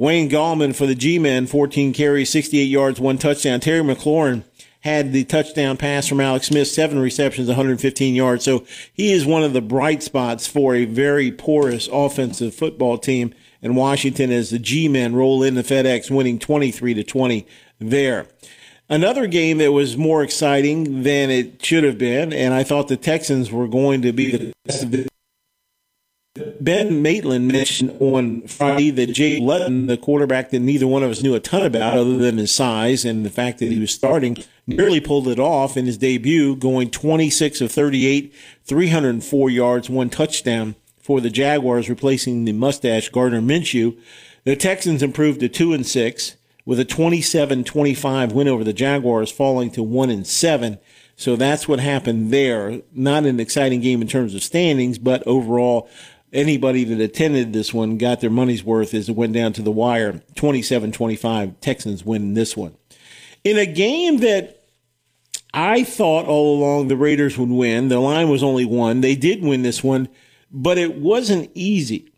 Wayne 0.00 0.30
Gallman 0.30 0.74
for 0.74 0.86
the 0.86 0.94
G-men, 0.94 1.46
14 1.46 1.92
carries, 1.92 2.30
68 2.30 2.64
yards, 2.64 2.98
one 2.98 3.18
touchdown. 3.18 3.60
Terry 3.60 3.82
McLaurin 3.82 4.44
had 4.80 5.12
the 5.12 5.24
touchdown 5.24 5.76
pass 5.76 6.08
from 6.08 6.22
Alex 6.22 6.46
Smith, 6.46 6.68
seven 6.68 6.98
receptions, 6.98 7.48
115 7.48 8.14
yards. 8.14 8.42
So 8.42 8.64
he 8.94 9.12
is 9.12 9.26
one 9.26 9.42
of 9.42 9.52
the 9.52 9.60
bright 9.60 10.02
spots 10.02 10.46
for 10.46 10.74
a 10.74 10.86
very 10.86 11.30
porous 11.30 11.86
offensive 11.92 12.54
football 12.54 12.96
team. 12.96 13.34
And 13.60 13.76
Washington, 13.76 14.32
as 14.32 14.48
the 14.48 14.58
G 14.58 14.88
men 14.88 15.14
roll 15.14 15.42
in 15.42 15.54
the 15.54 15.62
FedEx, 15.62 16.10
winning 16.10 16.38
23 16.38 16.94
to 16.94 17.04
20 17.04 17.46
there. 17.78 18.26
Another 18.88 19.26
game 19.26 19.58
that 19.58 19.72
was 19.72 19.98
more 19.98 20.22
exciting 20.22 21.02
than 21.02 21.28
it 21.28 21.62
should 21.62 21.84
have 21.84 21.98
been, 21.98 22.32
and 22.32 22.54
I 22.54 22.64
thought 22.64 22.88
the 22.88 22.96
Texans 22.96 23.52
were 23.52 23.68
going 23.68 24.00
to 24.00 24.14
be 24.14 24.34
the 24.34 24.52
best 24.64 24.82
of 24.82 24.92
the 24.92 25.09
Ben 26.60 27.02
Maitland 27.02 27.48
mentioned 27.48 27.96
on 28.00 28.42
Friday 28.42 28.90
that 28.90 29.12
Jake 29.12 29.42
Luton, 29.42 29.86
the 29.86 29.96
quarterback 29.96 30.50
that 30.50 30.60
neither 30.60 30.86
one 30.86 31.02
of 31.02 31.10
us 31.10 31.22
knew 31.22 31.34
a 31.34 31.40
ton 31.40 31.64
about 31.64 31.96
other 31.96 32.16
than 32.18 32.38
his 32.38 32.54
size 32.54 33.04
and 33.04 33.24
the 33.24 33.30
fact 33.30 33.58
that 33.58 33.72
he 33.72 33.78
was 33.78 33.92
starting, 33.92 34.36
nearly 34.66 35.00
pulled 35.00 35.28
it 35.28 35.38
off 35.38 35.76
in 35.76 35.86
his 35.86 35.98
debut, 35.98 36.54
going 36.54 36.90
26 36.90 37.60
of 37.60 37.72
38, 37.72 38.34
304 38.64 39.50
yards, 39.50 39.88
one 39.88 40.10
touchdown 40.10 40.74
for 41.00 41.20
the 41.20 41.30
Jaguars, 41.30 41.88
replacing 41.88 42.44
the 42.44 42.52
mustache 42.52 43.08
Gardner 43.08 43.40
Minshew. 43.40 43.98
The 44.44 44.56
Texans 44.56 45.02
improved 45.02 45.40
to 45.40 45.48
2 45.48 45.72
and 45.72 45.86
6 45.86 46.36
with 46.66 46.78
a 46.78 46.84
27-25 46.84 48.32
win 48.32 48.48
over 48.48 48.62
the 48.62 48.72
Jaguars, 48.72 49.32
falling 49.32 49.70
to 49.72 49.82
1 49.82 50.10
and 50.10 50.26
7. 50.26 50.78
So 51.16 51.36
that's 51.36 51.68
what 51.68 51.80
happened 51.80 52.32
there. 52.32 52.80
Not 52.94 53.26
an 53.26 53.40
exciting 53.40 53.80
game 53.80 54.00
in 54.00 54.08
terms 54.08 54.34
of 54.34 54.42
standings, 54.42 54.98
but 54.98 55.26
overall 55.26 55.88
anybody 56.32 56.84
that 56.84 57.00
attended 57.00 57.52
this 57.52 57.74
one 57.74 57.98
got 57.98 58.20
their 58.20 58.30
money's 58.30 58.64
worth 58.64 58.94
as 58.94 59.08
it 59.08 59.16
went 59.16 59.32
down 59.32 59.52
to 59.54 59.62
the 59.62 59.70
wire 59.70 60.22
27 60.34 60.92
25. 60.92 61.60
Texans 61.60 62.04
win 62.04 62.34
this 62.34 62.56
one. 62.56 62.74
In 63.44 63.58
a 63.58 63.66
game 63.66 64.18
that 64.18 64.60
I 65.52 65.82
thought 65.82 66.26
all 66.26 66.58
along 66.58 66.88
the 66.88 66.96
Raiders 66.96 67.36
would 67.36 67.48
win, 67.48 67.88
the 67.88 67.98
line 67.98 68.28
was 68.28 68.42
only 68.42 68.64
one. 68.64 69.00
They 69.00 69.16
did 69.16 69.42
win 69.42 69.62
this 69.62 69.82
one, 69.82 70.08
but 70.50 70.78
it 70.78 70.96
wasn't 70.96 71.50
easy. 71.54 72.12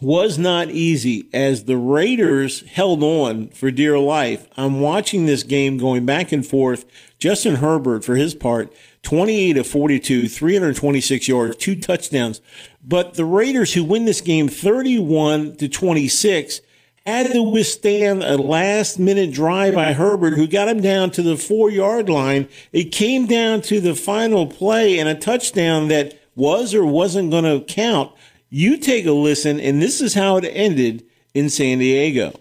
Was 0.00 0.38
not 0.38 0.70
easy 0.70 1.28
as 1.34 1.64
the 1.64 1.76
Raiders 1.76 2.66
held 2.68 3.02
on 3.02 3.48
for 3.48 3.70
dear 3.70 3.98
life. 3.98 4.48
I'm 4.56 4.80
watching 4.80 5.26
this 5.26 5.42
game 5.42 5.76
going 5.76 6.06
back 6.06 6.32
and 6.32 6.46
forth. 6.46 6.86
Justin 7.18 7.56
Herbert, 7.56 8.02
for 8.02 8.14
his 8.14 8.34
part, 8.34 8.72
28 9.02 9.56
of 9.56 9.66
42, 9.66 10.28
326 10.28 11.28
yards, 11.28 11.56
two 11.56 11.74
touchdowns. 11.76 12.40
But 12.82 13.14
the 13.14 13.24
Raiders, 13.24 13.74
who 13.74 13.84
win 13.84 14.04
this 14.04 14.20
game 14.20 14.48
31 14.48 15.56
to 15.56 15.68
26, 15.68 16.60
had 17.06 17.32
to 17.32 17.42
withstand 17.42 18.22
a 18.22 18.36
last 18.36 18.98
minute 18.98 19.32
drive 19.32 19.74
by 19.74 19.92
Herbert, 19.92 20.34
who 20.34 20.46
got 20.46 20.68
him 20.68 20.80
down 20.80 21.10
to 21.12 21.22
the 21.22 21.36
four 21.36 21.70
yard 21.70 22.08
line. 22.08 22.48
It 22.72 22.92
came 22.92 23.26
down 23.26 23.62
to 23.62 23.80
the 23.80 23.94
final 23.94 24.46
play 24.46 24.98
and 24.98 25.08
a 25.08 25.14
touchdown 25.14 25.88
that 25.88 26.18
was 26.36 26.74
or 26.74 26.84
wasn't 26.84 27.30
going 27.30 27.44
to 27.44 27.64
count. 27.64 28.12
You 28.48 28.76
take 28.76 29.06
a 29.06 29.12
listen, 29.12 29.60
and 29.60 29.80
this 29.80 30.00
is 30.00 30.14
how 30.14 30.36
it 30.36 30.44
ended 30.44 31.04
in 31.34 31.48
San 31.48 31.78
Diego. 31.78 32.32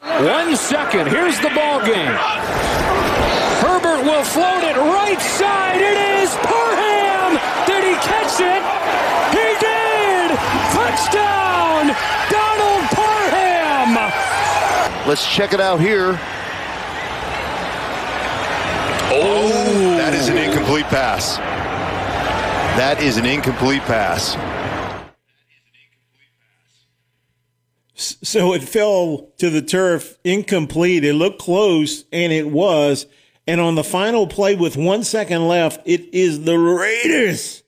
One 0.00 0.54
second. 0.56 1.08
Here's 1.08 1.38
the 1.40 1.50
ball 1.50 1.84
game. 1.84 2.67
Herbert 4.08 4.18
will 4.18 4.24
float 4.24 4.64
it 4.64 4.76
right 4.76 5.20
side. 5.20 5.80
It 5.80 6.22
is 6.22 6.34
Parham. 6.36 7.34
Did 7.66 7.84
he 7.84 7.94
catch 8.00 8.40
it? 8.40 8.62
He 9.36 9.48
did. 9.60 10.30
Touchdown. 10.72 11.94
Donald 12.30 12.84
Parham. 12.90 13.96
Let's 15.06 15.26
check 15.30 15.52
it 15.52 15.60
out 15.60 15.80
here. 15.80 16.18
Oh, 19.10 19.94
that 19.98 20.14
is 20.14 20.28
an 20.28 20.38
incomplete 20.38 20.86
pass. 20.86 21.36
That 22.78 23.02
is 23.02 23.16
an 23.16 23.26
incomplete 23.26 23.82
pass. 23.82 24.36
So 27.94 28.54
it 28.54 28.62
fell 28.62 29.32
to 29.38 29.50
the 29.50 29.62
turf 29.62 30.18
incomplete. 30.24 31.04
It 31.04 31.14
looked 31.14 31.40
close, 31.40 32.04
and 32.12 32.32
it 32.32 32.48
was. 32.50 33.06
And 33.48 33.62
on 33.62 33.76
the 33.76 33.82
final 33.82 34.26
play 34.26 34.54
with 34.54 34.76
one 34.76 35.02
second 35.02 35.48
left, 35.48 35.80
it 35.86 36.12
is 36.12 36.44
the 36.44 36.58
Raiders. 36.58 37.62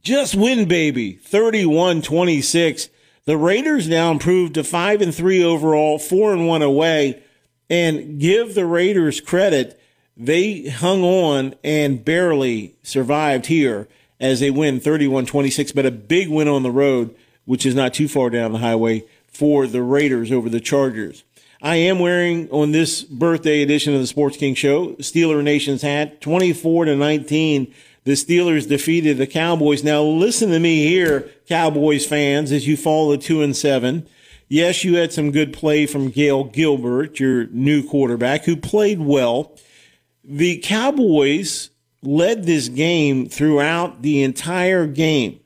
Just 0.00 0.36
win, 0.36 0.68
baby. 0.68 1.14
31 1.14 2.02
26. 2.02 2.88
The 3.24 3.36
Raiders 3.36 3.88
now 3.88 4.12
improved 4.12 4.54
to 4.54 4.62
5 4.62 5.02
and 5.02 5.12
3 5.12 5.42
overall, 5.42 5.98
4 5.98 6.34
and 6.34 6.46
1 6.46 6.62
away. 6.62 7.20
And 7.68 8.20
give 8.20 8.54
the 8.54 8.64
Raiders 8.64 9.20
credit. 9.20 9.80
They 10.16 10.68
hung 10.68 11.02
on 11.02 11.56
and 11.64 12.04
barely 12.04 12.76
survived 12.84 13.46
here 13.46 13.88
as 14.20 14.38
they 14.38 14.52
win 14.52 14.78
31 14.78 15.26
26, 15.26 15.72
but 15.72 15.84
a 15.84 15.90
big 15.90 16.28
win 16.28 16.46
on 16.46 16.62
the 16.62 16.70
road, 16.70 17.12
which 17.44 17.66
is 17.66 17.74
not 17.74 17.92
too 17.92 18.06
far 18.06 18.30
down 18.30 18.52
the 18.52 18.58
highway 18.58 19.04
for 19.26 19.66
the 19.66 19.82
Raiders 19.82 20.30
over 20.30 20.48
the 20.48 20.60
Chargers. 20.60 21.24
I 21.66 21.74
am 21.74 21.98
wearing 21.98 22.48
on 22.50 22.70
this 22.70 23.02
birthday 23.02 23.60
edition 23.60 23.92
of 23.92 24.00
the 24.00 24.06
Sports 24.06 24.36
King 24.36 24.54
Show 24.54 24.90
Steeler 25.00 25.42
Nation's 25.42 25.82
hat, 25.82 26.20
24 26.20 26.84
to 26.84 26.94
19. 26.94 27.74
The 28.04 28.12
Steelers 28.12 28.68
defeated 28.68 29.18
the 29.18 29.26
Cowboys. 29.26 29.82
Now 29.82 30.00
listen 30.00 30.50
to 30.50 30.60
me 30.60 30.86
here, 30.86 31.28
Cowboys 31.48 32.06
fans, 32.06 32.52
as 32.52 32.68
you 32.68 32.76
fall 32.76 33.10
to 33.10 33.18
two 33.18 33.42
and 33.42 33.56
seven. 33.56 34.06
Yes, 34.46 34.84
you 34.84 34.94
had 34.94 35.12
some 35.12 35.32
good 35.32 35.52
play 35.52 35.86
from 35.86 36.10
Garrett 36.10 36.52
Gilbert, 36.52 37.18
your 37.18 37.48
new 37.48 37.82
quarterback, 37.84 38.44
who 38.44 38.56
played 38.56 39.00
well. 39.00 39.52
The 40.22 40.58
Cowboys 40.58 41.70
led 42.00 42.44
this 42.44 42.68
game 42.68 43.28
throughout 43.28 44.02
the 44.02 44.22
entire 44.22 44.86
game. 44.86 45.40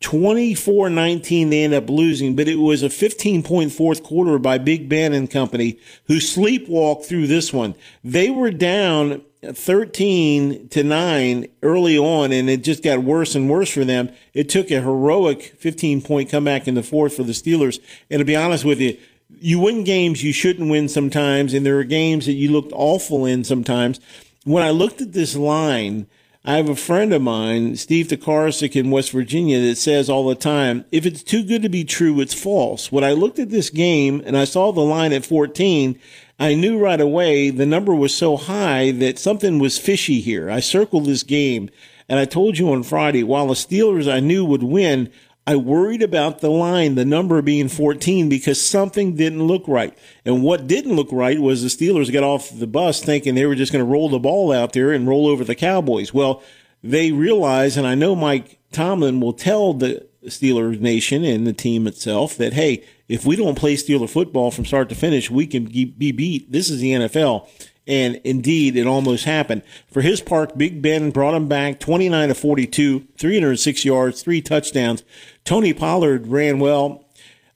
24 0.00 0.88
19, 0.88 1.50
they 1.50 1.62
end 1.62 1.74
up 1.74 1.90
losing, 1.90 2.34
but 2.34 2.48
it 2.48 2.56
was 2.56 2.82
a 2.82 2.90
15 2.90 3.42
point 3.42 3.72
fourth 3.72 4.02
quarter 4.02 4.38
by 4.38 4.56
Big 4.56 4.88
Ben 4.88 5.12
and 5.12 5.30
company 5.30 5.78
who 6.06 6.16
sleepwalked 6.16 7.04
through 7.04 7.26
this 7.26 7.52
one. 7.52 7.74
They 8.02 8.30
were 8.30 8.50
down 8.50 9.22
13 9.42 10.68
to 10.68 10.82
9 10.82 11.46
early 11.62 11.98
on, 11.98 12.32
and 12.32 12.48
it 12.48 12.62
just 12.62 12.82
got 12.82 13.00
worse 13.02 13.34
and 13.34 13.48
worse 13.48 13.70
for 13.70 13.84
them. 13.84 14.10
It 14.32 14.48
took 14.48 14.70
a 14.70 14.80
heroic 14.80 15.42
15 15.58 16.02
point 16.02 16.30
comeback 16.30 16.66
in 16.66 16.74
the 16.74 16.82
fourth 16.82 17.14
for 17.14 17.22
the 17.22 17.32
Steelers. 17.32 17.78
And 18.10 18.20
to 18.20 18.24
be 18.24 18.36
honest 18.36 18.64
with 18.64 18.80
you, 18.80 18.96
you 19.38 19.60
win 19.60 19.84
games 19.84 20.24
you 20.24 20.32
shouldn't 20.32 20.70
win 20.70 20.88
sometimes, 20.88 21.54
and 21.54 21.64
there 21.64 21.78
are 21.78 21.84
games 21.84 22.26
that 22.26 22.32
you 22.32 22.50
looked 22.50 22.72
awful 22.74 23.26
in 23.26 23.44
sometimes. 23.44 24.00
When 24.44 24.62
I 24.62 24.70
looked 24.70 25.00
at 25.00 25.12
this 25.12 25.36
line, 25.36 26.06
I 26.42 26.56
have 26.56 26.70
a 26.70 26.74
friend 26.74 27.12
of 27.12 27.20
mine, 27.20 27.76
Steve 27.76 28.06
Tokarczyk 28.06 28.74
in 28.74 28.90
West 28.90 29.10
Virginia, 29.10 29.60
that 29.60 29.76
says 29.76 30.08
all 30.08 30.26
the 30.26 30.34
time, 30.34 30.86
if 30.90 31.04
it's 31.04 31.22
too 31.22 31.44
good 31.44 31.60
to 31.60 31.68
be 31.68 31.84
true, 31.84 32.18
it's 32.18 32.32
false. 32.32 32.90
When 32.90 33.04
I 33.04 33.12
looked 33.12 33.38
at 33.38 33.50
this 33.50 33.68
game 33.68 34.22
and 34.24 34.38
I 34.38 34.44
saw 34.44 34.72
the 34.72 34.80
line 34.80 35.12
at 35.12 35.26
14, 35.26 36.00
I 36.38 36.54
knew 36.54 36.78
right 36.78 37.00
away 37.00 37.50
the 37.50 37.66
number 37.66 37.94
was 37.94 38.14
so 38.14 38.38
high 38.38 38.90
that 38.90 39.18
something 39.18 39.58
was 39.58 39.78
fishy 39.78 40.22
here. 40.22 40.50
I 40.50 40.60
circled 40.60 41.04
this 41.04 41.24
game 41.24 41.68
and 42.08 42.18
I 42.18 42.24
told 42.24 42.56
you 42.56 42.72
on 42.72 42.84
Friday, 42.84 43.22
while 43.22 43.48
the 43.48 43.54
Steelers 43.54 44.10
I 44.10 44.20
knew 44.20 44.42
would 44.46 44.62
win, 44.62 45.12
I 45.50 45.56
worried 45.56 46.00
about 46.00 46.38
the 46.38 46.48
line, 46.48 46.94
the 46.94 47.04
number 47.04 47.42
being 47.42 47.66
14, 47.66 48.28
because 48.28 48.64
something 48.64 49.16
didn't 49.16 49.42
look 49.42 49.66
right. 49.66 49.98
And 50.24 50.44
what 50.44 50.68
didn't 50.68 50.94
look 50.94 51.10
right 51.10 51.40
was 51.40 51.60
the 51.60 51.68
Steelers 51.68 52.12
got 52.12 52.22
off 52.22 52.56
the 52.56 52.68
bus 52.68 53.02
thinking 53.02 53.34
they 53.34 53.46
were 53.46 53.56
just 53.56 53.72
going 53.72 53.84
to 53.84 53.90
roll 53.90 54.08
the 54.08 54.20
ball 54.20 54.52
out 54.52 54.74
there 54.74 54.92
and 54.92 55.08
roll 55.08 55.26
over 55.26 55.42
the 55.42 55.56
Cowboys. 55.56 56.14
Well, 56.14 56.40
they 56.84 57.10
realized, 57.10 57.76
and 57.76 57.84
I 57.84 57.96
know 57.96 58.14
Mike 58.14 58.60
Tomlin 58.70 59.18
will 59.20 59.32
tell 59.32 59.74
the 59.74 60.06
Steelers 60.26 60.78
Nation 60.78 61.24
and 61.24 61.44
the 61.44 61.52
team 61.52 61.88
itself 61.88 62.36
that, 62.36 62.52
hey, 62.52 62.84
if 63.08 63.26
we 63.26 63.34
don't 63.34 63.58
play 63.58 63.74
Steeler 63.74 64.08
football 64.08 64.52
from 64.52 64.64
start 64.64 64.88
to 64.90 64.94
finish, 64.94 65.32
we 65.32 65.48
can 65.48 65.64
be 65.64 66.12
beat. 66.12 66.52
This 66.52 66.70
is 66.70 66.80
the 66.80 66.92
NFL. 66.92 67.48
And 67.90 68.20
indeed, 68.22 68.76
it 68.76 68.86
almost 68.86 69.24
happened. 69.24 69.62
For 69.90 70.00
his 70.00 70.20
part, 70.20 70.56
Big 70.56 70.80
Ben 70.80 71.10
brought 71.10 71.34
him 71.34 71.48
back 71.48 71.80
29 71.80 72.28
to 72.28 72.34
42, 72.36 73.08
306 73.18 73.84
yards, 73.84 74.22
three 74.22 74.40
touchdowns. 74.40 75.02
Tony 75.50 75.72
Pollard 75.72 76.28
ran 76.28 76.60
well, 76.60 77.04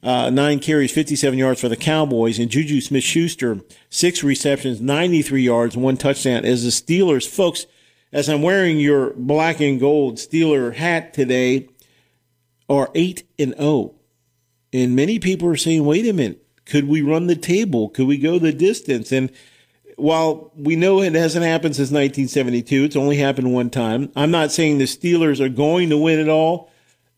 uh, 0.03 0.29
nine 0.29 0.59
carries, 0.59 0.91
57 0.91 1.39
yards 1.39 1.61
for 1.61 1.69
the 1.69 1.77
Cowboys. 1.77 2.37
And 2.37 2.51
Juju 2.51 2.81
Smith 2.81 3.05
Schuster, 3.05 3.61
six 3.89 4.21
receptions, 4.21 4.81
93 4.81 5.41
yards, 5.41 5.77
one 5.77 5.95
touchdown. 5.95 6.43
As 6.43 6.65
the 6.65 6.71
Steelers, 6.71 7.25
folks, 7.25 7.67
as 8.11 8.27
I'm 8.27 8.41
wearing 8.41 8.81
your 8.81 9.13
black 9.13 9.61
and 9.61 9.79
gold 9.79 10.17
Steeler 10.17 10.73
hat 10.73 11.13
today, 11.13 11.69
are 12.67 12.91
8 12.93 13.23
and 13.39 13.55
0. 13.55 13.93
And 14.73 14.93
many 14.93 15.17
people 15.17 15.47
are 15.47 15.55
saying, 15.55 15.85
wait 15.85 16.05
a 16.05 16.11
minute, 16.11 16.45
could 16.65 16.89
we 16.89 17.01
run 17.01 17.27
the 17.27 17.37
table? 17.37 17.87
Could 17.87 18.07
we 18.07 18.17
go 18.17 18.39
the 18.39 18.51
distance? 18.51 19.13
And 19.13 19.31
while 19.95 20.51
we 20.53 20.75
know 20.75 21.01
it 21.01 21.15
hasn't 21.15 21.45
happened 21.45 21.77
since 21.77 21.91
1972, 21.91 22.83
it's 22.83 22.97
only 22.97 23.15
happened 23.15 23.53
one 23.53 23.69
time. 23.69 24.11
I'm 24.17 24.31
not 24.31 24.51
saying 24.51 24.79
the 24.79 24.83
Steelers 24.83 25.39
are 25.39 25.47
going 25.47 25.91
to 25.91 25.97
win 25.97 26.19
it 26.19 26.27
all 26.27 26.69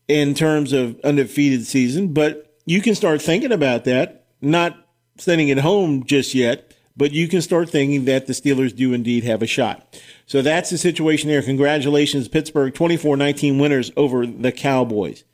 in 0.08 0.34
terms 0.34 0.72
of 0.72 0.98
undefeated 1.04 1.66
season, 1.66 2.14
but 2.14 2.56
you 2.64 2.80
can 2.80 2.94
start 2.94 3.22
thinking 3.22 3.52
about 3.52 3.84
that. 3.84 4.24
Not 4.40 4.76
sending 5.18 5.48
it 5.48 5.58
home 5.58 6.04
just 6.04 6.34
yet, 6.34 6.74
but 6.96 7.12
you 7.12 7.28
can 7.28 7.42
start 7.42 7.70
thinking 7.70 8.06
that 8.06 8.26
the 8.26 8.32
Steelers 8.32 8.74
do 8.74 8.92
indeed 8.92 9.24
have 9.24 9.42
a 9.42 9.46
shot. 9.46 10.00
So 10.26 10.42
that's 10.42 10.70
the 10.70 10.78
situation 10.78 11.28
there. 11.28 11.42
Congratulations, 11.42 12.28
Pittsburgh, 12.28 12.74
24 12.74 13.16
19 13.16 13.58
winners 13.58 13.92
over 13.96 14.26
the 14.26 14.52
Cowboys. 14.52 15.24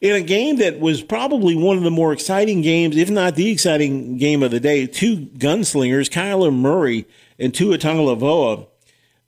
in 0.00 0.16
a 0.16 0.20
game 0.20 0.56
that 0.56 0.80
was 0.80 1.02
probably 1.02 1.54
one 1.54 1.76
of 1.76 1.84
the 1.84 1.90
more 1.90 2.12
exciting 2.12 2.60
games, 2.62 2.96
if 2.96 3.08
not 3.08 3.36
the 3.36 3.50
exciting 3.50 4.16
game 4.16 4.42
of 4.42 4.50
the 4.50 4.60
day. 4.60 4.86
Two 4.86 5.26
gunslingers, 5.38 6.10
Kyler 6.10 6.52
Murray 6.52 7.06
and 7.38 7.54
Tua 7.54 7.78
Tagovailoa, 7.78 8.66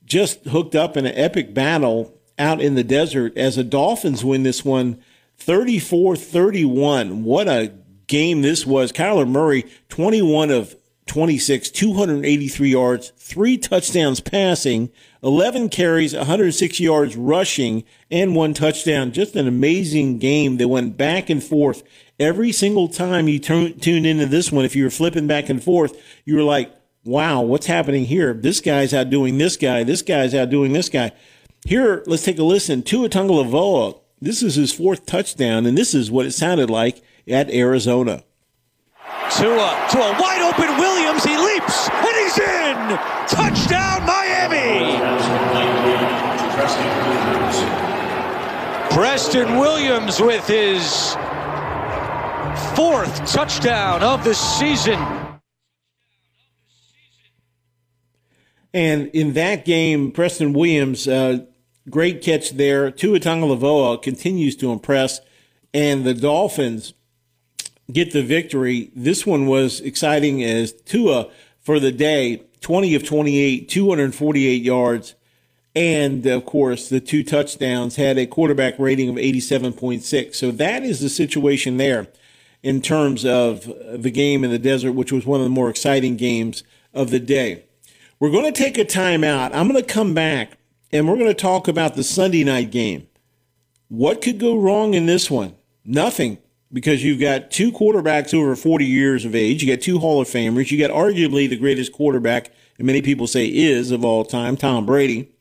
just 0.04 0.44
hooked 0.46 0.74
up 0.74 0.96
in 0.96 1.06
an 1.06 1.14
epic 1.16 1.54
battle 1.54 2.12
out 2.38 2.60
in 2.60 2.74
the 2.74 2.84
desert 2.84 3.36
as 3.36 3.56
the 3.56 3.64
Dolphins 3.64 4.24
win 4.24 4.42
this 4.42 4.64
one 4.64 4.98
34-31. 5.38 7.22
What 7.22 7.48
a 7.48 7.72
game 8.06 8.42
this 8.42 8.66
was. 8.66 8.92
Kyler 8.92 9.28
Murray, 9.28 9.64
21 9.88 10.50
of 10.50 10.76
26, 11.06 11.70
283 11.70 12.68
yards, 12.68 13.12
three 13.18 13.58
touchdowns 13.58 14.20
passing, 14.20 14.90
11 15.22 15.68
carries, 15.68 16.14
106 16.14 16.80
yards 16.80 17.16
rushing, 17.16 17.84
and 18.10 18.34
one 18.34 18.54
touchdown. 18.54 19.12
Just 19.12 19.36
an 19.36 19.46
amazing 19.46 20.18
game 20.18 20.56
that 20.56 20.68
went 20.68 20.96
back 20.96 21.28
and 21.28 21.42
forth. 21.42 21.82
Every 22.18 22.52
single 22.52 22.88
time 22.88 23.28
you 23.28 23.38
tuned 23.38 23.84
into 24.06 24.26
this 24.26 24.50
one, 24.50 24.64
if 24.64 24.74
you 24.74 24.84
were 24.84 24.90
flipping 24.90 25.26
back 25.26 25.48
and 25.48 25.62
forth, 25.62 26.00
you 26.24 26.36
were 26.36 26.42
like, 26.42 26.72
wow, 27.04 27.42
what's 27.42 27.66
happening 27.66 28.06
here? 28.06 28.32
This 28.32 28.60
guy's 28.60 28.94
outdoing 28.94 29.36
this 29.36 29.56
guy. 29.56 29.84
This 29.84 30.00
guy's 30.00 30.34
outdoing 30.34 30.72
this 30.72 30.88
guy. 30.88 31.12
Here, 31.66 32.02
let's 32.06 32.24
take 32.24 32.38
a 32.38 32.44
listen. 32.44 32.82
Tua 32.82 33.08
Tagovailoa, 33.08 33.98
this 34.20 34.42
is 34.42 34.54
his 34.56 34.70
fourth 34.70 35.06
touchdown, 35.06 35.64
and 35.64 35.78
this 35.78 35.94
is 35.94 36.10
what 36.10 36.26
it 36.26 36.32
sounded 36.32 36.68
like 36.68 37.02
at 37.26 37.50
Arizona. 37.50 38.22
Tua 39.30 39.86
to 39.90 39.98
a 39.98 40.12
wide 40.20 40.42
open 40.42 40.76
Williams. 40.76 41.24
He 41.24 41.36
leaps 41.38 41.88
and 41.88 42.16
he's 42.16 42.38
in. 42.38 42.98
Touchdown 43.28 44.04
Miami. 44.04 44.98
Preston 48.94 49.58
Williams 49.58 50.20
with 50.20 50.46
his 50.46 51.14
fourth 52.76 53.32
touchdown 53.32 54.02
of 54.02 54.22
the 54.22 54.34
season. 54.34 54.98
And 58.74 59.08
in 59.08 59.32
that 59.32 59.64
game, 59.64 60.12
Preston 60.12 60.52
Williams, 60.52 61.08
uh, 61.08 61.46
great 61.88 62.22
catch 62.22 62.52
there. 62.52 62.90
Tua 62.90 63.20
Tagovailoa 63.20 64.02
continues 64.02 64.56
to 64.56 64.72
impress, 64.72 65.20
and 65.72 66.04
the 66.04 66.14
Dolphins 66.14 66.94
get 67.92 68.12
the 68.12 68.22
victory. 68.22 68.90
This 68.94 69.26
one 69.26 69.46
was 69.46 69.80
exciting 69.80 70.42
as 70.42 70.72
Tua 70.72 71.30
for 71.60 71.78
the 71.78 71.92
day, 71.92 72.42
20 72.60 72.94
of 72.94 73.04
28, 73.04 73.68
248 73.68 74.62
yards. 74.62 75.14
And 75.76 76.24
of 76.26 76.44
course, 76.44 76.88
the 76.88 77.00
two 77.00 77.24
touchdowns 77.24 77.96
had 77.96 78.16
a 78.16 78.26
quarterback 78.26 78.78
rating 78.78 79.08
of 79.08 79.16
87.6. 79.16 80.34
So 80.34 80.50
that 80.52 80.84
is 80.84 81.00
the 81.00 81.08
situation 81.08 81.78
there 81.78 82.06
in 82.62 82.80
terms 82.80 83.24
of 83.24 83.66
the 83.92 84.10
game 84.10 84.44
in 84.44 84.50
the 84.50 84.58
desert, 84.58 84.92
which 84.92 85.12
was 85.12 85.26
one 85.26 85.40
of 85.40 85.44
the 85.44 85.50
more 85.50 85.68
exciting 85.68 86.16
games 86.16 86.62
of 86.94 87.10
the 87.10 87.20
day. 87.20 87.64
We're 88.20 88.30
going 88.30 88.50
to 88.50 88.58
take 88.58 88.78
a 88.78 88.84
timeout. 88.84 89.50
I'm 89.52 89.68
going 89.68 89.82
to 89.82 89.92
come 89.92 90.14
back 90.14 90.56
and 90.94 91.08
we're 91.08 91.16
going 91.16 91.26
to 91.26 91.34
talk 91.34 91.66
about 91.66 91.96
the 91.96 92.04
Sunday 92.04 92.44
night 92.44 92.70
game. 92.70 93.08
What 93.88 94.22
could 94.22 94.38
go 94.38 94.56
wrong 94.56 94.94
in 94.94 95.06
this 95.06 95.28
one? 95.28 95.56
Nothing 95.84 96.38
because 96.72 97.02
you've 97.02 97.20
got 97.20 97.50
two 97.50 97.72
quarterbacks 97.72 98.32
over 98.32 98.54
40 98.54 98.86
years 98.86 99.24
of 99.24 99.34
age. 99.34 99.62
You 99.62 99.74
got 99.74 99.82
two 99.82 99.98
Hall 99.98 100.20
of 100.20 100.28
Famers. 100.28 100.70
You 100.70 100.78
got 100.78 100.94
arguably 100.94 101.48
the 101.48 101.56
greatest 101.56 101.92
quarterback, 101.92 102.52
and 102.78 102.86
many 102.86 103.02
people 103.02 103.26
say 103.26 103.46
is 103.46 103.90
of 103.90 104.04
all 104.04 104.24
time, 104.24 104.56
Tom 104.56 104.86
Brady, 104.86 105.32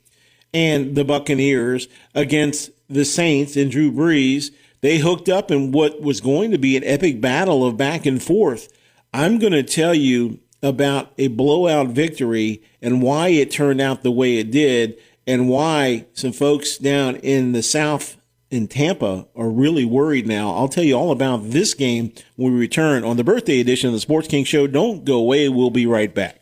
and 0.55 0.95
the 0.95 1.05
Buccaneers 1.05 1.87
against 2.15 2.71
the 2.89 3.05
Saints 3.05 3.55
and 3.55 3.69
Drew 3.69 3.91
Brees. 3.91 4.49
They 4.81 4.97
hooked 4.97 5.29
up 5.29 5.51
in 5.51 5.71
what 5.71 6.01
was 6.01 6.19
going 6.19 6.49
to 6.49 6.57
be 6.57 6.75
an 6.75 6.83
epic 6.83 7.21
battle 7.21 7.63
of 7.63 7.77
back 7.77 8.07
and 8.07 8.21
forth. 8.21 8.69
I'm 9.13 9.37
going 9.37 9.53
to 9.53 9.63
tell 9.63 9.93
you 9.93 10.39
about 10.63 11.13
a 11.17 11.27
blowout 11.27 11.89
victory 11.89 12.63
and 12.81 13.03
why 13.03 13.27
it 13.27 13.51
turned 13.51 13.81
out 13.81 14.01
the 14.01 14.11
way 14.11 14.37
it 14.37 14.49
did 14.49 14.97
and 15.25 15.49
why 15.49 16.05
some 16.13 16.31
folks 16.31 16.77
down 16.77 17.15
in 17.17 17.51
the 17.51 17.63
South 17.63 18.17
in 18.49 18.67
Tampa 18.67 19.27
are 19.35 19.49
really 19.49 19.85
worried 19.85 20.27
now. 20.27 20.53
I'll 20.53 20.67
tell 20.67 20.83
you 20.83 20.93
all 20.95 21.11
about 21.11 21.49
this 21.49 21.73
game 21.73 22.13
when 22.35 22.53
we 22.53 22.59
return 22.59 23.03
on 23.03 23.17
the 23.17 23.23
birthday 23.23 23.59
edition 23.59 23.87
of 23.87 23.93
the 23.93 23.99
Sports 23.99 24.27
King 24.27 24.43
Show. 24.43 24.67
Don't 24.67 25.03
go 25.03 25.17
away. 25.17 25.49
We'll 25.49 25.71
be 25.71 25.87
right 25.87 26.13
back. 26.13 26.39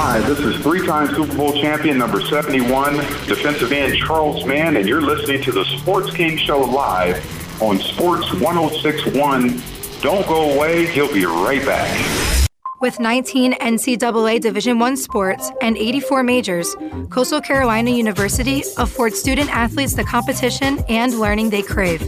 Hi, 0.00 0.20
this 0.20 0.38
is 0.38 0.56
three-time 0.62 1.12
Super 1.12 1.36
Bowl 1.36 1.52
champion 1.52 1.98
number 1.98 2.20
71, 2.20 2.96
defensive 3.26 3.72
end 3.72 3.96
Charles 3.98 4.46
Mann, 4.46 4.76
and 4.76 4.88
you're 4.88 5.02
listening 5.02 5.42
to 5.42 5.50
the 5.50 5.64
Sports 5.64 6.14
King 6.14 6.36
Show 6.36 6.60
live 6.60 7.16
on 7.60 7.78
Sports 7.80 8.32
1061. 8.34 9.60
Don't 10.00 10.26
go 10.28 10.54
away. 10.54 10.86
He'll 10.86 11.12
be 11.12 11.26
right 11.26 11.66
back. 11.66 12.27
With 12.80 13.00
19 13.00 13.54
NCAA 13.54 14.40
Division 14.40 14.80
I 14.80 14.94
sports 14.94 15.50
and 15.60 15.76
84 15.76 16.22
majors, 16.22 16.76
Coastal 17.10 17.40
Carolina 17.40 17.90
University 17.90 18.62
affords 18.76 19.18
student 19.18 19.50
athletes 19.50 19.94
the 19.94 20.04
competition 20.04 20.78
and 20.88 21.18
learning 21.18 21.50
they 21.50 21.62
crave. 21.62 22.02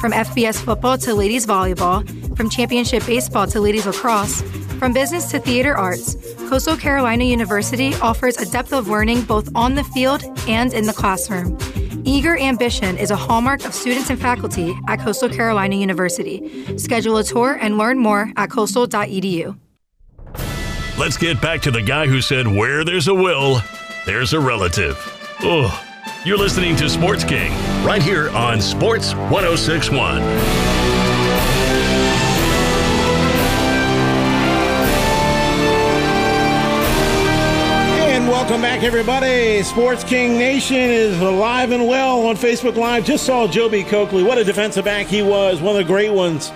From 0.00 0.12
FBS 0.12 0.64
football 0.64 0.96
to 0.98 1.14
ladies 1.14 1.46
volleyball, 1.46 2.08
from 2.38 2.48
championship 2.48 3.04
baseball 3.04 3.46
to 3.48 3.60
ladies 3.60 3.84
lacrosse, 3.84 4.40
from 4.78 4.94
business 4.94 5.30
to 5.30 5.40
theater 5.40 5.76
arts, 5.76 6.16
Coastal 6.48 6.78
Carolina 6.78 7.24
University 7.24 7.94
offers 7.96 8.38
a 8.38 8.50
depth 8.50 8.72
of 8.72 8.88
learning 8.88 9.24
both 9.24 9.54
on 9.54 9.74
the 9.74 9.84
field 9.84 10.24
and 10.48 10.72
in 10.72 10.86
the 10.86 10.94
classroom. 10.94 11.58
Eager 12.06 12.38
ambition 12.38 12.96
is 12.96 13.10
a 13.10 13.16
hallmark 13.16 13.66
of 13.66 13.74
students 13.74 14.08
and 14.08 14.18
faculty 14.18 14.74
at 14.88 15.00
Coastal 15.00 15.28
Carolina 15.28 15.76
University. 15.76 16.78
Schedule 16.78 17.18
a 17.18 17.24
tour 17.24 17.58
and 17.60 17.76
learn 17.76 17.98
more 17.98 18.32
at 18.36 18.48
coastal.edu. 18.50 19.58
Let's 20.96 21.16
get 21.16 21.40
back 21.40 21.60
to 21.62 21.72
the 21.72 21.82
guy 21.82 22.06
who 22.06 22.20
said, 22.20 22.46
Where 22.46 22.84
there's 22.84 23.08
a 23.08 23.14
will, 23.14 23.60
there's 24.06 24.32
a 24.32 24.38
relative. 24.38 24.96
Oh, 25.42 25.84
you're 26.24 26.38
listening 26.38 26.76
to 26.76 26.88
Sports 26.88 27.24
King 27.24 27.52
right 27.84 28.00
here 28.00 28.30
on 28.30 28.60
Sports 28.60 29.12
1061. 29.12 30.22
Welcome 38.28 38.60
back, 38.60 38.82
everybody. 38.82 39.62
Sports 39.62 40.04
King 40.04 40.38
Nation 40.38 40.76
is 40.76 41.18
alive 41.20 41.72
and 41.72 41.88
well 41.88 42.26
on 42.26 42.36
Facebook 42.36 42.76
Live. 42.76 43.04
Just 43.04 43.24
saw 43.24 43.46
Joby 43.48 43.82
Coakley. 43.82 44.22
What 44.22 44.36
a 44.36 44.44
defensive 44.44 44.84
back 44.84 45.06
he 45.06 45.22
was. 45.22 45.62
One 45.62 45.74
of 45.74 45.78
the 45.78 45.92
great 45.92 46.12
ones. 46.12 46.52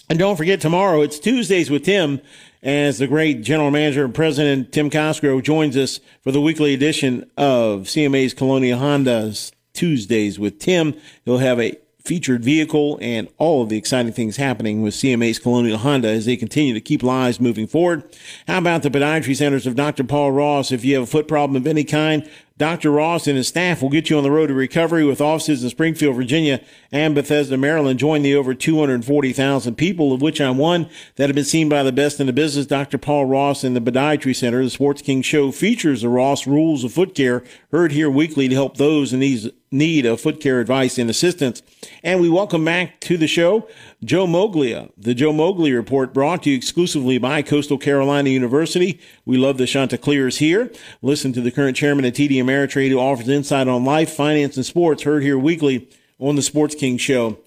And 0.10 0.20
don't 0.20 0.36
forget 0.36 0.60
tomorrow, 0.60 1.00
it's 1.04 1.20
Tuesdays 1.20 1.72
with 1.72 1.86
Tim 1.86 2.20
as 2.62 2.98
the 2.98 3.08
great 3.08 3.44
general 3.44 3.72
manager 3.72 4.04
and 4.04 4.14
president 4.14 4.74
Tim 4.74 4.90
Cosgrove 4.90 5.42
joins 5.42 5.78
us 5.78 6.02
for 6.22 6.34
the 6.34 6.42
weekly 6.42 6.74
edition 6.74 7.32
of 7.38 7.84
CMA's 7.84 8.34
Colonial 8.34 8.78
Honda's 8.78 9.54
Tuesdays 9.72 10.38
with 10.38 10.60
Tim. 10.60 10.94
He'll 11.24 11.38
have 11.38 11.62
a 11.62 11.78
featured 12.08 12.44
vehicle 12.44 12.98
and 13.02 13.28
all 13.38 13.62
of 13.62 13.70
the 13.70 13.78
exciting 13.78 14.14
things 14.14 14.38
happening 14.38 14.82
with 14.82 14.94
CMA's 14.94 15.40
Colonial 15.40 15.78
Honda 15.78 16.08
as 16.08 16.26
they 16.26 16.38
continue 16.38 16.74
to 16.74 16.80
keep 16.80 17.04
lives 17.04 17.40
moving 17.40 17.68
forward. 17.68 18.04
How 18.48 18.60
about 18.60 18.84
the 18.84 18.90
podiatry 18.90 19.36
centers 19.36 19.68
of 19.68 19.76
Dr. 19.76 20.06
Paul 20.06 20.32
Ross? 20.32 20.72
If 20.72 20.86
you 20.86 20.96
have 20.96 21.04
a 21.04 21.08
foot 21.08 21.28
problem 21.28 21.58
of 21.58 21.68
any 21.68 21.84
kind, 21.84 22.28
Dr. 22.58 22.90
Ross 22.90 23.28
and 23.28 23.38
his 23.38 23.48
staff 23.48 23.82
will 23.84 23.90
get 23.90 24.10
you 24.10 24.18
on 24.18 24.24
the 24.24 24.32
road 24.32 24.48
to 24.48 24.54
recovery 24.54 25.06
with 25.06 25.22
offices 25.22 25.64
in 25.64 25.70
Springfield, 25.70 26.16
Virginia 26.16 26.60
and 26.92 27.14
Bethesda, 27.14 27.56
Maryland. 27.56 28.00
Join 28.00 28.24
the 28.24 28.36
over 28.36 28.56
240,000 28.56 29.76
people, 29.76 30.12
of 30.12 30.24
which 30.24 30.42
I'm 30.42 30.58
one, 30.58 30.90
that 31.18 31.30
have 31.30 31.36
been 31.36 31.46
seen 31.46 31.70
by 31.70 31.84
the 31.84 31.92
best 31.92 32.20
in 32.20 32.26
the 32.26 32.34
business. 32.34 32.66
Dr. 32.66 32.98
Paul 32.98 33.26
Ross 33.26 33.64
in 33.64 33.76
the 33.76 33.82
Podiatry 33.82 34.36
Center. 34.36 34.64
The 34.64 34.72
Sports 34.72 35.04
King 35.04 35.22
Show 35.22 35.52
features 35.52 36.02
the 36.02 36.10
Ross 36.10 36.48
Rules 36.48 36.84
of 36.84 36.94
Foot 36.94 37.14
Care, 37.14 37.44
heard 37.72 37.92
here 37.92 38.10
weekly 38.10 38.48
to 38.48 38.56
help 38.56 38.78
those 38.78 39.14
in 39.14 39.20
these 39.20 39.50
need 39.72 40.06
of 40.06 40.22
foot 40.22 40.40
care 40.40 40.60
advice 40.60 40.98
and 40.98 41.10
assistance. 41.10 41.62
And 42.04 42.22
we 42.22 42.30
welcome 42.30 42.64
back 42.64 43.00
to 43.02 43.18
the 43.18 43.28
show 43.28 43.68
Joe 44.04 44.28
Moglia. 44.28 44.92
The 44.96 45.16
Joe 45.16 45.34
Moglia 45.34 45.76
Report 45.76 46.14
brought 46.14 46.44
to 46.44 46.52
you 46.52 46.56
exclusively 46.56 47.18
by 47.18 47.42
Coastal 47.42 47.78
Carolina 47.78 48.30
University. 48.30 49.00
We 49.26 49.38
love 49.38 49.58
the 49.58 49.66
Chanticleers 49.66 50.38
here. 50.38 50.72
Listen 51.02 51.34
to 51.34 51.42
the 51.42 51.52
current 51.52 51.76
chairman 51.76 52.06
of 52.06 52.14
TD 52.14 52.34
Ameritrade 52.34 52.90
who 52.90 53.00
offers 53.00 53.28
insight 53.28 53.68
on 53.68 53.86
life, 53.86 54.14
finance, 54.14 54.56
and 54.56 54.66
sports, 54.66 55.04
heard 55.04 55.24
here 55.24 55.38
weekly 55.38 55.90
on 56.20 56.36
the 56.36 56.42
Sports 56.42 56.76
King 56.76 56.98
Show. 56.98 57.40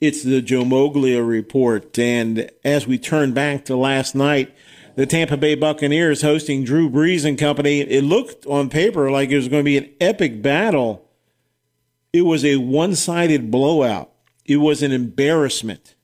It's 0.00 0.22
the 0.22 0.40
Joe 0.40 0.64
Moglia 0.64 1.26
Report. 1.26 1.98
And 1.98 2.50
as 2.64 2.86
we 2.86 2.98
turn 2.98 3.34
back 3.34 3.66
to 3.66 3.76
last 3.76 4.14
night, 4.14 4.54
the 4.96 5.04
Tampa 5.04 5.36
Bay 5.36 5.54
Buccaneers 5.54 6.22
hosting 6.22 6.64
Drew 6.64 6.88
Brees 6.88 7.26
and 7.26 7.38
company, 7.38 7.80
it 7.80 8.02
looked 8.02 8.46
on 8.46 8.70
paper 8.70 9.10
like 9.10 9.28
it 9.30 9.36
was 9.36 9.48
going 9.48 9.60
to 9.60 9.64
be 9.64 9.76
an 9.76 9.90
epic 10.00 10.40
battle 10.40 11.04
it 12.12 12.22
was 12.22 12.44
a 12.44 12.56
one 12.56 12.94
sided 12.94 13.50
blowout. 13.50 14.10
It 14.44 14.56
was 14.56 14.82
an 14.82 14.92
embarrassment. 14.92 15.94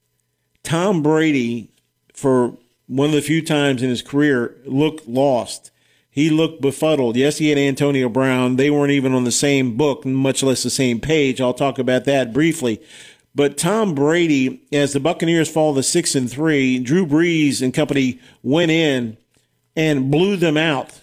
Tom 0.65 1.03
Brady, 1.03 1.71
for 2.13 2.57
one 2.87 3.11
of 3.11 3.15
the 3.15 3.23
few 3.23 3.41
times 3.41 3.83
in 3.83 3.89
his 3.89 4.03
career, 4.03 4.57
looked 4.65 5.07
lost. 5.07 5.71
He 6.11 6.31
looked 6.31 6.61
befuddled. 6.61 7.17
Yes, 7.17 7.39
he 7.39 7.51
had 7.51 7.59
Antonio 7.59 8.09
Brown. 8.09 8.57
They 8.57 8.71
weren't 8.71 8.91
even 8.91 9.15
on 9.15 9.25
the 9.25 9.33
same 9.33 9.77
book, 9.77 10.05
much 10.05 10.43
less 10.43 10.63
the 10.63 10.71
same 10.71 11.01
page. 11.01 11.41
I'll 11.41 11.55
talk 11.55 11.79
about 11.79 12.05
that 12.07 12.33
briefly. 12.33 12.83
But 13.35 13.57
Tom 13.57 13.95
Brady, 13.95 14.63
as 14.73 14.93
the 14.93 15.01
Buccaneers 15.01 15.51
fall 15.51 15.75
to 15.75 15.83
six 15.83 16.15
and 16.15 16.31
three, 16.31 16.79
Drew 16.79 17.07
Brees 17.07 17.63
and 17.63 17.73
company 17.73 18.21
went 18.43 18.71
in 18.71 19.17
and 19.77 20.11
blew 20.11 20.37
them 20.37 20.57
out 20.57 21.01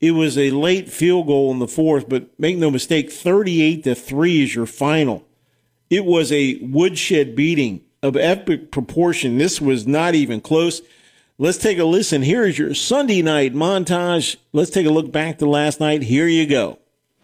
it 0.00 0.12
was 0.12 0.38
a 0.38 0.50
late 0.50 0.88
field 0.88 1.26
goal 1.26 1.52
in 1.52 1.58
the 1.58 1.68
fourth, 1.68 2.08
but 2.08 2.38
make 2.38 2.56
no 2.56 2.70
mistake, 2.70 3.12
38 3.12 3.84
to 3.84 3.94
3 3.94 4.42
is 4.42 4.54
your 4.54 4.66
final. 4.66 5.26
It 5.90 6.06
was 6.06 6.32
a 6.32 6.58
woodshed 6.62 7.36
beating 7.36 7.82
of 8.02 8.16
epic 8.16 8.70
proportion. 8.70 9.38
This 9.38 9.60
was 9.60 9.86
not 9.86 10.14
even 10.14 10.40
close. 10.40 10.80
Let's 11.38 11.58
take 11.58 11.78
a 11.78 11.84
listen. 11.84 12.22
Here 12.22 12.44
is 12.44 12.58
your 12.58 12.74
Sunday 12.74 13.22
night 13.22 13.54
montage. 13.54 14.36
Let's 14.52 14.70
take 14.70 14.86
a 14.86 14.90
look 14.90 15.12
back 15.12 15.38
to 15.38 15.46
last 15.48 15.80
night. 15.80 16.02
Here 16.02 16.28
you 16.28 16.46
go. 16.46 16.78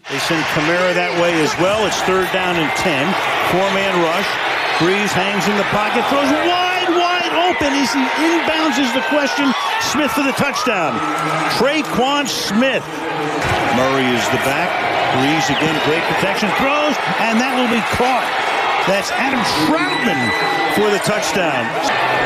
They 0.08 0.18
send 0.20 0.44
Kamara 0.52 0.94
that 0.94 1.16
way 1.20 1.34
as 1.42 1.52
well. 1.58 1.84
It's 1.88 2.00
third 2.04 2.28
down 2.32 2.56
and 2.56 2.70
10. 2.78 3.04
Four 3.50 3.68
man 3.72 3.92
rush. 4.04 4.28
Brees 4.76 5.08
hangs 5.16 5.48
in 5.48 5.56
the 5.56 5.66
pocket, 5.72 6.04
throws 6.12 6.28
wide, 6.28 6.92
wide 6.92 7.32
open. 7.48 7.72
Is 7.80 7.88
he 7.96 8.04
inbounds 8.20 8.76
is 8.76 8.92
the 8.92 9.04
question. 9.08 9.48
Smith 9.80 10.12
for 10.12 10.22
the 10.22 10.36
touchdown. 10.36 10.92
Tre'Quan 11.56 12.28
Smith. 12.28 12.84
Murray 13.76 14.08
is 14.12 14.24
the 14.28 14.40
back. 14.44 14.68
Brees 15.16 15.48
again, 15.48 15.76
great 15.88 16.04
protection. 16.12 16.52
Throws, 16.60 16.96
and 17.24 17.40
that 17.40 17.56
will 17.56 17.72
be 17.72 17.80
caught. 17.96 18.55
That's 18.86 19.10
Adam 19.10 19.42
Trautman 19.66 20.30
for 20.78 20.86
the 20.94 21.02
touchdown. 21.02 21.66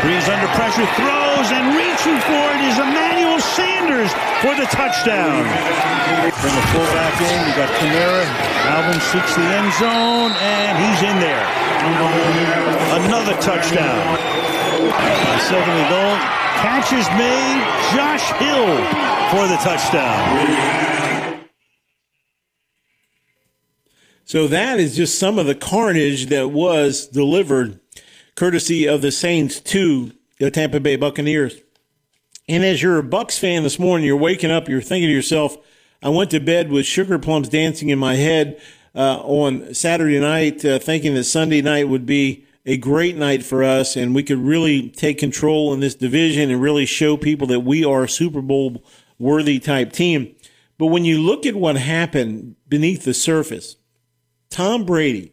Brees 0.05 0.29
under 0.29 0.44
pressure, 0.53 0.85
throws, 0.92 1.49
and 1.57 1.73
reaching 1.73 2.20
for 2.29 2.44
it 2.53 2.61
is 2.68 2.77
Emmanuel 2.77 3.40
Sanders 3.40 4.12
for 4.44 4.53
the 4.53 4.68
touchdown. 4.68 5.49
From 6.37 6.53
the 6.53 6.64
fullback 6.68 7.16
in, 7.16 7.38
you 7.49 7.53
got 7.57 7.73
Kamara. 7.81 8.29
Alvin 8.77 9.01
seeks 9.09 9.33
the 9.40 9.49
end 9.49 9.73
zone, 9.81 10.37
and 10.37 10.77
he's 10.85 11.01
in 11.01 11.16
there. 11.16 11.44
Another 13.09 13.33
touchdown. 13.40 14.20
Second 15.49 15.75
and 15.81 15.88
goal. 15.88 16.14
Catch 16.61 16.92
is 16.92 17.09
made. 17.16 17.64
Josh 17.96 18.37
Hill 18.37 18.77
for 19.33 19.49
the 19.49 19.57
touchdown. 19.64 21.10
So 24.30 24.46
that 24.46 24.78
is 24.78 24.94
just 24.94 25.18
some 25.18 25.40
of 25.40 25.46
the 25.46 25.56
carnage 25.56 26.26
that 26.26 26.52
was 26.52 27.08
delivered 27.08 27.80
courtesy 28.36 28.86
of 28.86 29.02
the 29.02 29.10
Saints 29.10 29.58
to 29.58 30.12
the 30.38 30.52
Tampa 30.52 30.78
Bay 30.78 30.94
Buccaneers. 30.94 31.60
And 32.48 32.64
as 32.64 32.80
you're 32.80 32.98
a 32.98 33.02
Bucks 33.02 33.40
fan 33.40 33.64
this 33.64 33.80
morning, 33.80 34.06
you're 34.06 34.16
waking 34.16 34.52
up, 34.52 34.68
you're 34.68 34.82
thinking 34.82 35.08
to 35.08 35.12
yourself, 35.12 35.56
I 36.00 36.10
went 36.10 36.30
to 36.30 36.38
bed 36.38 36.70
with 36.70 36.86
sugar 36.86 37.18
plums 37.18 37.48
dancing 37.48 37.88
in 37.88 37.98
my 37.98 38.14
head 38.14 38.60
uh, 38.94 39.18
on 39.18 39.74
Saturday 39.74 40.20
night, 40.20 40.64
uh, 40.64 40.78
thinking 40.78 41.14
that 41.14 41.24
Sunday 41.24 41.60
night 41.60 41.88
would 41.88 42.06
be 42.06 42.46
a 42.64 42.76
great 42.76 43.16
night 43.16 43.42
for 43.42 43.64
us 43.64 43.96
and 43.96 44.14
we 44.14 44.22
could 44.22 44.38
really 44.38 44.90
take 44.90 45.18
control 45.18 45.74
in 45.74 45.80
this 45.80 45.96
division 45.96 46.52
and 46.52 46.62
really 46.62 46.86
show 46.86 47.16
people 47.16 47.48
that 47.48 47.60
we 47.60 47.84
are 47.84 48.04
a 48.04 48.08
Super 48.08 48.42
Bowl 48.42 48.84
worthy 49.18 49.58
type 49.58 49.92
team. 49.92 50.36
But 50.78 50.86
when 50.86 51.04
you 51.04 51.20
look 51.20 51.46
at 51.46 51.56
what 51.56 51.74
happened 51.74 52.54
beneath 52.68 53.02
the 53.02 53.12
surface, 53.12 53.74
Tom 54.50 54.84
Brady, 54.84 55.32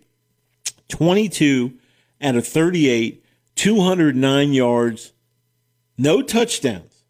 22 0.90 1.74
out 2.22 2.36
of 2.36 2.48
38, 2.48 3.24
209 3.56 4.54
yards, 4.54 5.12
no 5.98 6.22
touchdowns, 6.22 7.04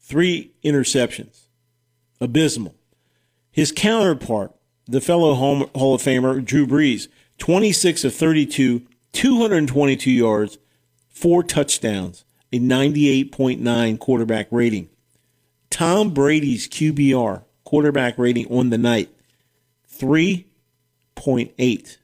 three 0.00 0.52
interceptions. 0.64 1.40
Abysmal. 2.20 2.74
His 3.50 3.72
counterpart, 3.72 4.52
the 4.86 5.00
fellow 5.00 5.34
Hall 5.34 5.94
of 5.94 6.02
Famer, 6.02 6.44
Drew 6.44 6.66
Brees, 6.66 7.08
26 7.38 8.04
of 8.04 8.14
32, 8.14 8.82
222 9.12 10.10
yards, 10.10 10.58
four 11.08 11.42
touchdowns, 11.42 12.24
a 12.52 12.60
98.9 12.60 13.98
quarterback 13.98 14.46
rating. 14.50 14.88
Tom 15.70 16.14
Brady's 16.14 16.68
QBR, 16.68 17.42
quarterback 17.64 18.16
rating 18.16 18.46
on 18.46 18.70
the 18.70 18.78
night, 18.78 19.10
3.8. 21.16 21.96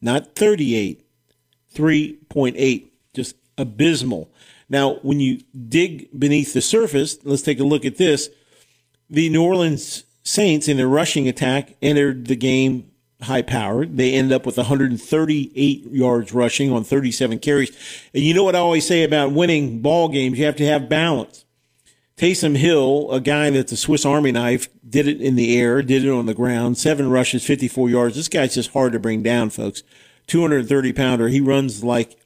Not 0.00 0.34
38, 0.34 1.06
3.8. 1.74 2.88
Just 3.14 3.36
abysmal. 3.56 4.30
Now, 4.68 4.94
when 5.02 5.20
you 5.20 5.40
dig 5.68 6.08
beneath 6.18 6.54
the 6.54 6.62
surface, 6.62 7.18
let's 7.24 7.42
take 7.42 7.60
a 7.60 7.64
look 7.64 7.84
at 7.84 7.98
this. 7.98 8.30
The 9.10 9.28
New 9.28 9.44
Orleans 9.44 10.04
Saints 10.24 10.68
in 10.68 10.76
their 10.76 10.88
rushing 10.88 11.28
attack 11.28 11.74
entered 11.82 12.26
the 12.26 12.36
game 12.36 12.90
high 13.22 13.42
powered. 13.42 13.96
They 13.96 14.14
end 14.14 14.32
up 14.32 14.46
with 14.46 14.56
138 14.56 15.92
yards 15.92 16.32
rushing 16.32 16.72
on 16.72 16.84
37 16.84 17.38
carries. 17.38 17.70
And 18.14 18.22
you 18.22 18.34
know 18.34 18.44
what 18.44 18.56
I 18.56 18.60
always 18.60 18.86
say 18.86 19.04
about 19.04 19.32
winning 19.32 19.80
ball 19.80 20.08
games? 20.08 20.38
You 20.38 20.46
have 20.46 20.56
to 20.56 20.66
have 20.66 20.88
balance. 20.88 21.44
Taysom 22.16 22.56
Hill, 22.56 23.10
a 23.10 23.20
guy 23.20 23.50
that's 23.50 23.72
a 23.72 23.76
Swiss 23.76 24.04
Army 24.04 24.32
knife, 24.32 24.68
did 24.88 25.08
it 25.08 25.20
in 25.20 25.34
the 25.34 25.58
air, 25.58 25.82
did 25.82 26.04
it 26.04 26.10
on 26.10 26.26
the 26.26 26.34
ground, 26.34 26.78
seven 26.78 27.10
rushes, 27.10 27.44
54 27.44 27.88
yards. 27.88 28.16
This 28.16 28.28
guy's 28.28 28.54
just 28.54 28.72
hard 28.72 28.92
to 28.92 28.98
bring 28.98 29.22
down, 29.22 29.50
folks. 29.50 29.82
230 30.26 30.92
pounder. 30.92 31.28
He 31.28 31.40
runs 31.40 31.82
like 31.82 32.16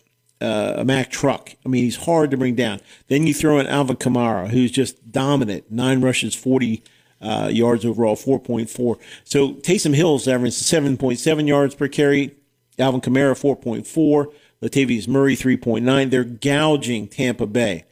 uh, 0.40 0.75
a 0.77 0.85
Mack 0.85 1.11
truck. 1.11 1.53
I 1.64 1.68
mean, 1.68 1.85
he's 1.85 2.05
hard 2.05 2.31
to 2.33 2.37
bring 2.37 2.55
down. 2.55 2.81
Then 3.09 3.27
you 3.27 3.33
throw 3.33 3.59
in 3.59 3.66
Alvin 3.66 3.96
Kamara, 3.96 4.49
who's 4.49 4.70
just 4.70 5.11
dominant. 5.11 5.70
Nine 5.70 6.03
rushes, 6.03 6.35
40 6.35 6.83
uh, 7.22 7.49
yards 7.51 7.85
overall, 7.85 8.16
4.4. 8.16 9.01
So 9.25 9.55
Taysom 9.55 9.94
Hill's 9.94 10.29
averaging 10.29 10.96
7.7 10.96 11.49
yards 11.49 11.75
per 11.75 11.88
carry. 11.88 12.35
Alvin 12.79 13.01
Kamara, 13.01 13.33
4.4. 13.33 14.33
Latavius 14.61 15.09
Murray, 15.09 15.37
3.9. 15.37 16.11
They're 16.11 16.25
gouging 16.25 17.09
Tampa 17.09 17.46
Bay 17.46 17.85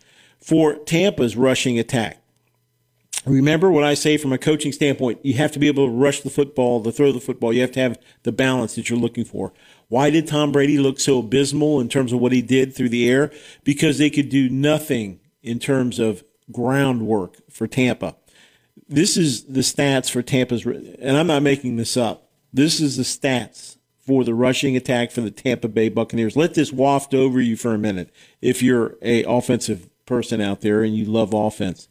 for 0.44 0.74
Tampa's 0.74 1.36
rushing 1.36 1.78
attack. 1.78 2.20
Remember 3.24 3.70
what 3.70 3.84
I 3.84 3.94
say 3.94 4.18
from 4.18 4.32
a 4.32 4.38
coaching 4.38 4.72
standpoint, 4.72 5.18
you 5.22 5.34
have 5.34 5.52
to 5.52 5.58
be 5.58 5.68
able 5.68 5.86
to 5.86 5.92
rush 5.92 6.20
the 6.20 6.28
football, 6.28 6.82
to 6.82 6.92
throw 6.92 7.10
the 7.10 7.20
football. 7.20 7.54
You 7.54 7.62
have 7.62 7.72
to 7.72 7.80
have 7.80 7.98
the 8.22 8.32
balance 8.32 8.74
that 8.74 8.90
you're 8.90 8.98
looking 8.98 9.24
for. 9.24 9.54
Why 9.88 10.10
did 10.10 10.26
Tom 10.26 10.52
Brady 10.52 10.78
look 10.78 11.00
so 11.00 11.20
abysmal 11.20 11.80
in 11.80 11.88
terms 11.88 12.12
of 12.12 12.20
what 12.20 12.32
he 12.32 12.42
did 12.42 12.74
through 12.74 12.90
the 12.90 13.08
air? 13.08 13.32
Because 13.62 13.96
they 13.96 14.10
could 14.10 14.28
do 14.28 14.50
nothing 14.50 15.20
in 15.42 15.58
terms 15.58 15.98
of 15.98 16.22
groundwork 16.52 17.38
for 17.50 17.66
Tampa 17.66 18.16
this 18.88 19.16
is 19.16 19.44
the 19.44 19.60
stats 19.60 20.10
for 20.10 20.22
Tampa's, 20.22 20.64
and 20.64 21.16
I'm 21.16 21.26
not 21.26 21.42
making 21.42 21.76
this 21.76 21.96
up. 21.96 22.28
This 22.52 22.80
is 22.80 22.96
the 22.96 23.02
stats 23.02 23.76
for 23.98 24.24
the 24.24 24.34
rushing 24.34 24.76
attack 24.76 25.10
for 25.10 25.22
the 25.22 25.30
Tampa 25.30 25.68
Bay 25.68 25.88
Buccaneers. 25.88 26.36
Let 26.36 26.54
this 26.54 26.72
waft 26.72 27.14
over 27.14 27.40
you 27.40 27.56
for 27.56 27.74
a 27.74 27.78
minute. 27.78 28.10
If 28.42 28.62
you're 28.62 28.96
a 29.02 29.24
offensive 29.24 29.88
person 30.06 30.40
out 30.40 30.60
there 30.60 30.82
and 30.82 30.94
you 30.94 31.04
love 31.04 31.32
offense, 31.32 31.88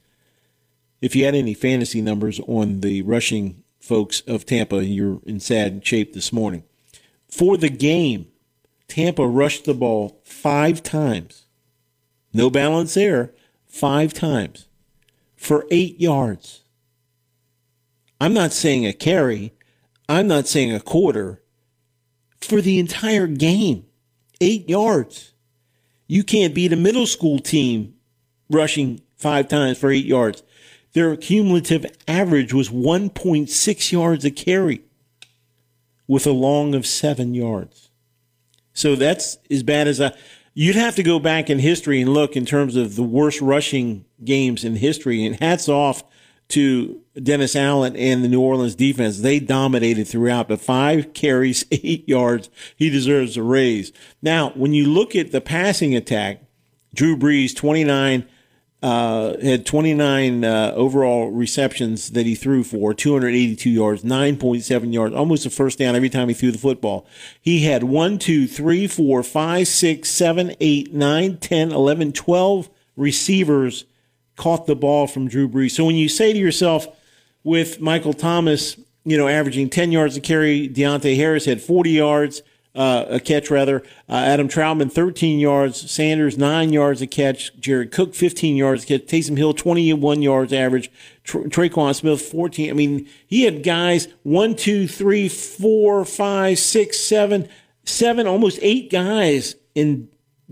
if 1.02 1.16
you 1.16 1.26
had 1.26 1.36
any 1.36 1.54
fantasy 1.54 2.02
numbers 2.02 2.40
on 2.48 2.82
the 2.82 3.02
rushing 3.02 3.64
folks 3.80 4.22
of 4.22 4.46
Tampa, 4.46 4.86
you're 4.86 5.20
in 5.26 5.40
sad 5.40 5.86
shape 5.86 6.14
this 6.14 6.32
morning. 6.32 6.64
For 7.28 7.58
the 7.58 7.70
game, 7.70 8.28
Tampa 8.88 9.28
rushed 9.28 9.66
the 9.66 9.74
ball 9.74 10.22
five 10.24 10.84
times. 10.84 11.46
No 12.34 12.50
balance 12.50 12.94
there. 12.94 13.34
Five 13.68 14.14
times 14.14 14.68
for 15.36 15.66
eight 15.72 16.00
yards. 16.00 16.64
I'm 18.22 18.34
not 18.34 18.54
saying 18.54 18.86
a 18.86 18.94
carry. 18.94 19.54
I'm 20.08 20.28
not 20.28 20.48
saying 20.48 20.74
a 20.74 20.80
quarter. 20.80 21.44
For 22.40 22.62
the 22.62 22.80
entire 22.80 23.28
game, 23.28 23.86
eight 24.40 24.70
yards. 24.70 25.34
You 26.08 26.24
can't 26.24 26.54
beat 26.54 26.72
a 26.72 26.78
middle 26.78 27.08
school 27.08 27.40
team 27.40 27.93
rushing 28.54 29.02
five 29.18 29.48
times 29.48 29.78
for 29.78 29.92
eight 29.92 30.06
yards. 30.06 30.44
Their 30.94 31.16
cumulative 31.16 31.86
average 32.08 32.54
was 32.54 32.70
1.6 32.70 33.92
yards 33.92 34.26
a 34.26 34.32
carry 34.32 34.84
with 36.08 36.28
a 36.28 36.32
long 36.32 36.76
of 36.76 36.86
seven 36.86 37.34
yards. 37.34 37.90
So 38.74 38.96
that's 38.96 39.38
as 39.50 39.64
bad 39.64 39.88
as 39.88 40.00
I. 40.00 40.14
You'd 40.54 40.76
have 40.76 40.96
to 40.98 41.04
go 41.04 41.18
back 41.18 41.50
in 41.50 41.58
history 41.58 42.00
and 42.00 42.14
look 42.14 42.36
in 42.36 42.46
terms 42.46 42.76
of 42.76 42.96
the 42.96 43.04
worst 43.04 43.42
rushing 43.42 44.06
games 44.24 44.64
in 44.64 44.76
history. 44.76 45.26
And 45.26 45.40
hats 45.40 45.68
off 45.68 46.04
to 46.50 47.02
Dennis 47.22 47.56
Allen 47.56 47.96
and 47.96 48.24
the 48.24 48.28
New 48.28 48.42
Orleans 48.42 48.76
defense. 48.76 49.22
They 49.22 49.40
dominated 49.40 50.08
throughout, 50.08 50.48
but 50.48 50.62
five 50.62 51.14
carries, 51.14 51.66
eight 51.72 52.08
yards. 52.08 52.50
He 52.76 52.92
deserves 52.92 53.38
a 53.38 53.44
raise. 53.44 53.92
Now, 54.22 54.52
when 54.52 54.74
you 54.74 54.88
look 54.88 55.16
at 55.16 55.32
the 55.32 55.42
passing 55.42 55.96
attack, 55.96 56.42
Drew 56.94 57.18
Brees, 57.18 57.56
29 57.56 58.28
uh, 58.84 59.40
had 59.42 59.66
29 59.66 60.44
uh, 60.44 60.74
overall 60.76 61.32
receptions 61.32 62.12
that 62.12 62.26
he 62.26 62.36
threw 62.36 62.64
for, 62.64 62.94
282 62.94 63.70
yards, 63.70 64.04
9.7 64.04 64.94
yards, 64.94 65.16
almost 65.16 65.46
a 65.46 65.50
first 65.50 65.80
down 65.80 65.96
every 65.96 66.10
time 66.10 66.28
he 66.28 66.34
threw 66.34 66.52
the 66.52 66.58
football. 66.60 67.08
He 67.42 67.64
had 67.64 67.84
1, 67.84 68.20
2, 68.20 68.46
3, 68.46 68.88
4, 68.88 69.24
5, 69.24 69.68
6, 69.68 70.10
7, 70.10 70.56
8, 70.60 70.94
9, 70.94 71.38
10, 71.38 71.72
11, 71.72 72.12
12 72.12 72.70
receivers 72.96 73.86
caught 74.36 74.68
the 74.68 74.76
ball 74.76 75.08
from 75.08 75.28
Drew 75.28 75.48
Brees. 75.48 75.72
So 75.72 75.86
when 75.86 75.96
you 75.96 76.10
say 76.10 76.34
to 76.34 76.40
yourself, 76.40 76.88
with 77.44 77.82
Michael 77.82 78.14
Thomas, 78.14 78.78
you 79.06 79.18
know, 79.18 79.28
averaging 79.28 79.70
10 79.70 79.92
yards 79.92 80.16
a 80.16 80.22
carry, 80.22 80.70
Deonte 80.70 81.16
Harris 81.16 81.46
had 81.46 81.62
40 81.62 81.92
yards 81.92 82.42
uh, 82.76 83.06
a 83.08 83.20
catch 83.20 83.52
rather. 83.52 83.82
Uh, 84.10 84.14
Adam 84.14 84.48
Trautman 84.48 84.92
13 84.92 85.40
yards, 85.40 85.90
Sanders 85.92 86.38
9 86.38 86.74
yards 86.74 87.02
a 87.02 87.08
catch, 87.08 87.56
Jared 87.60 87.92
Cook 87.92 88.16
15 88.16 88.56
yards 88.56 88.84
a 88.84 88.88
catch, 88.88 89.02
Taysom 89.02 89.38
Hill 89.38 89.54
21 89.54 90.22
yards 90.22 90.54
average, 90.54 90.92
Tra- 91.24 91.44
Tre'Quan 91.44 91.96
Smith 91.96 92.22
14. 92.22 92.70
I 92.70 92.74
mean, 92.74 93.08
he 93.28 93.44
had 93.44 93.64
guys 93.64 94.08
one, 94.24 94.56
two, 94.56 94.88
three, 94.88 95.30
four, 95.30 96.04
five, 96.06 96.60
six, 96.60 97.00
seven, 97.00 97.48
seven, 97.86 98.28
almost 98.28 98.60
eight 98.62 98.92
guys 98.92 99.56
in 99.76 100.10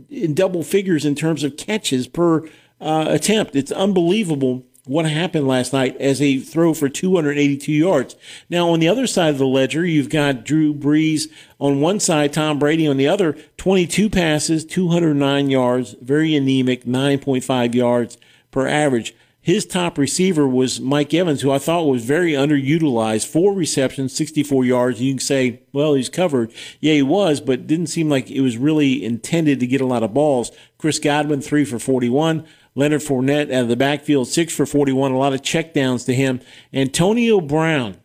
in 0.09 0.33
double 0.33 0.63
figures 0.63 1.05
in 1.05 1.15
terms 1.15 1.43
of 1.43 1.57
catches 1.57 2.07
per 2.07 2.45
uh, 2.79 3.05
attempt. 3.09 3.55
It's 3.55 3.71
unbelievable 3.71 4.65
what 4.85 5.05
happened 5.05 5.47
last 5.47 5.73
night 5.73 5.95
as 5.97 6.21
a 6.21 6.39
throw 6.39 6.73
for 6.73 6.89
282 6.89 7.71
yards. 7.71 8.15
Now, 8.49 8.69
on 8.69 8.79
the 8.79 8.87
other 8.87 9.05
side 9.05 9.29
of 9.29 9.37
the 9.37 9.45
ledger, 9.45 9.85
you've 9.85 10.09
got 10.09 10.43
Drew 10.43 10.73
Brees 10.73 11.27
on 11.59 11.81
one 11.81 11.99
side, 11.99 12.33
Tom 12.33 12.57
Brady 12.57 12.87
on 12.87 12.97
the 12.97 13.07
other, 13.07 13.37
22 13.57 14.09
passes, 14.09 14.65
209 14.65 15.49
yards, 15.49 15.95
very 16.01 16.35
anemic, 16.35 16.85
9.5 16.85 17.75
yards 17.75 18.17
per 18.49 18.67
average. 18.67 19.13
His 19.43 19.65
top 19.65 19.97
receiver 19.97 20.47
was 20.47 20.79
Mike 20.79 21.15
Evans, 21.15 21.41
who 21.41 21.51
I 21.51 21.57
thought 21.57 21.85
was 21.85 22.05
very 22.05 22.33
underutilized. 22.33 23.25
Four 23.25 23.53
receptions, 23.53 24.15
64 24.15 24.65
yards. 24.65 25.01
You 25.01 25.13
can 25.13 25.19
say, 25.19 25.63
well, 25.73 25.95
he's 25.95 26.09
covered. 26.09 26.53
Yeah, 26.79 26.93
he 26.93 27.01
was, 27.01 27.41
but 27.41 27.65
didn't 27.65 27.87
seem 27.87 28.07
like 28.07 28.29
it 28.29 28.41
was 28.41 28.57
really 28.57 29.03
intended 29.03 29.59
to 29.59 29.65
get 29.65 29.81
a 29.81 29.87
lot 29.87 30.03
of 30.03 30.13
balls. 30.13 30.51
Chris 30.77 30.99
Godwin, 30.99 31.41
three 31.41 31.65
for 31.65 31.79
41. 31.79 32.45
Leonard 32.75 33.01
Fournette 33.01 33.51
out 33.51 33.63
of 33.63 33.67
the 33.67 33.75
backfield, 33.75 34.27
six 34.27 34.55
for 34.55 34.65
41, 34.65 35.11
a 35.11 35.17
lot 35.17 35.33
of 35.33 35.41
checkdowns 35.41 36.05
to 36.05 36.13
him. 36.13 36.39
Antonio 36.73 37.41
Brown, 37.41 37.97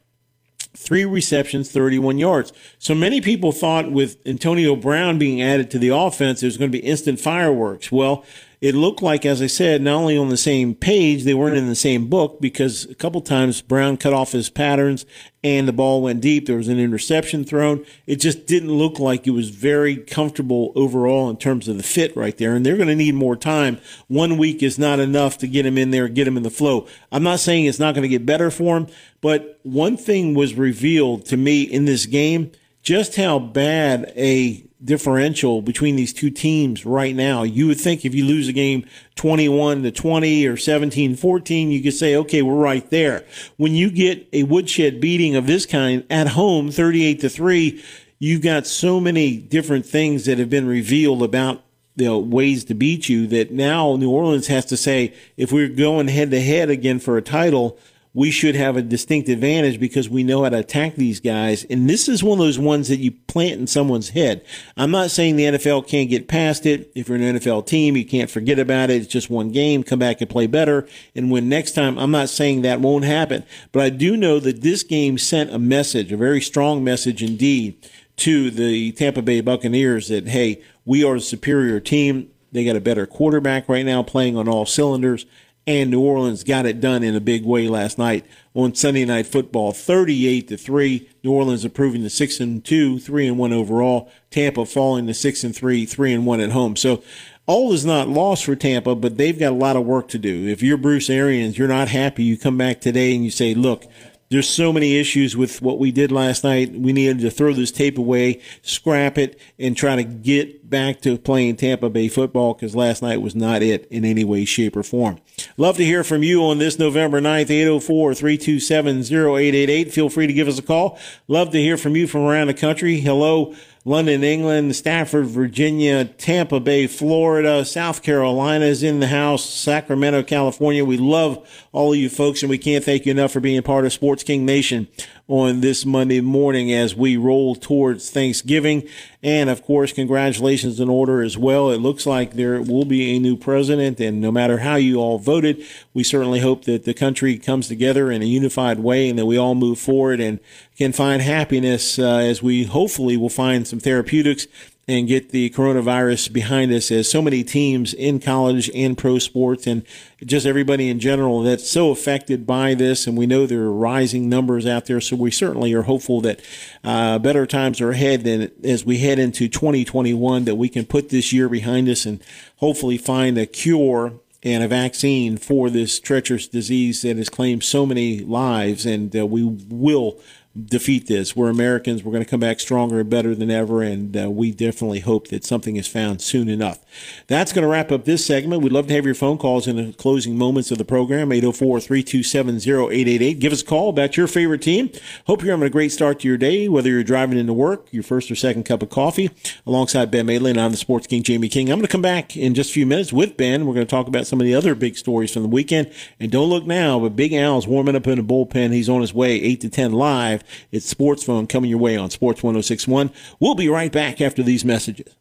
three 0.74 1.04
receptions, 1.04 1.70
31 1.70 2.18
yards. 2.18 2.52
So 2.78 2.94
many 2.94 3.20
people 3.20 3.52
thought 3.52 3.90
with 3.92 4.16
Antonio 4.26 4.74
Brown 4.76 5.18
being 5.18 5.40
added 5.40 5.70
to 5.70 5.78
the 5.78 5.88
offense, 5.88 6.40
there's 6.40 6.56
going 6.56 6.70
to 6.70 6.78
be 6.78 6.84
instant 6.84 7.20
fireworks. 7.20 7.92
Well, 7.92 8.24
it 8.66 8.74
looked 8.74 9.00
like, 9.00 9.24
as 9.24 9.40
I 9.40 9.46
said, 9.46 9.80
not 9.80 9.94
only 9.94 10.18
on 10.18 10.28
the 10.28 10.36
same 10.36 10.74
page, 10.74 11.22
they 11.22 11.34
weren't 11.34 11.56
in 11.56 11.68
the 11.68 11.76
same 11.76 12.08
book 12.08 12.40
because 12.40 12.84
a 12.86 12.96
couple 12.96 13.20
times 13.20 13.62
Brown 13.62 13.96
cut 13.96 14.12
off 14.12 14.32
his 14.32 14.50
patterns 14.50 15.06
and 15.44 15.68
the 15.68 15.72
ball 15.72 16.02
went 16.02 16.20
deep. 16.20 16.46
There 16.46 16.56
was 16.56 16.66
an 16.66 16.80
interception 16.80 17.44
thrown. 17.44 17.86
It 18.08 18.16
just 18.16 18.44
didn't 18.44 18.72
look 18.72 18.98
like 18.98 19.24
it 19.24 19.30
was 19.30 19.50
very 19.50 19.96
comfortable 19.96 20.72
overall 20.74 21.30
in 21.30 21.36
terms 21.36 21.68
of 21.68 21.76
the 21.76 21.84
fit 21.84 22.16
right 22.16 22.36
there. 22.36 22.56
And 22.56 22.66
they're 22.66 22.76
going 22.76 22.88
to 22.88 22.96
need 22.96 23.14
more 23.14 23.36
time. 23.36 23.78
One 24.08 24.36
week 24.36 24.64
is 24.64 24.80
not 24.80 24.98
enough 24.98 25.38
to 25.38 25.46
get 25.46 25.64
him 25.64 25.78
in 25.78 25.92
there, 25.92 26.08
get 26.08 26.26
him 26.26 26.36
in 26.36 26.42
the 26.42 26.50
flow. 26.50 26.88
I'm 27.12 27.22
not 27.22 27.38
saying 27.38 27.66
it's 27.66 27.78
not 27.78 27.94
going 27.94 28.02
to 28.02 28.08
get 28.08 28.26
better 28.26 28.50
for 28.50 28.78
him, 28.78 28.88
but 29.20 29.60
one 29.62 29.96
thing 29.96 30.34
was 30.34 30.54
revealed 30.54 31.24
to 31.26 31.36
me 31.36 31.62
in 31.62 31.84
this 31.84 32.04
game 32.04 32.50
just 32.86 33.16
how 33.16 33.36
bad 33.36 34.12
a 34.14 34.64
differential 34.84 35.60
between 35.60 35.96
these 35.96 36.12
two 36.12 36.30
teams 36.30 36.86
right 36.86 37.16
now. 37.16 37.42
You 37.42 37.66
would 37.66 37.80
think 37.80 38.04
if 38.04 38.14
you 38.14 38.24
lose 38.24 38.46
a 38.46 38.52
game 38.52 38.86
21 39.16 39.82
to 39.82 39.90
20 39.90 40.46
or 40.46 40.56
17 40.56 41.16
14, 41.16 41.72
you 41.72 41.82
could 41.82 41.94
say, 41.94 42.14
okay, 42.14 42.42
we're 42.42 42.54
right 42.54 42.88
there. 42.90 43.24
When 43.56 43.72
you 43.72 43.90
get 43.90 44.28
a 44.32 44.44
woodshed 44.44 45.00
beating 45.00 45.34
of 45.34 45.48
this 45.48 45.66
kind 45.66 46.06
at 46.08 46.28
home, 46.28 46.70
38 46.70 47.18
to 47.22 47.28
3, 47.28 47.82
you've 48.20 48.42
got 48.42 48.68
so 48.68 49.00
many 49.00 49.36
different 49.36 49.84
things 49.84 50.24
that 50.26 50.38
have 50.38 50.48
been 50.48 50.68
revealed 50.68 51.24
about 51.24 51.64
know, 51.96 52.20
ways 52.20 52.66
to 52.66 52.74
beat 52.74 53.08
you 53.08 53.26
that 53.26 53.50
now 53.50 53.96
New 53.96 54.10
Orleans 54.10 54.46
has 54.46 54.64
to 54.66 54.76
say, 54.76 55.12
if 55.36 55.50
we're 55.50 55.68
going 55.68 56.06
head 56.06 56.30
to 56.30 56.40
head 56.40 56.70
again 56.70 57.00
for 57.00 57.16
a 57.16 57.22
title, 57.22 57.80
we 58.16 58.30
should 58.30 58.54
have 58.54 58.78
a 58.78 58.82
distinct 58.82 59.28
advantage 59.28 59.78
because 59.78 60.08
we 60.08 60.24
know 60.24 60.42
how 60.42 60.48
to 60.48 60.56
attack 60.56 60.94
these 60.94 61.20
guys. 61.20 61.64
And 61.64 61.88
this 61.88 62.08
is 62.08 62.24
one 62.24 62.40
of 62.40 62.46
those 62.46 62.58
ones 62.58 62.88
that 62.88 62.96
you 62.96 63.12
plant 63.12 63.60
in 63.60 63.66
someone's 63.66 64.08
head. 64.08 64.42
I'm 64.74 64.90
not 64.90 65.10
saying 65.10 65.36
the 65.36 65.44
NFL 65.44 65.86
can't 65.86 66.08
get 66.08 66.26
past 66.26 66.64
it. 66.64 66.90
If 66.94 67.10
you're 67.10 67.18
an 67.18 67.36
NFL 67.36 67.66
team, 67.66 67.94
you 67.94 68.06
can't 68.06 68.30
forget 68.30 68.58
about 68.58 68.88
it. 68.88 69.02
It's 69.02 69.06
just 69.06 69.28
one 69.28 69.50
game. 69.50 69.82
Come 69.82 69.98
back 69.98 70.22
and 70.22 70.30
play 70.30 70.46
better 70.46 70.88
and 71.14 71.30
win 71.30 71.50
next 71.50 71.72
time. 71.72 71.98
I'm 71.98 72.10
not 72.10 72.30
saying 72.30 72.62
that 72.62 72.80
won't 72.80 73.04
happen, 73.04 73.44
but 73.70 73.82
I 73.82 73.90
do 73.90 74.16
know 74.16 74.40
that 74.40 74.62
this 74.62 74.82
game 74.82 75.18
sent 75.18 75.52
a 75.52 75.58
message, 75.58 76.10
a 76.10 76.16
very 76.16 76.40
strong 76.40 76.82
message 76.82 77.22
indeed 77.22 77.86
to 78.16 78.50
the 78.50 78.92
Tampa 78.92 79.20
Bay 79.20 79.42
Buccaneers 79.42 80.08
that, 80.08 80.28
hey, 80.28 80.62
we 80.86 81.04
are 81.04 81.16
the 81.16 81.20
superior 81.20 81.80
team. 81.80 82.30
They 82.50 82.64
got 82.64 82.76
a 82.76 82.80
better 82.80 83.04
quarterback 83.04 83.68
right 83.68 83.84
now 83.84 84.02
playing 84.02 84.38
on 84.38 84.48
all 84.48 84.64
cylinders 84.64 85.26
and 85.66 85.90
New 85.90 86.00
Orleans 86.00 86.44
got 86.44 86.64
it 86.64 86.80
done 86.80 87.02
in 87.02 87.16
a 87.16 87.20
big 87.20 87.44
way 87.44 87.68
last 87.68 87.98
night 87.98 88.24
on 88.54 88.74
Sunday 88.74 89.04
Night 89.04 89.26
Football, 89.26 89.72
38 89.72 90.48
to 90.48 90.56
three. 90.56 91.08
New 91.24 91.32
Orleans 91.32 91.64
improving 91.64 92.02
to 92.02 92.10
six 92.10 92.38
and 92.38 92.64
two, 92.64 92.98
three 93.00 93.26
and 93.26 93.36
one 93.36 93.52
overall. 93.52 94.10
Tampa 94.30 94.64
falling 94.64 95.06
to 95.08 95.14
six 95.14 95.42
and 95.42 95.54
three, 95.54 95.84
three 95.84 96.12
and 96.12 96.24
one 96.24 96.40
at 96.40 96.52
home. 96.52 96.76
So 96.76 97.02
all 97.46 97.72
is 97.72 97.84
not 97.84 98.08
lost 98.08 98.44
for 98.44 98.54
Tampa, 98.54 98.94
but 98.94 99.16
they've 99.16 99.38
got 99.38 99.52
a 99.52 99.56
lot 99.56 99.76
of 99.76 99.84
work 99.84 100.08
to 100.08 100.18
do. 100.18 100.46
If 100.48 100.62
you're 100.62 100.76
Bruce 100.76 101.10
Arians, 101.10 101.58
you're 101.58 101.68
not 101.68 101.88
happy. 101.88 102.22
You 102.22 102.36
come 102.36 102.58
back 102.58 102.80
today 102.80 103.14
and 103.14 103.24
you 103.24 103.30
say, 103.30 103.54
look, 103.54 103.84
there's 104.28 104.48
so 104.48 104.72
many 104.72 104.98
issues 104.98 105.36
with 105.36 105.62
what 105.62 105.78
we 105.78 105.92
did 105.92 106.10
last 106.10 106.42
night. 106.42 106.72
We 106.72 106.92
needed 106.92 107.20
to 107.20 107.30
throw 107.30 107.52
this 107.52 107.70
tape 107.70 107.98
away, 107.98 108.40
scrap 108.62 109.18
it, 109.18 109.38
and 109.58 109.76
try 109.76 109.96
to 109.96 110.04
get 110.04 110.68
back 110.68 111.00
to 111.02 111.16
playing 111.16 111.56
Tampa 111.56 111.88
Bay 111.88 112.08
football 112.08 112.54
because 112.54 112.74
last 112.74 113.02
night 113.02 113.22
was 113.22 113.36
not 113.36 113.62
it 113.62 113.86
in 113.90 114.04
any 114.04 114.24
way, 114.24 114.44
shape, 114.44 114.76
or 114.76 114.82
form. 114.82 115.18
Love 115.56 115.76
to 115.76 115.84
hear 115.84 116.02
from 116.02 116.22
you 116.22 116.42
on 116.42 116.58
this 116.58 116.78
November 116.78 117.20
9th, 117.20 117.50
804 117.50 118.14
327 118.14 118.98
0888. 119.00 119.92
Feel 119.92 120.08
free 120.08 120.26
to 120.26 120.32
give 120.32 120.48
us 120.48 120.58
a 120.58 120.62
call. 120.62 120.98
Love 121.28 121.50
to 121.50 121.58
hear 121.58 121.76
from 121.76 121.94
you 121.94 122.06
from 122.06 122.22
around 122.22 122.48
the 122.48 122.54
country. 122.54 123.00
Hello. 123.00 123.54
London, 123.86 124.24
England, 124.24 124.74
Stafford, 124.74 125.26
Virginia, 125.26 126.04
Tampa 126.04 126.58
Bay, 126.58 126.88
Florida, 126.88 127.64
South 127.64 128.02
Carolina 128.02 128.64
is 128.64 128.82
in 128.82 128.98
the 128.98 129.06
house, 129.06 129.48
Sacramento, 129.48 130.24
California. 130.24 130.84
We 130.84 130.96
love 130.96 131.48
all 131.70 131.92
of 131.92 131.98
you 131.98 132.08
folks, 132.08 132.42
and 132.42 132.50
we 132.50 132.58
can't 132.58 132.84
thank 132.84 133.06
you 133.06 133.12
enough 133.12 133.30
for 133.30 133.38
being 133.38 133.62
part 133.62 133.84
of 133.84 133.92
Sports 133.92 134.24
King 134.24 134.44
Nation 134.44 134.88
on 135.28 135.60
this 135.60 135.84
Monday 135.84 136.20
morning 136.20 136.72
as 136.72 136.94
we 136.94 137.16
roll 137.16 137.56
towards 137.56 138.10
Thanksgiving. 138.10 138.86
And 139.22 139.50
of 139.50 139.64
course, 139.64 139.92
congratulations 139.92 140.78
in 140.78 140.88
order 140.88 141.20
as 141.20 141.36
well. 141.36 141.70
It 141.70 141.78
looks 141.78 142.06
like 142.06 142.34
there 142.34 142.62
will 142.62 142.84
be 142.84 143.16
a 143.16 143.18
new 143.18 143.36
president, 143.36 143.98
and 143.98 144.20
no 144.20 144.30
matter 144.30 144.58
how 144.58 144.76
you 144.76 144.98
all 144.98 145.18
voted, 145.18 145.64
we 145.92 146.04
certainly 146.04 146.38
hope 146.38 146.64
that 146.66 146.84
the 146.84 146.94
country 146.94 147.38
comes 147.38 147.66
together 147.66 148.12
in 148.12 148.22
a 148.22 148.26
unified 148.26 148.78
way 148.78 149.08
and 149.08 149.18
that 149.18 149.26
we 149.26 149.36
all 149.36 149.56
move 149.56 149.80
forward 149.80 150.20
and 150.20 150.38
can 150.76 150.92
find 150.92 151.22
happiness 151.22 151.98
uh, 151.98 152.18
as 152.18 152.42
we 152.42 152.64
hopefully 152.64 153.16
will 153.16 153.28
find 153.28 153.66
some 153.66 153.80
therapeutics 153.80 154.46
and 154.88 155.08
get 155.08 155.30
the 155.30 155.50
coronavirus 155.50 156.32
behind 156.32 156.72
us 156.72 156.92
as 156.92 157.10
so 157.10 157.20
many 157.20 157.42
teams 157.42 157.92
in 157.92 158.20
college 158.20 158.70
and 158.72 158.96
pro 158.96 159.18
sports 159.18 159.66
and 159.66 159.84
just 160.24 160.46
everybody 160.46 160.88
in 160.88 161.00
general 161.00 161.42
that's 161.42 161.68
so 161.68 161.90
affected 161.90 162.46
by 162.46 162.72
this. 162.72 163.06
And 163.06 163.18
we 163.18 163.26
know 163.26 163.46
there 163.46 163.62
are 163.62 163.72
rising 163.72 164.28
numbers 164.28 164.64
out 164.64 164.86
there. 164.86 165.00
So 165.00 165.16
we 165.16 165.32
certainly 165.32 165.72
are 165.72 165.82
hopeful 165.82 166.20
that 166.20 166.40
uh, 166.84 167.18
better 167.18 167.46
times 167.46 167.80
are 167.80 167.90
ahead 167.90 168.22
than 168.22 168.52
as 168.62 168.84
we 168.84 168.98
head 168.98 169.18
into 169.18 169.48
2021 169.48 170.44
that 170.44 170.54
we 170.54 170.68
can 170.68 170.86
put 170.86 171.08
this 171.08 171.32
year 171.32 171.48
behind 171.48 171.88
us 171.88 172.06
and 172.06 172.22
hopefully 172.58 172.96
find 172.96 173.36
a 173.38 173.46
cure 173.46 174.12
and 174.44 174.62
a 174.62 174.68
vaccine 174.68 175.36
for 175.36 175.68
this 175.68 175.98
treacherous 175.98 176.46
disease 176.46 177.02
that 177.02 177.16
has 177.16 177.28
claimed 177.28 177.64
so 177.64 177.84
many 177.86 178.20
lives. 178.20 178.86
And 178.86 179.16
uh, 179.16 179.26
we 179.26 179.42
will 179.42 180.20
defeat 180.64 181.06
this. 181.06 181.36
We're 181.36 181.50
Americans. 181.50 182.02
We're 182.02 182.12
going 182.12 182.24
to 182.24 182.30
come 182.30 182.40
back 182.40 182.60
stronger 182.60 183.00
and 183.00 183.10
better 183.10 183.34
than 183.34 183.50
ever. 183.50 183.82
And 183.82 184.16
uh, 184.16 184.30
we 184.30 184.50
definitely 184.52 185.00
hope 185.00 185.28
that 185.28 185.44
something 185.44 185.76
is 185.76 185.86
found 185.86 186.22
soon 186.22 186.48
enough. 186.48 186.78
That's 187.26 187.52
going 187.52 187.62
to 187.62 187.68
wrap 187.68 187.92
up 187.92 188.04
this 188.04 188.24
segment. 188.24 188.62
We'd 188.62 188.72
love 188.72 188.86
to 188.86 188.94
have 188.94 189.04
your 189.04 189.14
phone 189.14 189.38
calls 189.38 189.66
in 189.66 189.76
the 189.76 189.92
closing 189.92 190.38
moments 190.38 190.70
of 190.70 190.78
the 190.78 190.84
program 190.84 191.30
804 191.32 191.80
327 191.80 192.56
0888. 192.56 193.38
Give 193.38 193.52
us 193.52 193.62
a 193.62 193.64
call 193.64 193.90
about 193.90 194.16
your 194.16 194.26
favorite 194.26 194.62
team. 194.62 194.90
Hope 195.26 195.42
you're 195.42 195.52
having 195.52 195.66
a 195.66 195.70
great 195.70 195.92
start 195.92 196.20
to 196.20 196.28
your 196.28 196.38
day, 196.38 196.68
whether 196.68 196.88
you're 196.88 197.04
driving 197.04 197.38
into 197.38 197.52
work, 197.52 197.86
your 197.90 198.02
first 198.02 198.30
or 198.30 198.36
second 198.36 198.64
cup 198.64 198.82
of 198.82 198.88
coffee. 198.88 199.30
Alongside 199.66 200.10
Ben 200.10 200.26
Madeley, 200.26 200.52
and 200.52 200.60
I'm 200.60 200.70
the 200.70 200.76
Sports 200.76 201.06
King, 201.06 201.22
Jamie 201.22 201.48
King. 201.48 201.70
I'm 201.70 201.78
going 201.78 201.86
to 201.86 201.92
come 201.92 202.02
back 202.02 202.36
in 202.36 202.54
just 202.54 202.70
a 202.70 202.72
few 202.72 202.86
minutes 202.86 203.12
with 203.12 203.36
Ben. 203.36 203.66
We're 203.66 203.74
going 203.74 203.86
to 203.86 203.90
talk 203.90 204.08
about 204.08 204.26
some 204.26 204.40
of 204.40 204.46
the 204.46 204.54
other 204.54 204.74
big 204.74 204.96
stories 204.96 205.32
from 205.32 205.42
the 205.42 205.48
weekend. 205.48 205.92
And 206.18 206.30
don't 206.30 206.48
look 206.48 206.64
now, 206.64 206.98
but 206.98 207.16
Big 207.16 207.32
Al's 207.34 207.66
warming 207.66 207.96
up 207.96 208.06
in 208.06 208.16
the 208.16 208.24
bullpen. 208.24 208.72
He's 208.72 208.88
on 208.88 209.02
his 209.02 209.12
way 209.12 209.40
8 209.40 209.60
to 209.62 209.68
10 209.68 209.92
live 209.92 210.42
it's 210.72 210.88
Sports 210.88 211.22
Phone 211.22 211.46
coming 211.46 211.70
your 211.70 211.78
way 211.78 211.96
on 211.96 212.10
Sports 212.10 212.42
1061. 212.42 213.10
We'll 213.40 213.54
be 213.54 213.68
right 213.68 213.92
back 213.92 214.20
after 214.20 214.42
these 214.42 214.64
messages. 214.64 215.14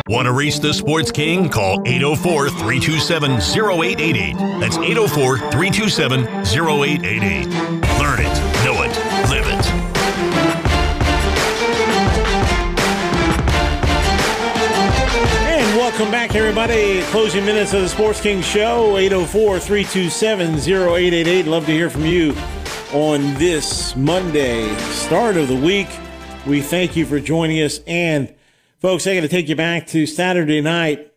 Want 0.07 0.25
to 0.25 0.33
reach 0.33 0.59
the 0.59 0.73
Sports 0.73 1.11
King? 1.11 1.49
Call 1.49 1.83
804 1.85 2.49
327 2.49 3.33
0888. 3.33 4.35
That's 4.59 4.77
804 4.77 5.37
327 5.37 6.21
0888. 6.21 7.45
Learn 7.99 8.19
it, 8.19 8.33
know 8.65 8.81
it, 8.81 8.89
live 9.29 9.45
it. 9.45 9.65
And 15.45 15.77
welcome 15.77 16.09
back, 16.09 16.33
everybody. 16.33 17.03
Closing 17.11 17.45
minutes 17.45 17.73
of 17.73 17.81
the 17.81 17.89
Sports 17.89 18.19
King 18.19 18.41
Show 18.41 18.97
804 18.97 19.59
327 19.59 20.55
0888. 20.55 21.45
Love 21.45 21.67
to 21.67 21.71
hear 21.71 21.91
from 21.91 22.07
you 22.07 22.33
on 22.93 23.35
this 23.35 23.95
Monday, 23.95 24.75
start 24.77 25.37
of 25.37 25.47
the 25.47 25.55
week. 25.55 25.87
We 26.49 26.61
thank 26.61 26.95
you 26.95 27.05
for 27.05 27.19
joining 27.19 27.61
us. 27.61 27.79
And 27.85 28.33
folks, 28.79 29.05
I 29.05 29.13
got 29.13 29.21
to 29.21 29.27
take 29.27 29.49
you 29.49 29.55
back 29.55 29.85
to 29.89 30.07
Saturday 30.07 30.61
night. 30.61 31.13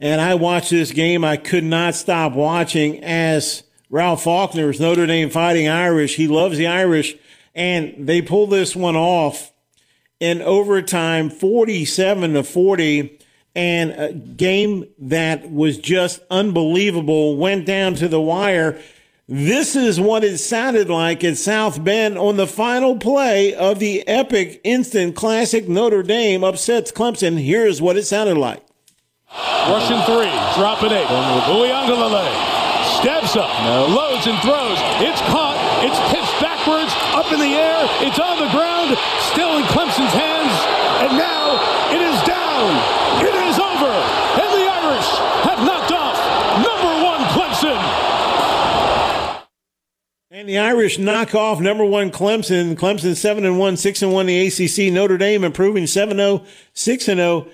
And 0.00 0.20
I 0.20 0.36
watched 0.36 0.70
this 0.70 0.92
game. 0.92 1.24
I 1.24 1.36
could 1.36 1.64
not 1.64 1.96
stop 1.96 2.32
watching 2.34 3.02
as 3.02 3.64
Ralph 3.90 4.22
Faulkner's 4.22 4.78
Notre 4.78 5.08
Dame 5.08 5.30
Fighting 5.30 5.68
Irish. 5.68 6.14
He 6.14 6.28
loves 6.28 6.58
the 6.58 6.68
Irish. 6.68 7.16
And 7.56 8.06
they 8.06 8.22
pulled 8.22 8.50
this 8.50 8.76
one 8.76 8.94
off 8.94 9.52
in 10.20 10.40
overtime, 10.42 11.28
47 11.28 12.34
to 12.34 12.44
40. 12.44 13.18
And 13.56 13.90
a 13.90 14.12
game 14.12 14.86
that 15.00 15.50
was 15.50 15.76
just 15.76 16.20
unbelievable 16.30 17.36
went 17.36 17.66
down 17.66 17.96
to 17.96 18.06
the 18.06 18.20
wire. 18.20 18.80
This 19.30 19.76
is 19.76 20.00
what 20.00 20.24
it 20.24 20.38
sounded 20.38 20.88
like 20.88 21.22
at 21.22 21.36
South 21.36 21.84
Bend 21.84 22.16
on 22.16 22.38
the 22.38 22.46
final 22.46 22.96
play 22.96 23.54
of 23.54 23.78
the 23.78 24.00
epic 24.08 24.58
instant 24.64 25.16
classic 25.16 25.68
Notre 25.68 26.02
Dame 26.02 26.42
upsets 26.42 26.90
Clemson. 26.90 27.36
Here's 27.36 27.82
what 27.82 27.98
it 27.98 28.06
sounded 28.06 28.38
like. 28.38 28.64
Russian 29.68 30.00
three, 30.08 30.32
dropping 30.56 30.96
eight. 30.96 31.04
Uiagalelei 31.44 32.24
steps 32.96 33.36
up, 33.36 33.52
no. 33.68 33.84
loads 33.92 34.24
and 34.24 34.40
throws. 34.40 34.80
It's 35.04 35.20
caught. 35.28 35.60
It's 35.84 36.00
pitched 36.08 36.40
backwards, 36.40 36.96
up 37.12 37.28
in 37.28 37.36
the 37.36 37.52
air. 37.52 37.84
It's 38.00 38.16
on 38.16 38.40
the 38.40 38.48
ground, 38.48 38.96
still 39.28 39.60
in 39.60 39.64
Clemson's 39.68 40.16
hands. 40.16 40.56
And 41.04 41.20
now 41.20 41.60
it 41.92 42.00
is 42.00 42.16
down. 42.24 42.64
It 43.20 43.36
is 43.44 43.60
over. 43.60 43.92
And 44.40 44.48
the 44.56 44.64
Irish 44.72 45.10
have 45.44 45.60
knocked 45.68 45.92
off 45.92 46.16
number 46.64 46.92
one 47.04 47.20
Clemson. 47.36 48.08
And 50.38 50.48
the 50.48 50.58
Irish 50.58 51.00
knock 51.00 51.34
off 51.34 51.58
number 51.58 51.84
one 51.84 52.12
Clemson. 52.12 52.76
Clemson 52.76 53.16
7 53.16 53.44
and 53.44 53.58
1, 53.58 53.76
6 53.76 54.02
and 54.02 54.12
1 54.12 54.26
the 54.26 54.46
ACC. 54.46 54.92
Notre 54.92 55.18
Dame 55.18 55.42
improving 55.42 55.88
7 55.88 56.16
0, 56.16 56.44
6 56.74 57.08
and 57.08 57.18
0. 57.18 57.48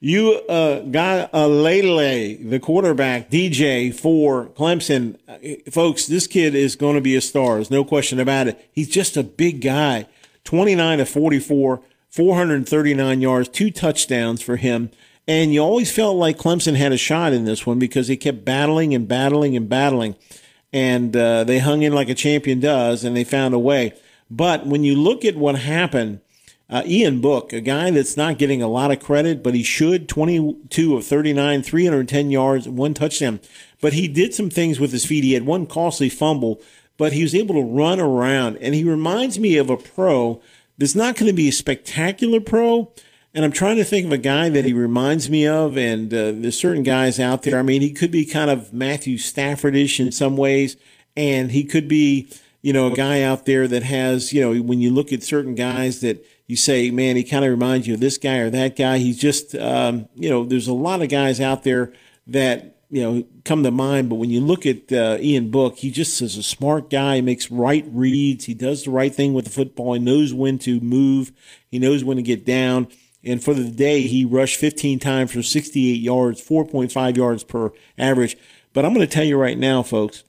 You 0.00 0.36
uh, 0.48 0.80
got 0.80 1.28
a 1.34 1.46
Lele, 1.46 2.38
the 2.42 2.58
quarterback, 2.58 3.28
DJ 3.28 3.94
for 3.94 4.46
Clemson. 4.46 5.18
Uh, 5.28 5.70
folks, 5.70 6.06
this 6.06 6.26
kid 6.26 6.54
is 6.54 6.76
going 6.76 6.94
to 6.94 7.02
be 7.02 7.14
a 7.14 7.20
star. 7.20 7.56
There's 7.56 7.70
no 7.70 7.84
question 7.84 8.18
about 8.18 8.48
it. 8.48 8.70
He's 8.72 8.88
just 8.88 9.18
a 9.18 9.22
big 9.22 9.60
guy. 9.60 10.06
29 10.44 10.96
to 10.96 11.04
44, 11.04 11.82
439 12.08 13.20
yards, 13.20 13.50
two 13.50 13.70
touchdowns 13.70 14.40
for 14.40 14.56
him. 14.56 14.90
And 15.28 15.52
you 15.52 15.60
always 15.60 15.92
felt 15.92 16.16
like 16.16 16.38
Clemson 16.38 16.76
had 16.76 16.92
a 16.92 16.96
shot 16.96 17.34
in 17.34 17.44
this 17.44 17.66
one 17.66 17.78
because 17.78 18.08
they 18.08 18.16
kept 18.16 18.46
battling 18.46 18.94
and 18.94 19.06
battling 19.06 19.58
and 19.58 19.68
battling. 19.68 20.16
And 20.72 21.16
uh, 21.16 21.44
they 21.44 21.58
hung 21.58 21.82
in 21.82 21.92
like 21.92 22.08
a 22.08 22.14
champion 22.14 22.60
does, 22.60 23.04
and 23.04 23.16
they 23.16 23.24
found 23.24 23.54
a 23.54 23.58
way. 23.58 23.94
But 24.30 24.66
when 24.66 24.84
you 24.84 24.94
look 24.94 25.24
at 25.24 25.36
what 25.36 25.56
happened, 25.56 26.20
uh, 26.70 26.84
Ian 26.86 27.20
Book, 27.20 27.52
a 27.52 27.60
guy 27.60 27.90
that's 27.90 28.16
not 28.16 28.38
getting 28.38 28.62
a 28.62 28.68
lot 28.68 28.92
of 28.92 29.00
credit, 29.00 29.42
but 29.42 29.54
he 29.54 29.64
should 29.64 30.08
22 30.08 30.96
of 30.96 31.04
39, 31.04 31.62
310 31.62 32.30
yards, 32.30 32.68
one 32.68 32.94
touchdown. 32.94 33.40
But 33.80 33.94
he 33.94 34.06
did 34.06 34.32
some 34.34 34.50
things 34.50 34.78
with 34.78 34.92
his 34.92 35.04
feet. 35.04 35.24
He 35.24 35.32
had 35.32 35.44
one 35.44 35.66
costly 35.66 36.08
fumble, 36.08 36.60
but 36.96 37.12
he 37.12 37.22
was 37.22 37.34
able 37.34 37.56
to 37.56 37.62
run 37.62 37.98
around. 37.98 38.56
And 38.58 38.74
he 38.74 38.84
reminds 38.84 39.38
me 39.38 39.56
of 39.56 39.68
a 39.68 39.76
pro 39.76 40.40
that's 40.78 40.94
not 40.94 41.16
going 41.16 41.26
to 41.26 41.36
be 41.36 41.48
a 41.48 41.52
spectacular 41.52 42.40
pro. 42.40 42.92
And 43.32 43.44
I'm 43.44 43.52
trying 43.52 43.76
to 43.76 43.84
think 43.84 44.06
of 44.06 44.12
a 44.12 44.18
guy 44.18 44.48
that 44.48 44.64
he 44.64 44.72
reminds 44.72 45.30
me 45.30 45.46
of. 45.46 45.76
And 45.76 46.12
uh, 46.12 46.32
there's 46.34 46.58
certain 46.58 46.82
guys 46.82 47.20
out 47.20 47.42
there. 47.42 47.58
I 47.58 47.62
mean, 47.62 47.80
he 47.80 47.92
could 47.92 48.10
be 48.10 48.24
kind 48.24 48.50
of 48.50 48.72
Matthew 48.72 49.18
Staffordish 49.18 50.00
in 50.00 50.10
some 50.10 50.36
ways, 50.36 50.76
and 51.16 51.52
he 51.52 51.64
could 51.64 51.86
be, 51.86 52.28
you 52.60 52.72
know, 52.72 52.88
a 52.88 52.94
guy 52.94 53.22
out 53.22 53.46
there 53.46 53.68
that 53.68 53.84
has, 53.84 54.32
you 54.32 54.40
know, 54.40 54.60
when 54.60 54.80
you 54.80 54.90
look 54.90 55.12
at 55.12 55.22
certain 55.22 55.54
guys 55.54 56.00
that 56.00 56.26
you 56.46 56.56
say, 56.56 56.90
man, 56.90 57.14
he 57.14 57.22
kind 57.22 57.44
of 57.44 57.50
reminds 57.52 57.86
you 57.86 57.94
of 57.94 58.00
this 58.00 58.18
guy 58.18 58.38
or 58.38 58.50
that 58.50 58.74
guy. 58.74 58.98
He's 58.98 59.18
just, 59.18 59.54
um, 59.54 60.08
you 60.16 60.28
know, 60.28 60.44
there's 60.44 60.66
a 60.66 60.74
lot 60.74 61.00
of 61.00 61.08
guys 61.08 61.40
out 61.40 61.62
there 61.62 61.92
that, 62.26 62.78
you 62.90 63.02
know, 63.02 63.24
come 63.44 63.62
to 63.62 63.70
mind. 63.70 64.08
But 64.08 64.16
when 64.16 64.30
you 64.30 64.40
look 64.40 64.66
at 64.66 64.92
uh, 64.92 65.18
Ian 65.20 65.52
Book, 65.52 65.76
he 65.76 65.92
just 65.92 66.20
is 66.20 66.36
a 66.36 66.42
smart 66.42 66.90
guy. 66.90 67.16
He 67.16 67.22
makes 67.22 67.48
right 67.52 67.86
reads. 67.92 68.46
He 68.46 68.54
does 68.54 68.82
the 68.82 68.90
right 68.90 69.14
thing 69.14 69.32
with 69.32 69.44
the 69.44 69.52
football. 69.52 69.94
He 69.94 70.00
knows 70.00 70.34
when 70.34 70.58
to 70.60 70.80
move. 70.80 71.30
He 71.70 71.78
knows 71.78 72.02
when 72.02 72.16
to 72.16 72.22
get 72.24 72.44
down. 72.44 72.88
And 73.22 73.42
for 73.42 73.54
the 73.54 73.70
day, 73.70 74.02
he 74.02 74.24
rushed 74.24 74.58
15 74.58 74.98
times 74.98 75.32
for 75.32 75.42
68 75.42 76.00
yards, 76.00 76.40
4.5 76.42 77.16
yards 77.16 77.44
per 77.44 77.72
average. 77.98 78.36
But 78.72 78.84
I'm 78.84 78.94
going 78.94 79.06
to 79.06 79.12
tell 79.12 79.24
you 79.24 79.36
right 79.36 79.58
now, 79.58 79.82
folks, 79.82 80.24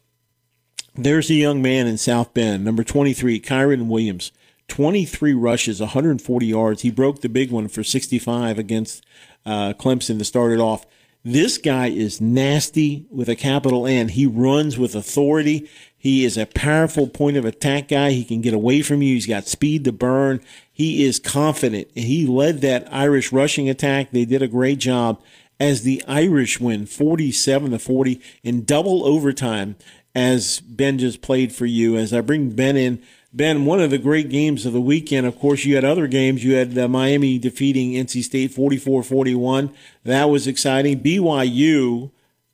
there's 0.95 1.29
a 1.29 1.35
young 1.35 1.61
man 1.61 1.87
in 1.87 1.97
South 1.97 2.33
Bend, 2.33 2.65
number 2.65 2.83
23, 2.83 3.39
Kyren 3.39 3.87
Williams. 3.87 4.31
23 4.67 5.33
rushes, 5.33 5.81
140 5.81 6.45
yards. 6.45 6.81
He 6.81 6.91
broke 6.91 7.19
the 7.19 7.29
big 7.29 7.51
one 7.51 7.67
for 7.67 7.83
65 7.83 8.57
against 8.57 9.05
uh, 9.45 9.73
Clemson 9.73 10.17
to 10.17 10.23
start 10.23 10.53
it 10.53 10.59
off. 10.59 10.85
This 11.23 11.57
guy 11.57 11.87
is 11.87 12.21
nasty 12.21 13.05
with 13.11 13.27
a 13.29 13.35
capital 13.35 13.85
N. 13.85 14.09
He 14.09 14.25
runs 14.25 14.77
with 14.79 14.95
authority. 14.95 15.69
He 16.01 16.25
is 16.25 16.35
a 16.35 16.47
powerful 16.47 17.05
point 17.05 17.37
of 17.37 17.45
attack 17.45 17.89
guy. 17.89 18.09
He 18.09 18.25
can 18.25 18.41
get 18.41 18.55
away 18.55 18.81
from 18.81 19.03
you. 19.03 19.13
He's 19.13 19.27
got 19.27 19.45
speed 19.45 19.83
to 19.83 19.91
burn. 19.91 20.41
He 20.73 21.03
is 21.03 21.19
confident. 21.19 21.89
He 21.93 22.25
led 22.25 22.61
that 22.61 22.87
Irish 22.91 23.31
rushing 23.31 23.69
attack. 23.69 24.09
They 24.09 24.25
did 24.25 24.41
a 24.41 24.47
great 24.47 24.79
job 24.79 25.21
as 25.59 25.83
the 25.83 26.03
Irish 26.07 26.59
win 26.59 26.87
47 26.87 27.69
to 27.69 27.77
40 27.77 28.19
in 28.41 28.65
double 28.65 29.05
overtime 29.05 29.75
as 30.15 30.59
Ben 30.61 30.97
just 30.97 31.21
played 31.21 31.53
for 31.53 31.67
you. 31.67 31.95
As 31.97 32.15
I 32.15 32.21
bring 32.21 32.49
Ben 32.49 32.77
in, 32.77 33.03
Ben, 33.31 33.65
one 33.65 33.79
of 33.79 33.91
the 33.91 33.99
great 33.99 34.29
games 34.29 34.65
of 34.65 34.73
the 34.73 34.81
weekend, 34.81 35.27
of 35.27 35.37
course, 35.37 35.65
you 35.65 35.75
had 35.75 35.85
other 35.85 36.07
games. 36.07 36.43
You 36.43 36.55
had 36.55 36.75
uh, 36.75 36.87
Miami 36.87 37.37
defeating 37.37 37.91
NC 37.91 38.23
State 38.23 38.53
44 38.53 39.03
41. 39.03 39.71
That 40.03 40.31
was 40.31 40.47
exciting. 40.47 40.99
BYU, 40.99 42.09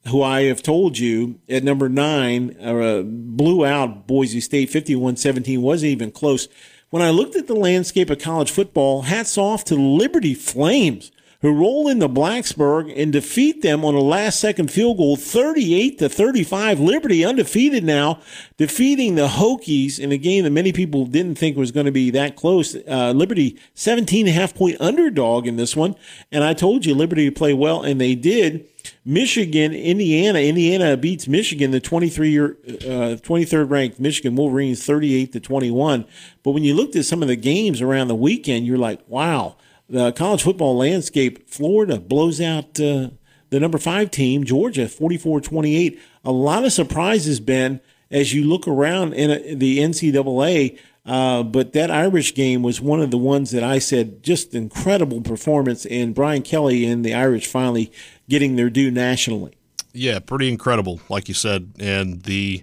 who 0.08 0.22
I 0.22 0.42
have 0.42 0.62
told 0.62 0.98
you 0.98 1.38
at 1.48 1.64
number 1.64 1.88
nine, 1.88 2.56
uh, 2.60 3.02
blew 3.02 3.64
out 3.64 4.06
Boise 4.06 4.40
State 4.40 4.70
51 4.70 5.16
17, 5.16 5.62
wasn't 5.62 5.90
even 5.90 6.10
close. 6.10 6.48
When 6.90 7.02
I 7.02 7.10
looked 7.10 7.36
at 7.36 7.46
the 7.46 7.54
landscape 7.54 8.08
of 8.10 8.18
college 8.18 8.50
football, 8.50 9.02
hats 9.02 9.36
off 9.36 9.64
to 9.64 9.74
Liberty 9.74 10.34
Flames 10.34 11.12
who 11.40 11.54
roll 11.54 11.86
into 11.86 12.08
Blacksburg 12.08 12.92
and 13.00 13.12
defeat 13.12 13.62
them 13.62 13.84
on 13.84 13.94
a 13.94 14.00
last 14.00 14.40
second 14.40 14.72
field 14.72 14.96
goal, 14.96 15.16
38 15.16 15.98
to 16.00 16.08
35. 16.08 16.80
Liberty 16.80 17.24
undefeated 17.24 17.84
now, 17.84 18.20
defeating 18.56 19.14
the 19.14 19.28
Hokies 19.28 20.00
in 20.00 20.10
a 20.10 20.16
game 20.16 20.42
that 20.42 20.50
many 20.50 20.72
people 20.72 21.06
didn't 21.06 21.36
think 21.36 21.56
was 21.56 21.70
going 21.70 21.86
to 21.86 21.92
be 21.92 22.10
that 22.10 22.34
close. 22.34 22.74
Uh, 22.88 23.12
Liberty 23.12 23.56
17 23.74 24.26
and 24.26 24.36
a 24.36 24.40
half 24.40 24.52
point 24.52 24.80
underdog 24.80 25.46
in 25.46 25.56
this 25.56 25.76
one. 25.76 25.94
And 26.32 26.42
I 26.42 26.54
told 26.54 26.84
you 26.84 26.94
Liberty 26.94 27.30
play 27.30 27.54
well, 27.54 27.82
and 27.82 28.00
they 28.00 28.16
did. 28.16 28.66
Michigan, 29.04 29.72
Indiana. 29.72 30.40
Indiana 30.40 30.96
beats 30.96 31.28
Michigan, 31.28 31.70
the 31.70 31.80
23 31.80 32.30
year, 32.30 32.56
uh, 32.66 33.14
23rd 33.22 33.70
ranked 33.70 34.00
Michigan 34.00 34.34
Wolverines, 34.34 34.84
38 34.84 35.32
to 35.34 35.40
21. 35.40 36.04
But 36.42 36.50
when 36.50 36.64
you 36.64 36.74
looked 36.74 36.96
at 36.96 37.04
some 37.04 37.22
of 37.22 37.28
the 37.28 37.36
games 37.36 37.80
around 37.80 38.08
the 38.08 38.16
weekend, 38.16 38.66
you're 38.66 38.76
like, 38.76 39.00
wow 39.06 39.56
the 39.88 40.12
college 40.12 40.42
football 40.42 40.76
landscape, 40.76 41.48
Florida 41.48 41.98
blows 41.98 42.40
out 42.40 42.78
uh, 42.80 43.10
the 43.50 43.60
number 43.60 43.78
five 43.78 44.10
team, 44.10 44.44
Georgia, 44.44 44.88
44 44.88 45.40
28. 45.40 46.00
A 46.24 46.32
lot 46.32 46.64
of 46.64 46.72
surprises, 46.72 47.40
Ben, 47.40 47.80
as 48.10 48.34
you 48.34 48.44
look 48.44 48.68
around 48.68 49.14
in 49.14 49.30
a, 49.30 49.54
the 49.54 49.78
NCAA. 49.78 50.78
Uh, 51.06 51.42
but 51.42 51.72
that 51.72 51.90
Irish 51.90 52.34
game 52.34 52.62
was 52.62 52.82
one 52.82 53.00
of 53.00 53.10
the 53.10 53.16
ones 53.16 53.50
that 53.52 53.62
I 53.62 53.78
said 53.78 54.22
just 54.22 54.54
incredible 54.54 55.22
performance, 55.22 55.86
and 55.86 56.14
Brian 56.14 56.42
Kelly 56.42 56.84
and 56.84 57.02
the 57.02 57.14
Irish 57.14 57.46
finally 57.46 57.90
getting 58.28 58.56
their 58.56 58.68
due 58.68 58.90
nationally. 58.90 59.54
Yeah, 59.94 60.18
pretty 60.18 60.50
incredible, 60.50 61.00
like 61.08 61.28
you 61.28 61.34
said. 61.34 61.72
And 61.78 62.22
the 62.22 62.62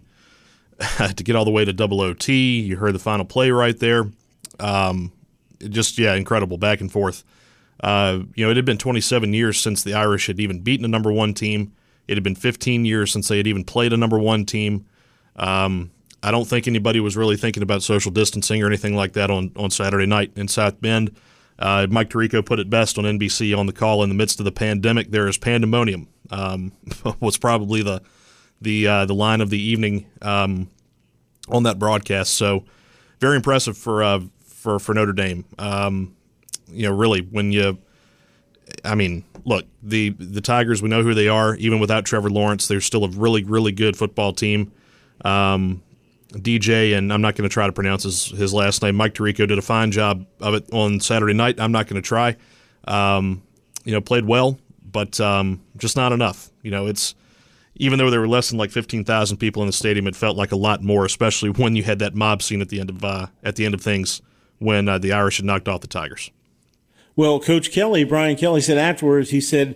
to 0.97 1.23
get 1.23 1.35
all 1.35 1.45
the 1.45 1.51
way 1.51 1.65
to 1.65 1.73
double 1.73 2.01
OT, 2.01 2.59
you 2.59 2.77
heard 2.77 2.93
the 2.93 2.99
final 2.99 3.25
play 3.25 3.49
right 3.49 3.79
there. 3.79 4.11
Um, 4.59 5.11
just 5.69 5.97
yeah, 5.97 6.13
incredible 6.15 6.57
back 6.57 6.81
and 6.81 6.91
forth. 6.91 7.23
Uh, 7.81 8.19
you 8.35 8.45
know, 8.45 8.51
it 8.51 8.55
had 8.55 8.65
been 8.65 8.77
27 8.77 9.33
years 9.33 9.59
since 9.59 9.83
the 9.83 9.93
Irish 9.93 10.27
had 10.27 10.39
even 10.39 10.61
beaten 10.61 10.85
a 10.85 10.87
number 10.87 11.11
one 11.11 11.33
team. 11.33 11.73
It 12.07 12.15
had 12.15 12.23
been 12.23 12.35
15 12.35 12.85
years 12.85 13.11
since 13.11 13.27
they 13.27 13.37
had 13.37 13.47
even 13.47 13.63
played 13.63 13.93
a 13.93 13.97
number 13.97 14.19
one 14.19 14.45
team. 14.45 14.85
Um, 15.35 15.91
I 16.23 16.31
don't 16.31 16.45
think 16.45 16.67
anybody 16.67 16.99
was 16.99 17.17
really 17.17 17.37
thinking 17.37 17.63
about 17.63 17.83
social 17.83 18.11
distancing 18.11 18.63
or 18.63 18.67
anything 18.67 18.95
like 18.95 19.13
that 19.13 19.29
on, 19.29 19.51
on 19.55 19.69
Saturday 19.69 20.05
night 20.05 20.31
in 20.35 20.47
South 20.47 20.79
Bend. 20.81 21.15
Uh, 21.59 21.87
Mike 21.89 22.09
Tirico 22.09 22.45
put 22.45 22.59
it 22.59 22.69
best 22.69 22.97
on 22.97 23.05
NBC 23.05 23.57
on 23.57 23.65
the 23.65 23.73
call 23.73 24.03
in 24.03 24.09
the 24.09 24.15
midst 24.15 24.39
of 24.39 24.45
the 24.45 24.51
pandemic. 24.51 25.11
There 25.11 25.27
is 25.27 25.37
pandemonium. 25.37 26.07
Um, 26.31 26.71
was 27.19 27.37
probably 27.37 27.83
the 27.83 28.01
the 28.61 28.87
uh, 28.87 29.05
the 29.05 29.13
line 29.13 29.41
of 29.41 29.49
the 29.49 29.61
evening 29.61 30.07
um, 30.21 30.69
on 31.49 31.63
that 31.63 31.77
broadcast. 31.77 32.33
So 32.33 32.65
very 33.19 33.35
impressive 33.35 33.77
for 33.77 34.03
uh, 34.03 34.21
for 34.65 34.79
for 34.79 34.93
Notre 34.93 35.13
Dame. 35.13 35.45
Um, 35.59 36.15
you 36.67 36.89
know, 36.89 36.95
really, 36.95 37.21
when 37.21 37.51
you, 37.51 37.77
I 38.83 38.95
mean, 38.95 39.23
look, 39.45 39.65
the 39.81 40.09
the 40.09 40.41
Tigers, 40.41 40.81
we 40.81 40.89
know 40.89 41.03
who 41.03 41.13
they 41.13 41.29
are. 41.29 41.55
Even 41.55 41.79
without 41.79 42.03
Trevor 42.03 42.29
Lawrence, 42.29 42.67
they're 42.67 42.81
still 42.81 43.05
a 43.05 43.09
really 43.09 43.43
really 43.43 43.71
good 43.71 43.95
football 43.95 44.33
team. 44.33 44.71
Um, 45.23 45.81
DJ, 46.31 46.97
and 46.97 47.13
I'm 47.13 47.21
not 47.21 47.35
going 47.35 47.47
to 47.47 47.53
try 47.53 47.65
to 47.65 47.71
pronounce 47.71 48.03
his, 48.03 48.25
his 48.25 48.53
last 48.53 48.81
name. 48.81 48.95
Mike 48.95 49.13
Tirico 49.13 49.47
did 49.47 49.57
a 49.57 49.61
fine 49.61 49.91
job 49.91 50.25
of 50.41 50.53
it 50.53 50.65
on 50.73 50.99
Saturday 50.99 51.33
night. 51.33 51.61
I'm 51.61 51.71
not 51.71 51.87
going 51.87 52.01
to 52.01 52.05
try. 52.05 52.35
Um, 52.85 53.41
you 53.85 53.93
know, 53.93 54.01
played 54.01 54.25
well, 54.25 54.59
but 54.91 55.17
um, 55.21 55.61
just 55.77 55.95
not 55.95 56.11
enough. 56.11 56.49
You 56.61 56.71
know, 56.71 56.87
it's 56.87 57.15
even 57.75 57.99
though 57.99 58.09
there 58.09 58.19
were 58.19 58.27
less 58.27 58.49
than 58.49 58.57
like 58.57 58.71
15,000 58.71 59.37
people 59.37 59.61
in 59.61 59.67
the 59.67 59.73
stadium, 59.73 60.07
it 60.07 60.15
felt 60.15 60.35
like 60.35 60.51
a 60.51 60.57
lot 60.57 60.83
more, 60.83 61.05
especially 61.05 61.49
when 61.61 61.75
you 61.77 61.83
had 61.83 61.99
that 61.99 62.15
mob 62.15 62.41
scene 62.41 62.59
at 62.59 62.67
the 62.67 62.81
end 62.81 62.89
of 62.89 63.05
uh, 63.05 63.27
at 63.43 63.55
the 63.55 63.63
end 63.63 63.75
of 63.75 63.81
things 63.81 64.21
when 64.59 64.87
uh, 64.87 64.97
the 64.97 65.11
Irish 65.11 65.37
had 65.37 65.45
knocked 65.45 65.67
off 65.67 65.81
the 65.81 65.87
Tigers. 65.87 66.31
Well, 67.15 67.39
Coach 67.39 67.71
Kelly, 67.71 68.03
Brian 68.03 68.35
Kelly 68.35 68.61
said 68.61 68.77
afterwards, 68.77 69.29
he 69.29 69.39
said 69.39 69.75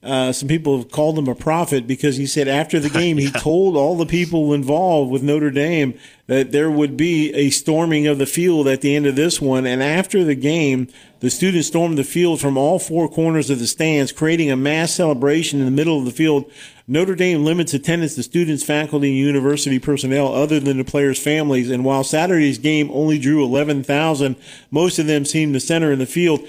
uh, 0.00 0.30
some 0.30 0.48
people 0.48 0.78
have 0.78 0.90
called 0.90 1.18
him 1.18 1.26
a 1.26 1.34
prophet 1.34 1.86
because 1.86 2.16
he 2.16 2.26
said 2.26 2.46
after 2.46 2.78
the 2.78 2.88
game, 3.00 3.18
he 3.18 3.30
told 3.30 3.76
all 3.76 3.96
the 3.96 4.06
people 4.06 4.54
involved 4.54 5.10
with 5.10 5.22
Notre 5.22 5.50
Dame 5.50 5.98
that 6.28 6.52
there 6.52 6.70
would 6.70 6.96
be 6.96 7.32
a 7.34 7.50
storming 7.50 8.06
of 8.06 8.18
the 8.18 8.26
field 8.26 8.68
at 8.68 8.80
the 8.80 8.94
end 8.94 9.06
of 9.06 9.16
this 9.16 9.40
one. 9.40 9.66
And 9.66 9.82
after 9.82 10.22
the 10.22 10.34
game, 10.34 10.88
the 11.20 11.30
students 11.30 11.68
stormed 11.68 11.98
the 11.98 12.04
field 12.04 12.40
from 12.40 12.56
all 12.56 12.78
four 12.78 13.08
corners 13.08 13.50
of 13.50 13.58
the 13.58 13.66
stands, 13.66 14.12
creating 14.12 14.50
a 14.50 14.56
mass 14.56 14.94
celebration 14.94 15.58
in 15.58 15.64
the 15.64 15.72
middle 15.72 15.98
of 15.98 16.04
the 16.04 16.10
field. 16.12 16.50
Notre 16.90 17.14
Dame 17.14 17.44
limits 17.44 17.74
attendance 17.74 18.14
to 18.14 18.22
students, 18.22 18.64
faculty, 18.64 19.08
and 19.08 19.18
university 19.18 19.78
personnel 19.78 20.34
other 20.34 20.58
than 20.58 20.78
the 20.78 20.84
players' 20.84 21.22
families. 21.22 21.70
And 21.70 21.84
while 21.84 22.02
Saturday's 22.02 22.56
game 22.56 22.90
only 22.90 23.18
drew 23.18 23.44
11,000, 23.44 24.36
most 24.70 24.98
of 24.98 25.06
them 25.06 25.26
seemed 25.26 25.52
to 25.52 25.60
center 25.60 25.92
in 25.92 25.98
the 25.98 26.06
field. 26.06 26.40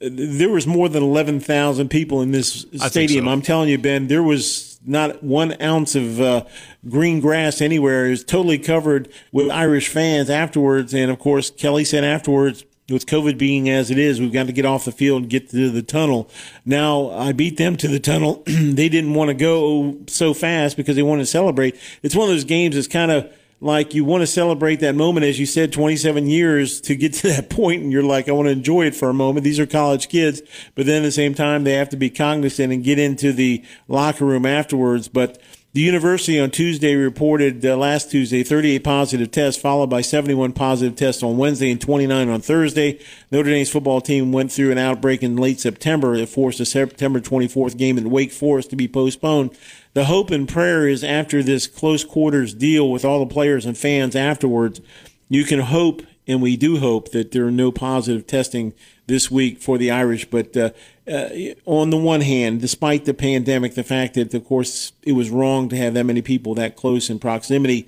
There 0.00 0.50
was 0.50 0.66
more 0.66 0.88
than 0.88 1.04
11,000 1.04 1.88
people 1.88 2.20
in 2.20 2.32
this 2.32 2.66
stadium. 2.74 3.26
So. 3.26 3.30
I'm 3.30 3.42
telling 3.42 3.68
you, 3.68 3.78
Ben, 3.78 4.08
there 4.08 4.24
was 4.24 4.80
not 4.84 5.22
one 5.22 5.54
ounce 5.62 5.94
of 5.94 6.20
uh, 6.20 6.44
green 6.88 7.20
grass 7.20 7.60
anywhere. 7.60 8.06
It 8.06 8.10
was 8.10 8.24
totally 8.24 8.58
covered 8.58 9.08
with 9.30 9.50
Irish 9.50 9.88
fans 9.88 10.28
afterwards. 10.28 10.94
And 10.94 11.12
of 11.12 11.20
course, 11.20 11.50
Kelly 11.50 11.84
said 11.84 12.02
afterwards, 12.02 12.64
with 12.90 13.06
COVID 13.06 13.36
being 13.36 13.68
as 13.68 13.90
it 13.90 13.98
is, 13.98 14.20
we've 14.20 14.32
got 14.32 14.46
to 14.46 14.52
get 14.52 14.64
off 14.64 14.84
the 14.84 14.92
field 14.92 15.22
and 15.22 15.30
get 15.30 15.50
to 15.50 15.70
the 15.70 15.82
tunnel. 15.82 16.30
Now, 16.64 17.10
I 17.10 17.32
beat 17.32 17.56
them 17.56 17.76
to 17.78 17.88
the 17.88 17.98
tunnel. 17.98 18.42
they 18.46 18.88
didn't 18.88 19.14
want 19.14 19.28
to 19.28 19.34
go 19.34 19.98
so 20.06 20.34
fast 20.34 20.76
because 20.76 20.96
they 20.96 21.02
wanted 21.02 21.22
to 21.22 21.26
celebrate. 21.26 21.76
It's 22.02 22.14
one 22.14 22.28
of 22.28 22.34
those 22.34 22.44
games 22.44 22.76
that's 22.76 22.86
kind 22.86 23.10
of 23.10 23.32
like 23.60 23.94
you 23.94 24.04
want 24.04 24.22
to 24.22 24.26
celebrate 24.26 24.80
that 24.80 24.94
moment, 24.94 25.24
as 25.24 25.40
you 25.40 25.46
said, 25.46 25.72
27 25.72 26.26
years 26.26 26.80
to 26.82 26.94
get 26.94 27.14
to 27.14 27.28
that 27.28 27.50
point, 27.50 27.82
and 27.82 27.90
you're 27.90 28.02
like, 28.02 28.28
I 28.28 28.32
want 28.32 28.46
to 28.46 28.52
enjoy 28.52 28.86
it 28.86 28.94
for 28.94 29.08
a 29.08 29.14
moment. 29.14 29.44
These 29.44 29.58
are 29.58 29.66
college 29.66 30.08
kids, 30.08 30.42
but 30.74 30.86
then 30.86 31.02
at 31.02 31.06
the 31.06 31.12
same 31.12 31.34
time, 31.34 31.64
they 31.64 31.72
have 31.72 31.88
to 31.90 31.96
be 31.96 32.10
cognizant 32.10 32.72
and 32.72 32.84
get 32.84 32.98
into 32.98 33.32
the 33.32 33.64
locker 33.88 34.24
room 34.24 34.46
afterwards. 34.46 35.08
But 35.08 35.40
the 35.76 35.82
university 35.82 36.40
on 36.40 36.50
Tuesday 36.50 36.94
reported 36.94 37.62
uh, 37.62 37.76
last 37.76 38.10
Tuesday 38.10 38.42
38 38.42 38.82
positive 38.82 39.30
tests, 39.30 39.60
followed 39.60 39.90
by 39.90 40.00
71 40.00 40.54
positive 40.54 40.96
tests 40.96 41.22
on 41.22 41.36
Wednesday 41.36 41.70
and 41.70 41.78
29 41.78 42.30
on 42.30 42.40
Thursday. 42.40 42.98
Notre 43.30 43.50
Dame's 43.50 43.68
football 43.68 44.00
team 44.00 44.32
went 44.32 44.50
through 44.50 44.72
an 44.72 44.78
outbreak 44.78 45.22
in 45.22 45.36
late 45.36 45.60
September. 45.60 46.16
that 46.16 46.30
forced 46.30 46.60
a 46.60 46.64
September 46.64 47.20
24th 47.20 47.76
game 47.76 47.98
in 47.98 48.08
Wake 48.08 48.32
Forest 48.32 48.70
to 48.70 48.76
be 48.76 48.88
postponed. 48.88 49.50
The 49.92 50.06
hope 50.06 50.30
and 50.30 50.48
prayer 50.48 50.88
is 50.88 51.04
after 51.04 51.42
this 51.42 51.66
close 51.66 52.04
quarters 52.04 52.54
deal 52.54 52.90
with 52.90 53.04
all 53.04 53.20
the 53.20 53.34
players 53.34 53.66
and 53.66 53.76
fans 53.76 54.16
afterwards, 54.16 54.80
you 55.28 55.44
can 55.44 55.60
hope, 55.60 56.00
and 56.26 56.40
we 56.40 56.56
do 56.56 56.78
hope, 56.78 57.10
that 57.10 57.32
there 57.32 57.46
are 57.46 57.50
no 57.50 57.70
positive 57.70 58.26
testing 58.26 58.72
this 59.08 59.30
week 59.30 59.60
for 59.60 59.76
the 59.76 59.90
Irish. 59.90 60.24
But 60.30 60.56
uh, 60.56 60.70
uh, 61.08 61.28
on 61.64 61.90
the 61.90 61.96
one 61.96 62.20
hand, 62.20 62.60
despite 62.60 63.04
the 63.04 63.14
pandemic, 63.14 63.74
the 63.74 63.84
fact 63.84 64.14
that, 64.14 64.34
of 64.34 64.44
course, 64.44 64.92
it 65.02 65.12
was 65.12 65.30
wrong 65.30 65.68
to 65.68 65.76
have 65.76 65.94
that 65.94 66.04
many 66.04 66.22
people 66.22 66.54
that 66.54 66.76
close 66.76 67.08
in 67.10 67.18
proximity, 67.18 67.86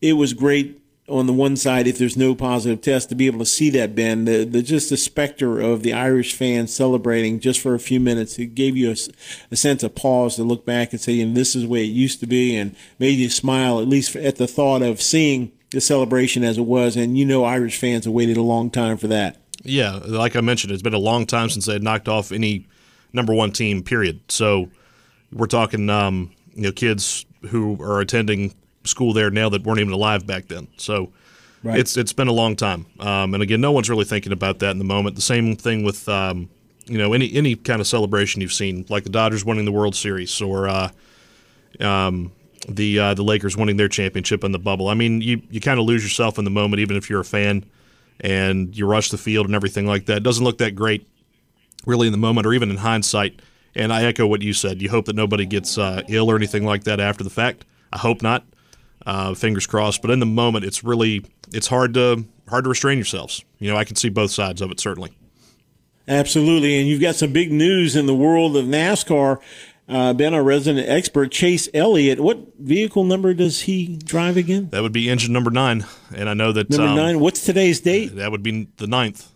it 0.00 0.14
was 0.14 0.32
great 0.32 0.80
on 1.08 1.26
the 1.26 1.32
one 1.32 1.56
side, 1.56 1.86
if 1.86 1.98
there's 1.98 2.16
no 2.16 2.34
positive 2.34 2.82
test, 2.82 3.08
to 3.08 3.14
be 3.14 3.26
able 3.26 3.38
to 3.38 3.46
see 3.46 3.70
that, 3.70 3.94
Ben, 3.94 4.26
the, 4.26 4.44
the 4.44 4.62
just 4.62 4.90
the 4.90 4.96
specter 4.96 5.60
of 5.60 5.82
the 5.82 5.92
Irish 5.92 6.34
fans 6.34 6.74
celebrating 6.74 7.40
just 7.40 7.60
for 7.60 7.74
a 7.74 7.78
few 7.78 7.98
minutes, 7.98 8.38
it 8.38 8.54
gave 8.54 8.76
you 8.76 8.90
a, 8.90 8.96
a 9.50 9.56
sense 9.56 9.82
of 9.82 9.94
pause 9.94 10.36
to 10.36 10.42
look 10.42 10.66
back 10.66 10.92
and 10.92 11.00
say, 11.00 11.20
and 11.20 11.36
this 11.36 11.56
is 11.56 11.62
the 11.62 11.68
way 11.68 11.84
it 11.84 11.88
used 11.88 12.20
to 12.20 12.26
be, 12.26 12.54
and 12.54 12.76
made 12.98 13.18
you 13.18 13.30
smile 13.30 13.80
at 13.80 13.88
least 13.88 14.14
at 14.16 14.36
the 14.36 14.46
thought 14.46 14.82
of 14.82 15.00
seeing 15.00 15.50
the 15.70 15.80
celebration 15.80 16.44
as 16.44 16.58
it 16.58 16.66
was. 16.66 16.96
And 16.96 17.16
you 17.16 17.24
know, 17.24 17.44
Irish 17.44 17.78
fans 17.78 18.04
have 18.04 18.14
waited 18.14 18.36
a 18.36 18.42
long 18.42 18.70
time 18.70 18.98
for 18.98 19.06
that. 19.06 19.36
Yeah, 19.64 20.00
like 20.04 20.36
I 20.36 20.40
mentioned, 20.40 20.72
it's 20.72 20.82
been 20.82 20.94
a 20.94 20.98
long 20.98 21.26
time 21.26 21.50
since 21.50 21.66
they 21.66 21.72
had 21.74 21.82
knocked 21.82 22.08
off 22.08 22.32
any 22.32 22.66
number 23.12 23.34
one 23.34 23.52
team. 23.52 23.82
Period. 23.82 24.20
So 24.28 24.70
we're 25.32 25.46
talking, 25.46 25.90
um, 25.90 26.32
you 26.54 26.62
know, 26.62 26.72
kids 26.72 27.26
who 27.50 27.82
are 27.82 28.00
attending 28.00 28.54
school 28.84 29.12
there 29.12 29.30
now 29.30 29.48
that 29.48 29.64
weren't 29.64 29.80
even 29.80 29.92
alive 29.92 30.26
back 30.26 30.48
then. 30.48 30.68
So 30.76 31.12
Right. 31.64 31.78
it's 31.80 31.96
it's 31.96 32.12
been 32.12 32.28
a 32.28 32.32
long 32.32 32.54
time. 32.54 32.86
Um, 33.00 33.34
and 33.34 33.42
again, 33.42 33.60
no 33.60 33.72
one's 33.72 33.90
really 33.90 34.04
thinking 34.04 34.30
about 34.32 34.60
that 34.60 34.70
in 34.70 34.78
the 34.78 34.84
moment. 34.84 35.16
The 35.16 35.22
same 35.22 35.56
thing 35.56 35.82
with 35.82 36.08
um, 36.08 36.48
you 36.86 36.96
know 36.98 37.12
any 37.14 37.34
any 37.34 37.56
kind 37.56 37.80
of 37.80 37.86
celebration 37.88 38.40
you've 38.40 38.52
seen, 38.52 38.86
like 38.88 39.02
the 39.02 39.10
Dodgers 39.10 39.44
winning 39.44 39.64
the 39.64 39.72
World 39.72 39.96
Series 39.96 40.40
or 40.40 40.68
uh, 40.68 40.90
um, 41.80 42.30
the 42.68 42.98
uh, 43.00 43.14
the 43.14 43.24
Lakers 43.24 43.56
winning 43.56 43.76
their 43.76 43.88
championship 43.88 44.44
in 44.44 44.52
the 44.52 44.58
bubble. 44.60 44.86
I 44.88 44.94
mean, 44.94 45.20
you 45.20 45.42
you 45.50 45.60
kind 45.60 45.80
of 45.80 45.86
lose 45.86 46.04
yourself 46.04 46.38
in 46.38 46.44
the 46.44 46.50
moment, 46.50 46.78
even 46.80 46.96
if 46.96 47.10
you're 47.10 47.20
a 47.20 47.24
fan, 47.24 47.64
and 48.20 48.76
you 48.76 48.86
rush 48.86 49.10
the 49.10 49.18
field 49.18 49.46
and 49.46 49.54
everything 49.54 49.86
like 49.86 50.06
that. 50.06 50.18
It 50.18 50.22
doesn't 50.22 50.44
look 50.44 50.58
that 50.58 50.74
great, 50.74 51.06
really, 51.86 52.06
in 52.06 52.12
the 52.12 52.18
moment 52.18 52.46
or 52.46 52.52
even 52.52 52.70
in 52.70 52.78
hindsight. 52.78 53.40
And 53.74 53.92
I 53.92 54.04
echo 54.04 54.26
what 54.26 54.42
you 54.42 54.52
said. 54.52 54.82
You 54.82 54.90
hope 54.90 55.06
that 55.06 55.16
nobody 55.16 55.46
gets 55.46 55.78
uh, 55.78 56.02
ill 56.08 56.30
or 56.30 56.36
anything 56.36 56.64
like 56.64 56.84
that 56.84 57.00
after 57.00 57.22
the 57.22 57.30
fact. 57.30 57.64
I 57.92 57.98
hope 57.98 58.22
not. 58.22 58.44
Uh, 59.06 59.34
fingers 59.34 59.66
crossed. 59.66 60.02
But 60.02 60.10
in 60.10 60.18
the 60.20 60.26
moment, 60.26 60.64
it's 60.64 60.82
really 60.82 61.24
it's 61.52 61.68
hard 61.68 61.94
to 61.94 62.24
hard 62.48 62.64
to 62.64 62.70
restrain 62.70 62.98
yourselves. 62.98 63.44
You 63.58 63.70
know, 63.70 63.76
I 63.76 63.84
can 63.84 63.96
see 63.96 64.08
both 64.08 64.30
sides 64.30 64.60
of 64.60 64.70
it 64.70 64.80
certainly. 64.80 65.12
Absolutely. 66.08 66.78
And 66.78 66.88
you've 66.88 67.02
got 67.02 67.16
some 67.16 67.32
big 67.32 67.52
news 67.52 67.94
in 67.94 68.06
the 68.06 68.14
world 68.14 68.56
of 68.56 68.64
NASCAR. 68.64 69.38
Uh, 69.88 70.12
been 70.12 70.34
a 70.34 70.42
resident 70.42 70.86
expert, 70.86 71.32
Chase 71.32 71.66
Elliott. 71.72 72.20
What 72.20 72.58
vehicle 72.58 73.04
number 73.04 73.32
does 73.32 73.60
he 73.62 73.96
drive 73.96 74.36
again? 74.36 74.68
That 74.68 74.82
would 74.82 74.92
be 74.92 75.08
engine 75.08 75.32
number 75.32 75.50
nine, 75.50 75.86
and 76.14 76.28
I 76.28 76.34
know 76.34 76.52
that 76.52 76.68
Number 76.68 76.88
um, 76.88 76.96
nine. 76.96 77.20
What's 77.20 77.42
today's 77.42 77.80
date? 77.80 78.16
That 78.16 78.30
would 78.30 78.42
be 78.42 78.68
the 78.76 78.86
ninth. 78.86 79.26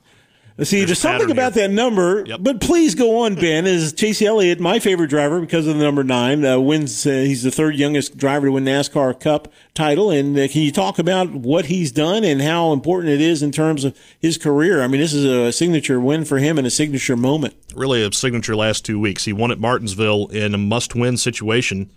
See, 0.60 0.78
There's 0.78 0.88
there's, 0.88 0.98
something 0.98 1.30
about 1.30 1.54
that 1.54 1.70
number, 1.70 2.26
but 2.36 2.60
please 2.60 2.94
go 2.94 3.20
on, 3.20 3.36
Ben. 3.36 3.66
Is 3.66 3.94
Chase 3.94 4.20
Elliott 4.20 4.60
my 4.60 4.78
favorite 4.78 5.08
driver 5.08 5.40
because 5.40 5.66
of 5.66 5.78
the 5.78 5.82
number 5.82 6.04
nine? 6.04 6.44
Uh, 6.44 6.60
wins. 6.60 7.06
Uh, 7.06 7.10
he's 7.10 7.42
the 7.42 7.50
third 7.50 7.74
youngest 7.74 8.18
driver 8.18 8.46
to 8.46 8.52
win 8.52 8.64
NASCAR 8.64 9.18
Cup 9.18 9.50
title. 9.72 10.10
And 10.10 10.38
uh, 10.38 10.48
can 10.48 10.60
you 10.60 10.70
talk 10.70 10.98
about 10.98 11.30
what 11.30 11.66
he's 11.66 11.90
done 11.90 12.22
and 12.22 12.42
how 12.42 12.74
important 12.74 13.14
it 13.14 13.20
is 13.22 13.42
in 13.42 13.50
terms 13.50 13.82
of 13.82 13.98
his 14.20 14.36
career? 14.36 14.82
I 14.82 14.88
mean, 14.88 15.00
this 15.00 15.14
is 15.14 15.24
a 15.24 15.52
signature 15.52 15.98
win 15.98 16.26
for 16.26 16.36
him 16.36 16.58
and 16.58 16.66
a 16.66 16.70
signature 16.70 17.16
moment. 17.16 17.54
really 17.74 18.04
a 18.04 18.12
signature 18.12 18.54
last 18.54 18.84
two 18.84 19.00
weeks. 19.00 19.24
He 19.24 19.32
won 19.32 19.52
at 19.52 19.58
Martinsville 19.58 20.26
in 20.26 20.54
a 20.54 20.58
must-win 20.58 21.16
situation 21.16 21.90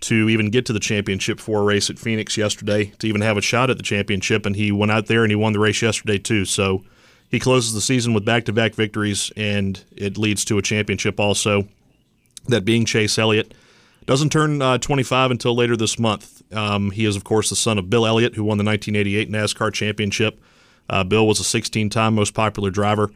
to 0.00 0.28
even 0.28 0.50
get 0.50 0.66
to 0.66 0.74
the 0.74 0.80
championship 0.80 1.40
for 1.40 1.60
a 1.60 1.64
race 1.64 1.88
at 1.88 1.98
Phoenix 1.98 2.36
yesterday, 2.36 2.86
to 2.98 3.06
even 3.06 3.22
have 3.22 3.38
a 3.38 3.42
shot 3.42 3.70
at 3.70 3.78
the 3.78 3.82
championship, 3.82 4.44
and 4.44 4.56
he 4.56 4.70
went 4.70 4.92
out 4.92 5.06
there 5.06 5.22
and 5.22 5.30
he 5.30 5.36
won 5.36 5.54
the 5.54 5.60
race 5.60 5.80
yesterday 5.80 6.18
too. 6.18 6.44
So 6.44 6.84
he 7.32 7.40
closes 7.40 7.72
the 7.72 7.80
season 7.80 8.12
with 8.12 8.26
back-to-back 8.26 8.74
victories, 8.74 9.32
and 9.38 9.82
it 9.96 10.18
leads 10.18 10.44
to 10.44 10.58
a 10.58 10.62
championship 10.62 11.18
also. 11.18 11.66
That 12.48 12.64
being 12.66 12.84
Chase 12.84 13.18
Elliott 13.18 13.54
doesn't 14.04 14.30
turn 14.30 14.60
uh, 14.60 14.76
25 14.76 15.30
until 15.30 15.54
later 15.56 15.74
this 15.74 15.98
month. 15.98 16.42
Um, 16.54 16.90
he 16.90 17.06
is, 17.06 17.16
of 17.16 17.24
course, 17.24 17.48
the 17.48 17.56
son 17.56 17.78
of 17.78 17.88
Bill 17.88 18.06
Elliott, 18.06 18.34
who 18.34 18.44
won 18.44 18.58
the 18.58 18.64
1988 18.64 19.30
NASCAR 19.30 19.72
championship. 19.72 20.40
Uh, 20.90 21.04
Bill 21.04 21.26
was 21.26 21.40
a 21.40 21.44
16 21.44 21.88
time 21.88 22.14
most 22.14 22.34
popular 22.34 22.70
driver. 22.70 23.10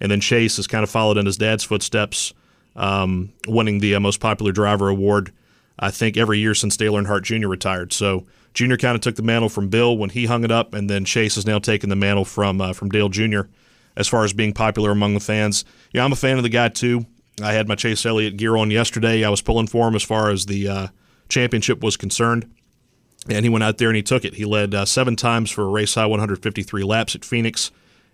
And 0.00 0.10
then 0.10 0.20
Chase 0.20 0.56
has 0.56 0.66
kind 0.66 0.82
of 0.82 0.90
followed 0.90 1.16
in 1.16 1.24
his 1.24 1.38
dad's 1.38 1.64
footsteps, 1.64 2.34
um, 2.76 3.32
winning 3.46 3.78
the 3.78 3.94
uh, 3.94 4.00
most 4.00 4.20
popular 4.20 4.52
driver 4.52 4.88
award, 4.88 5.32
I 5.78 5.90
think, 5.90 6.18
every 6.18 6.40
year 6.40 6.54
since 6.54 6.76
Dale 6.76 6.94
Earnhardt 6.94 7.22
Jr. 7.22 7.48
retired. 7.48 7.92
So 7.92 8.26
Jr. 8.52 8.74
kind 8.74 8.96
of 8.96 9.00
took 9.00 9.14
the 9.16 9.22
mantle 9.22 9.48
from 9.48 9.68
Bill 9.68 9.96
when 9.96 10.10
he 10.10 10.26
hung 10.26 10.44
it 10.44 10.50
up, 10.50 10.74
and 10.74 10.90
then 10.90 11.04
Chase 11.06 11.36
has 11.36 11.46
now 11.46 11.58
taken 11.58 11.88
the 11.88 11.96
mantle 11.96 12.24
from 12.24 12.60
uh, 12.60 12.72
from 12.72 12.90
Dale 12.90 13.08
Jr. 13.08 13.42
as 13.96 14.08
far 14.08 14.24
as 14.24 14.32
being 14.32 14.52
popular 14.52 14.90
among 14.90 15.14
the 15.14 15.20
fans. 15.20 15.64
Yeah, 15.92 16.04
I'm 16.04 16.12
a 16.12 16.16
fan 16.16 16.36
of 16.36 16.42
the 16.42 16.48
guy 16.48 16.68
too. 16.68 17.06
I 17.42 17.52
had 17.52 17.68
my 17.68 17.74
Chase 17.74 18.04
Elliott 18.04 18.36
gear 18.36 18.56
on 18.56 18.70
yesterday. 18.70 19.24
I 19.24 19.30
was 19.30 19.40
pulling 19.40 19.66
for 19.66 19.88
him 19.88 19.94
as 19.94 20.02
far 20.02 20.30
as 20.30 20.46
the 20.46 20.68
uh, 20.68 20.86
championship 21.28 21.82
was 21.82 21.96
concerned. 21.96 22.50
And 23.28 23.44
he 23.44 23.48
went 23.48 23.64
out 23.64 23.78
there 23.78 23.88
and 23.88 23.96
he 23.96 24.02
took 24.02 24.24
it. 24.24 24.34
He 24.34 24.44
led 24.44 24.74
uh, 24.74 24.84
seven 24.84 25.16
times 25.16 25.50
for 25.50 25.64
a 25.64 25.68
race 25.68 25.94
high 25.94 26.06
153 26.06 26.82
laps 26.82 27.14
at 27.14 27.24
Phoenix, 27.24 27.70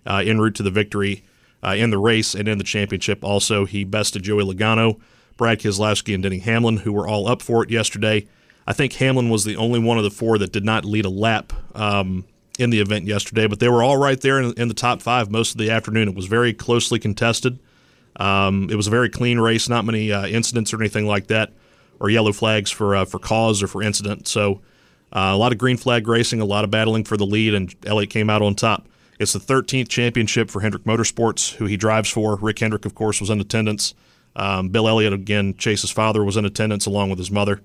uh, 0.06 0.22
en 0.24 0.38
route 0.38 0.54
to 0.56 0.62
the 0.62 0.70
victory 0.70 1.24
uh, 1.62 1.74
in 1.76 1.90
the 1.90 1.98
race 1.98 2.34
and 2.34 2.46
in 2.46 2.58
the 2.58 2.64
championship. 2.64 3.24
Also, 3.24 3.64
he 3.64 3.84
bested 3.84 4.22
Joey 4.22 4.44
Logano, 4.44 5.00
Brad 5.36 5.60
Keselowski, 5.60 6.14
and 6.14 6.22
Denny 6.22 6.38
Hamlin, 6.38 6.78
who 6.78 6.92
were 6.92 7.08
all 7.08 7.26
up 7.26 7.42
for 7.42 7.62
it 7.64 7.70
yesterday. 7.70 8.28
I 8.66 8.74
think 8.74 8.92
Hamlin 8.94 9.30
was 9.30 9.44
the 9.44 9.56
only 9.56 9.78
one 9.78 9.96
of 9.96 10.04
the 10.04 10.10
four 10.10 10.36
that 10.38 10.52
did 10.52 10.64
not 10.64 10.84
lead 10.84 11.06
a 11.06 11.10
lap 11.10 11.52
um, 11.74 12.26
in 12.59 12.70
the 12.70 12.80
event 12.80 13.06
yesterday, 13.06 13.46
but 13.46 13.61
they 13.61 13.68
were 13.68 13.82
all 13.82 13.96
right 13.96 14.20
there 14.20 14.40
in, 14.40 14.52
in 14.54 14.68
the 14.68 14.74
top 14.74 15.00
five 15.00 15.30
most 15.30 15.52
of 15.52 15.59
the 15.59 15.70
afternoon. 15.70 16.09
It 16.09 16.14
was 16.14 16.26
very 16.26 16.52
closely 16.52 16.98
contested. 16.98 17.59
Um, 18.16 18.68
it 18.70 18.74
was 18.74 18.88
a 18.88 18.90
very 18.90 19.09
clean 19.09 19.38
race, 19.38 19.68
not 19.68 19.84
many 19.84 20.12
uh, 20.12 20.26
incidents 20.26 20.74
or 20.74 20.80
anything 20.80 21.06
like 21.06 21.28
that, 21.28 21.52
or 22.00 22.11
yellow 22.11 22.32
flags 22.32 22.70
for 22.70 22.96
uh, 22.96 23.04
for 23.04 23.18
cause 23.18 23.62
or 23.62 23.68
for 23.68 23.82
incident. 23.82 24.26
So 24.26 24.61
uh, 25.12 25.30
a 25.32 25.36
lot 25.36 25.52
of 25.52 25.59
green 25.59 25.76
flag 25.76 26.06
racing, 26.06 26.40
a 26.40 26.44
lot 26.44 26.64
of 26.64 26.70
battling 26.70 27.04
for 27.04 27.16
the 27.16 27.26
lead, 27.26 27.54
and 27.54 27.74
Elliott 27.86 28.11
came 28.11 28.28
out 28.28 28.42
on 28.42 28.54
top. 28.54 28.86
It's 29.18 29.32
the 29.32 29.38
13th 29.38 29.88
championship 29.88 30.50
for 30.50 30.61
Hendrick 30.61 30.84
Motorsports, 30.84 31.54
who 31.54 31.66
he 31.66 31.76
drives 31.76 32.11
for. 32.11 32.36
Rick 32.36 32.61
Hendrick, 32.61 32.84
of 32.84 32.94
course, 32.94 33.20
was 33.20 33.30
in 33.30 33.40
attendance. 33.40 33.94
Um, 34.36 34.68
Bill 34.68 34.88
Elliott, 34.88 35.12
again, 35.12 35.54
Chase's 35.56 35.90
father, 35.90 36.22
was 36.22 36.36
in 36.36 36.44
attendance 36.44 36.86
along 36.86 37.11
with 37.11 37.18
his 37.18 37.30
mother. 37.30 37.61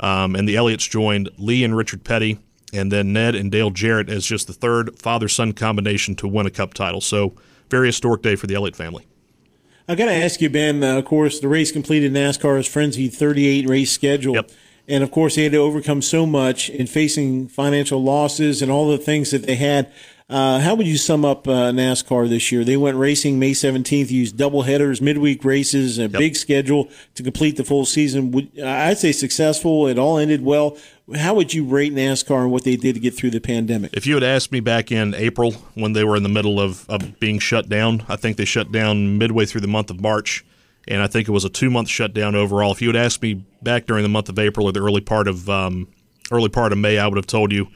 Um, 0.00 0.34
and 0.34 0.48
the 0.48 0.54
Elliotts 0.54 0.88
joined 0.88 1.30
Lee 1.36 1.62
and 1.62 1.76
Richard 1.76 2.04
Petty, 2.04 2.38
and 2.74 2.90
then 2.90 3.12
Ned 3.12 3.34
and 3.34 3.50
Dale 3.50 3.70
Jarrett 3.70 4.08
as 4.08 4.26
just 4.26 4.46
the 4.46 4.52
third 4.52 4.98
father 4.98 5.28
son 5.28 5.52
combination 5.52 6.14
to 6.16 6.28
win 6.28 6.46
a 6.46 6.50
cup 6.50 6.74
title. 6.74 7.00
So, 7.00 7.34
very 7.70 7.88
historic 7.88 8.22
day 8.22 8.36
for 8.36 8.46
the 8.46 8.54
Elliott 8.54 8.76
family. 8.76 9.06
I 9.88 9.94
got 9.94 10.06
to 10.06 10.14
ask 10.14 10.40
you, 10.40 10.48
Ben. 10.48 10.82
Uh, 10.82 10.98
of 10.98 11.04
course, 11.04 11.40
the 11.40 11.48
race 11.48 11.70
completed 11.70 12.12
NASCAR's 12.12 12.66
frenzied 12.66 13.12
38 13.12 13.68
race 13.68 13.92
schedule. 13.92 14.38
And 14.86 15.02
of 15.02 15.10
course, 15.10 15.36
they 15.36 15.44
had 15.44 15.52
to 15.52 15.58
overcome 15.58 16.02
so 16.02 16.26
much 16.26 16.68
in 16.68 16.86
facing 16.86 17.48
financial 17.48 18.02
losses 18.02 18.60
and 18.60 18.70
all 18.70 18.90
the 18.90 18.98
things 18.98 19.30
that 19.30 19.44
they 19.44 19.56
had. 19.56 19.90
Uh, 20.26 20.58
how 20.58 20.74
would 20.74 20.86
you 20.86 20.96
sum 20.96 21.22
up 21.22 21.46
uh, 21.46 21.70
NASCAR 21.70 22.28
this 22.30 22.50
year? 22.50 22.64
They 22.64 22.78
went 22.78 22.96
racing 22.96 23.38
May 23.38 23.50
17th, 23.50 24.10
used 24.10 24.38
double 24.38 24.62
headers, 24.62 25.02
midweek 25.02 25.44
races, 25.44 25.98
a 25.98 26.08
big 26.08 26.34
schedule 26.34 26.88
to 27.14 27.22
complete 27.22 27.58
the 27.58 27.64
full 27.64 27.84
season. 27.84 28.30
Would, 28.30 28.58
I'd 28.58 28.96
say 28.96 29.12
successful. 29.12 29.86
It 29.86 29.98
all 29.98 30.16
ended 30.16 30.42
well. 30.42 30.78
How 31.14 31.34
would 31.34 31.52
you 31.52 31.66
rate 31.66 31.92
NASCAR 31.92 32.44
and 32.44 32.50
what 32.50 32.64
they 32.64 32.76
did 32.76 32.94
to 32.94 33.00
get 33.00 33.14
through 33.14 33.32
the 33.32 33.40
pandemic? 33.40 33.92
If 33.92 34.06
you 34.06 34.14
had 34.14 34.22
asked 34.22 34.50
me 34.50 34.60
back 34.60 34.90
in 34.90 35.14
April 35.14 35.52
when 35.74 35.92
they 35.92 36.04
were 36.04 36.16
in 36.16 36.22
the 36.22 36.30
middle 36.30 36.58
of, 36.58 36.88
of 36.88 37.20
being 37.20 37.38
shut 37.38 37.68
down, 37.68 38.06
I 38.08 38.16
think 38.16 38.38
they 38.38 38.46
shut 38.46 38.72
down 38.72 39.18
midway 39.18 39.44
through 39.44 39.60
the 39.60 39.68
month 39.68 39.90
of 39.90 40.00
March, 40.00 40.42
and 40.88 41.02
I 41.02 41.06
think 41.06 41.28
it 41.28 41.32
was 41.32 41.44
a 41.44 41.50
two 41.50 41.68
month 41.68 41.90
shutdown 41.90 42.34
overall. 42.34 42.72
If 42.72 42.80
you 42.80 42.88
had 42.88 42.96
asked 42.96 43.20
me 43.20 43.44
back 43.62 43.84
during 43.84 44.02
the 44.02 44.08
month 44.08 44.30
of 44.30 44.38
April 44.38 44.66
or 44.66 44.72
the 44.72 44.80
early 44.80 45.02
part 45.02 45.28
of 45.28 45.50
um, 45.50 45.88
early 46.30 46.48
part 46.48 46.72
of 46.72 46.78
May, 46.78 46.96
I 46.98 47.06
would 47.06 47.18
have 47.18 47.26
told 47.26 47.52
you 47.52 47.68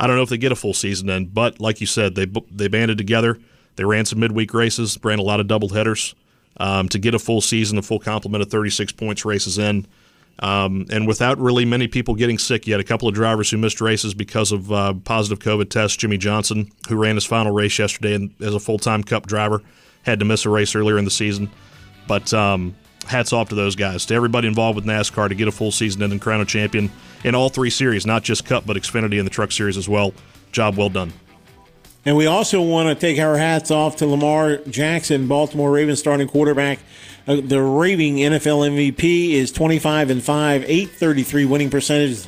I 0.00 0.06
don't 0.06 0.16
know 0.16 0.22
if 0.22 0.30
they 0.30 0.38
get 0.38 0.50
a 0.50 0.56
full 0.56 0.72
season 0.72 1.10
in, 1.10 1.26
but 1.26 1.60
like 1.60 1.80
you 1.80 1.86
said, 1.86 2.14
they 2.14 2.26
they 2.50 2.68
banded 2.68 2.96
together. 2.96 3.38
They 3.76 3.84
ran 3.84 4.06
some 4.06 4.18
midweek 4.18 4.54
races, 4.54 4.98
ran 5.02 5.18
a 5.18 5.22
lot 5.22 5.40
of 5.40 5.46
double 5.46 5.68
headers 5.68 6.14
um, 6.56 6.88
to 6.88 6.98
get 6.98 7.14
a 7.14 7.18
full 7.18 7.42
season, 7.42 7.76
a 7.78 7.82
full 7.82 7.98
complement 7.98 8.42
of 8.42 8.50
36 8.50 8.92
points 8.92 9.24
races 9.26 9.58
in. 9.58 9.86
Um, 10.38 10.86
and 10.90 11.06
without 11.06 11.38
really 11.38 11.66
many 11.66 11.86
people 11.86 12.14
getting 12.14 12.38
sick 12.38 12.66
yet, 12.66 12.80
a 12.80 12.84
couple 12.84 13.08
of 13.08 13.14
drivers 13.14 13.50
who 13.50 13.58
missed 13.58 13.82
races 13.82 14.14
because 14.14 14.52
of 14.52 14.72
uh, 14.72 14.94
positive 15.04 15.38
COVID 15.38 15.68
tests. 15.68 15.98
Jimmie 15.98 16.16
Johnson, 16.16 16.72
who 16.88 16.96
ran 16.96 17.16
his 17.16 17.26
final 17.26 17.52
race 17.52 17.78
yesterday 17.78 18.14
and 18.14 18.34
as 18.40 18.54
a 18.54 18.60
full 18.60 18.78
time 18.78 19.04
Cup 19.04 19.26
driver, 19.26 19.62
had 20.02 20.18
to 20.20 20.24
miss 20.24 20.46
a 20.46 20.50
race 20.50 20.74
earlier 20.74 20.96
in 20.96 21.04
the 21.04 21.10
season. 21.10 21.50
But 22.08 22.32
um, 22.32 22.74
hats 23.06 23.34
off 23.34 23.50
to 23.50 23.54
those 23.54 23.76
guys, 23.76 24.06
to 24.06 24.14
everybody 24.14 24.48
involved 24.48 24.76
with 24.76 24.86
NASCAR 24.86 25.28
to 25.28 25.34
get 25.34 25.46
a 25.46 25.52
full 25.52 25.72
season 25.72 26.02
and 26.02 26.10
then 26.10 26.18
crown 26.18 26.40
a 26.40 26.46
champion 26.46 26.90
in 27.24 27.34
all 27.34 27.48
three 27.48 27.70
series, 27.70 28.06
not 28.06 28.22
just 28.22 28.44
Cup, 28.44 28.66
but 28.66 28.76
Xfinity 28.76 29.18
and 29.18 29.26
the 29.26 29.30
Truck 29.30 29.52
Series 29.52 29.76
as 29.76 29.88
well. 29.88 30.12
Job 30.52 30.76
well 30.76 30.88
done. 30.88 31.12
And 32.04 32.16
we 32.16 32.26
also 32.26 32.62
want 32.62 32.88
to 32.88 32.94
take 32.94 33.18
our 33.18 33.36
hats 33.36 33.70
off 33.70 33.96
to 33.96 34.06
Lamar 34.06 34.56
Jackson, 34.68 35.28
Baltimore 35.28 35.70
Ravens 35.70 35.98
starting 35.98 36.28
quarterback. 36.28 36.78
Uh, 37.26 37.36
the 37.42 37.60
raving 37.62 38.16
NFL 38.16 38.70
MVP 38.70 39.32
is 39.32 39.52
25 39.52 40.08
and 40.08 40.22
5, 40.22 40.64
833 40.64 41.44
winning 41.44 41.68
percentage, 41.68 42.26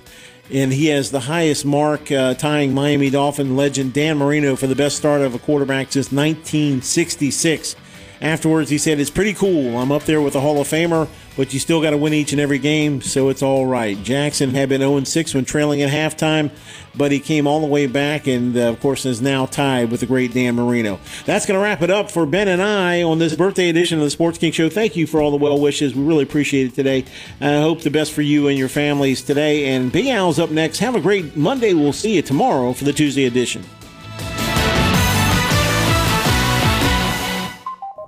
and 0.52 0.72
he 0.72 0.88
has 0.88 1.10
the 1.10 1.20
highest 1.20 1.64
mark, 1.64 2.12
uh, 2.12 2.34
tying 2.34 2.74
Miami 2.74 3.08
Dolphin 3.08 3.56
legend 3.56 3.94
Dan 3.94 4.18
Marino 4.18 4.56
for 4.56 4.66
the 4.66 4.76
best 4.76 4.96
start 4.98 5.22
of 5.22 5.34
a 5.34 5.38
quarterback 5.38 5.90
since 5.90 6.12
1966. 6.12 7.74
Afterwards, 8.22 8.70
he 8.70 8.78
said, 8.78 9.00
It's 9.00 9.10
pretty 9.10 9.34
cool. 9.34 9.76
I'm 9.76 9.90
up 9.90 10.04
there 10.04 10.22
with 10.22 10.36
a 10.36 10.40
Hall 10.40 10.60
of 10.60 10.68
Famer, 10.68 11.08
but 11.36 11.52
you 11.52 11.58
still 11.58 11.82
got 11.82 11.90
to 11.90 11.96
win 11.96 12.14
each 12.14 12.30
and 12.30 12.40
every 12.40 12.60
game, 12.60 13.02
so 13.02 13.28
it's 13.30 13.42
all 13.42 13.66
right. 13.66 14.00
Jackson 14.00 14.50
had 14.50 14.68
been 14.68 14.80
0 14.80 15.02
6 15.02 15.34
when 15.34 15.44
trailing 15.44 15.82
at 15.82 15.90
halftime, 15.90 16.52
but 16.94 17.10
he 17.10 17.18
came 17.18 17.48
all 17.48 17.60
the 17.60 17.66
way 17.66 17.88
back 17.88 18.28
and, 18.28 18.56
uh, 18.56 18.68
of 18.68 18.78
course, 18.78 19.04
is 19.06 19.20
now 19.20 19.44
tied 19.44 19.90
with 19.90 19.98
the 19.98 20.06
great 20.06 20.32
Dan 20.32 20.54
Marino. 20.54 21.00
That's 21.26 21.46
going 21.46 21.58
to 21.58 21.64
wrap 21.64 21.82
it 21.82 21.90
up 21.90 22.12
for 22.12 22.24
Ben 22.24 22.46
and 22.46 22.62
I 22.62 23.02
on 23.02 23.18
this 23.18 23.34
birthday 23.34 23.68
edition 23.68 23.98
of 23.98 24.04
the 24.04 24.10
Sports 24.10 24.38
King 24.38 24.52
Show. 24.52 24.68
Thank 24.68 24.94
you 24.94 25.08
for 25.08 25.20
all 25.20 25.32
the 25.32 25.36
well 25.36 25.60
wishes. 25.60 25.92
We 25.96 26.04
really 26.04 26.22
appreciate 26.22 26.68
it 26.68 26.74
today. 26.76 27.04
I 27.40 27.58
hope 27.58 27.80
the 27.80 27.90
best 27.90 28.12
for 28.12 28.22
you 28.22 28.46
and 28.46 28.56
your 28.56 28.68
families 28.68 29.20
today. 29.20 29.74
And 29.74 29.90
Big 29.90 30.06
Al's 30.06 30.38
up 30.38 30.50
next. 30.50 30.78
Have 30.78 30.94
a 30.94 31.00
great 31.00 31.36
Monday. 31.36 31.74
We'll 31.74 31.92
see 31.92 32.14
you 32.14 32.22
tomorrow 32.22 32.72
for 32.72 32.84
the 32.84 32.92
Tuesday 32.92 33.24
edition. 33.24 33.64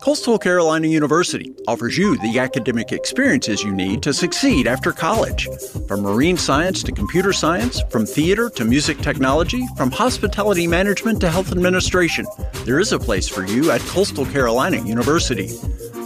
Coastal 0.05 0.39
Carolina 0.39 0.87
University 0.87 1.55
offers 1.67 1.97
you 1.97 2.19
the 2.19 2.39
academic 2.39 2.93
experiences 2.93 3.65
you 3.65 3.73
need 3.73 4.03
to 4.03 4.13
succeed 4.13 4.67
after 4.67 4.93
college. 4.93 5.49
From 5.89 6.03
marine 6.03 6.37
science 6.37 6.83
to 6.83 6.93
computer 6.93 7.33
science, 7.33 7.81
from 7.89 8.05
theater 8.05 8.51
to 8.51 8.67
music 8.67 8.99
technology, 8.99 9.67
from 9.79 9.91
hospitality 9.91 10.67
management 10.67 11.23
to 11.23 11.31
health 11.31 11.53
administration, 11.53 12.27
there 12.67 12.81
is 12.81 12.93
a 12.93 12.99
place 12.99 13.27
for 13.27 13.47
you 13.47 13.71
at 13.71 13.81
Coastal 13.81 14.27
Carolina 14.27 14.77
University. 14.85 15.49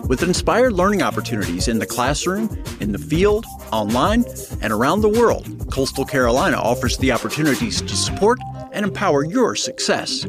With 0.07 0.23
inspired 0.23 0.75
learning 0.75 1.03
opportunities 1.03 1.67
in 1.67 1.81
the 1.81 1.87
classroom, 1.87 2.57
in 2.79 2.93
the 2.93 2.99
field, 2.99 3.47
online, 3.73 4.25
and 4.63 4.73
around 4.73 5.01
the 5.01 5.09
world, 5.09 5.73
Coastal 5.73 6.05
Carolina 6.05 6.57
offers 6.57 6.99
the 6.99 7.11
opportunities 7.11 7.83
to 7.83 7.97
support 7.97 8.39
and 8.71 8.87
empower 8.87 9.25
your 9.25 9.57
success. 9.57 10.23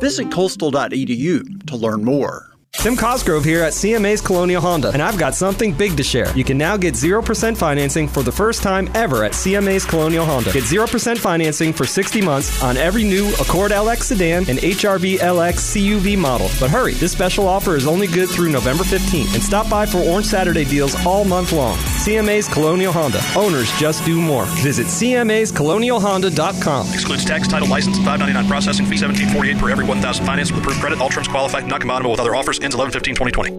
Visit 0.00 0.32
coastal.edu 0.32 1.66
to 1.66 1.76
learn 1.76 2.02
more. 2.02 2.49
Tim 2.72 2.96
Cosgrove 2.96 3.44
here 3.44 3.62
at 3.62 3.74
CMA's 3.74 4.22
Colonial 4.22 4.62
Honda, 4.62 4.90
and 4.92 5.02
I've 5.02 5.18
got 5.18 5.34
something 5.34 5.74
big 5.74 5.98
to 5.98 6.02
share. 6.02 6.34
You 6.34 6.44
can 6.44 6.56
now 6.56 6.78
get 6.78 6.94
0% 6.94 7.54
financing 7.54 8.08
for 8.08 8.22
the 8.22 8.32
first 8.32 8.62
time 8.62 8.88
ever 8.94 9.22
at 9.22 9.32
CMA's 9.32 9.84
Colonial 9.84 10.24
Honda. 10.24 10.50
Get 10.52 10.64
0% 10.64 11.18
financing 11.18 11.74
for 11.74 11.84
60 11.84 12.22
months 12.22 12.62
on 12.62 12.78
every 12.78 13.04
new 13.04 13.28
Accord 13.34 13.72
LX 13.72 14.04
sedan 14.04 14.44
and 14.48 14.58
HRV 14.60 15.18
LX 15.18 15.76
CUV 15.76 16.16
model. 16.16 16.48
But 16.58 16.70
hurry, 16.70 16.94
this 16.94 17.12
special 17.12 17.46
offer 17.46 17.76
is 17.76 17.86
only 17.86 18.06
good 18.06 18.30
through 18.30 18.48
November 18.50 18.84
15th, 18.84 19.34
and 19.34 19.42
stop 19.42 19.68
by 19.68 19.84
for 19.84 19.98
Orange 19.98 20.24
Saturday 20.26 20.64
deals 20.64 20.94
all 21.04 21.26
month 21.26 21.52
long. 21.52 21.76
CMA's 21.76 22.48
Colonial 22.48 22.94
Honda. 22.94 23.20
Owners 23.36 23.70
just 23.78 24.06
do 24.06 24.18
more. 24.22 24.46
Visit 24.62 24.86
CMA'sColonialHonda.com. 24.86 26.86
Excludes 26.94 27.26
tax, 27.26 27.46
title, 27.46 27.68
license, 27.68 27.98
and 27.98 28.06
599 28.06 28.48
processing 28.48 28.86
fee, 28.86 29.02
1748 29.02 29.58
per 29.58 29.68
every 29.68 29.84
1,000 29.84 30.24
finance 30.24 30.50
with 30.50 30.62
approved 30.62 30.80
credit. 30.80 30.98
All 30.98 31.10
terms 31.10 31.28
qualify, 31.28 31.60
not 31.60 31.82
compatible 31.82 32.12
with 32.12 32.20
other 32.20 32.34
offers. 32.34 32.58
Ends 32.62 32.74
11 32.74 32.92
15 32.92 33.14
2020. 33.14 33.50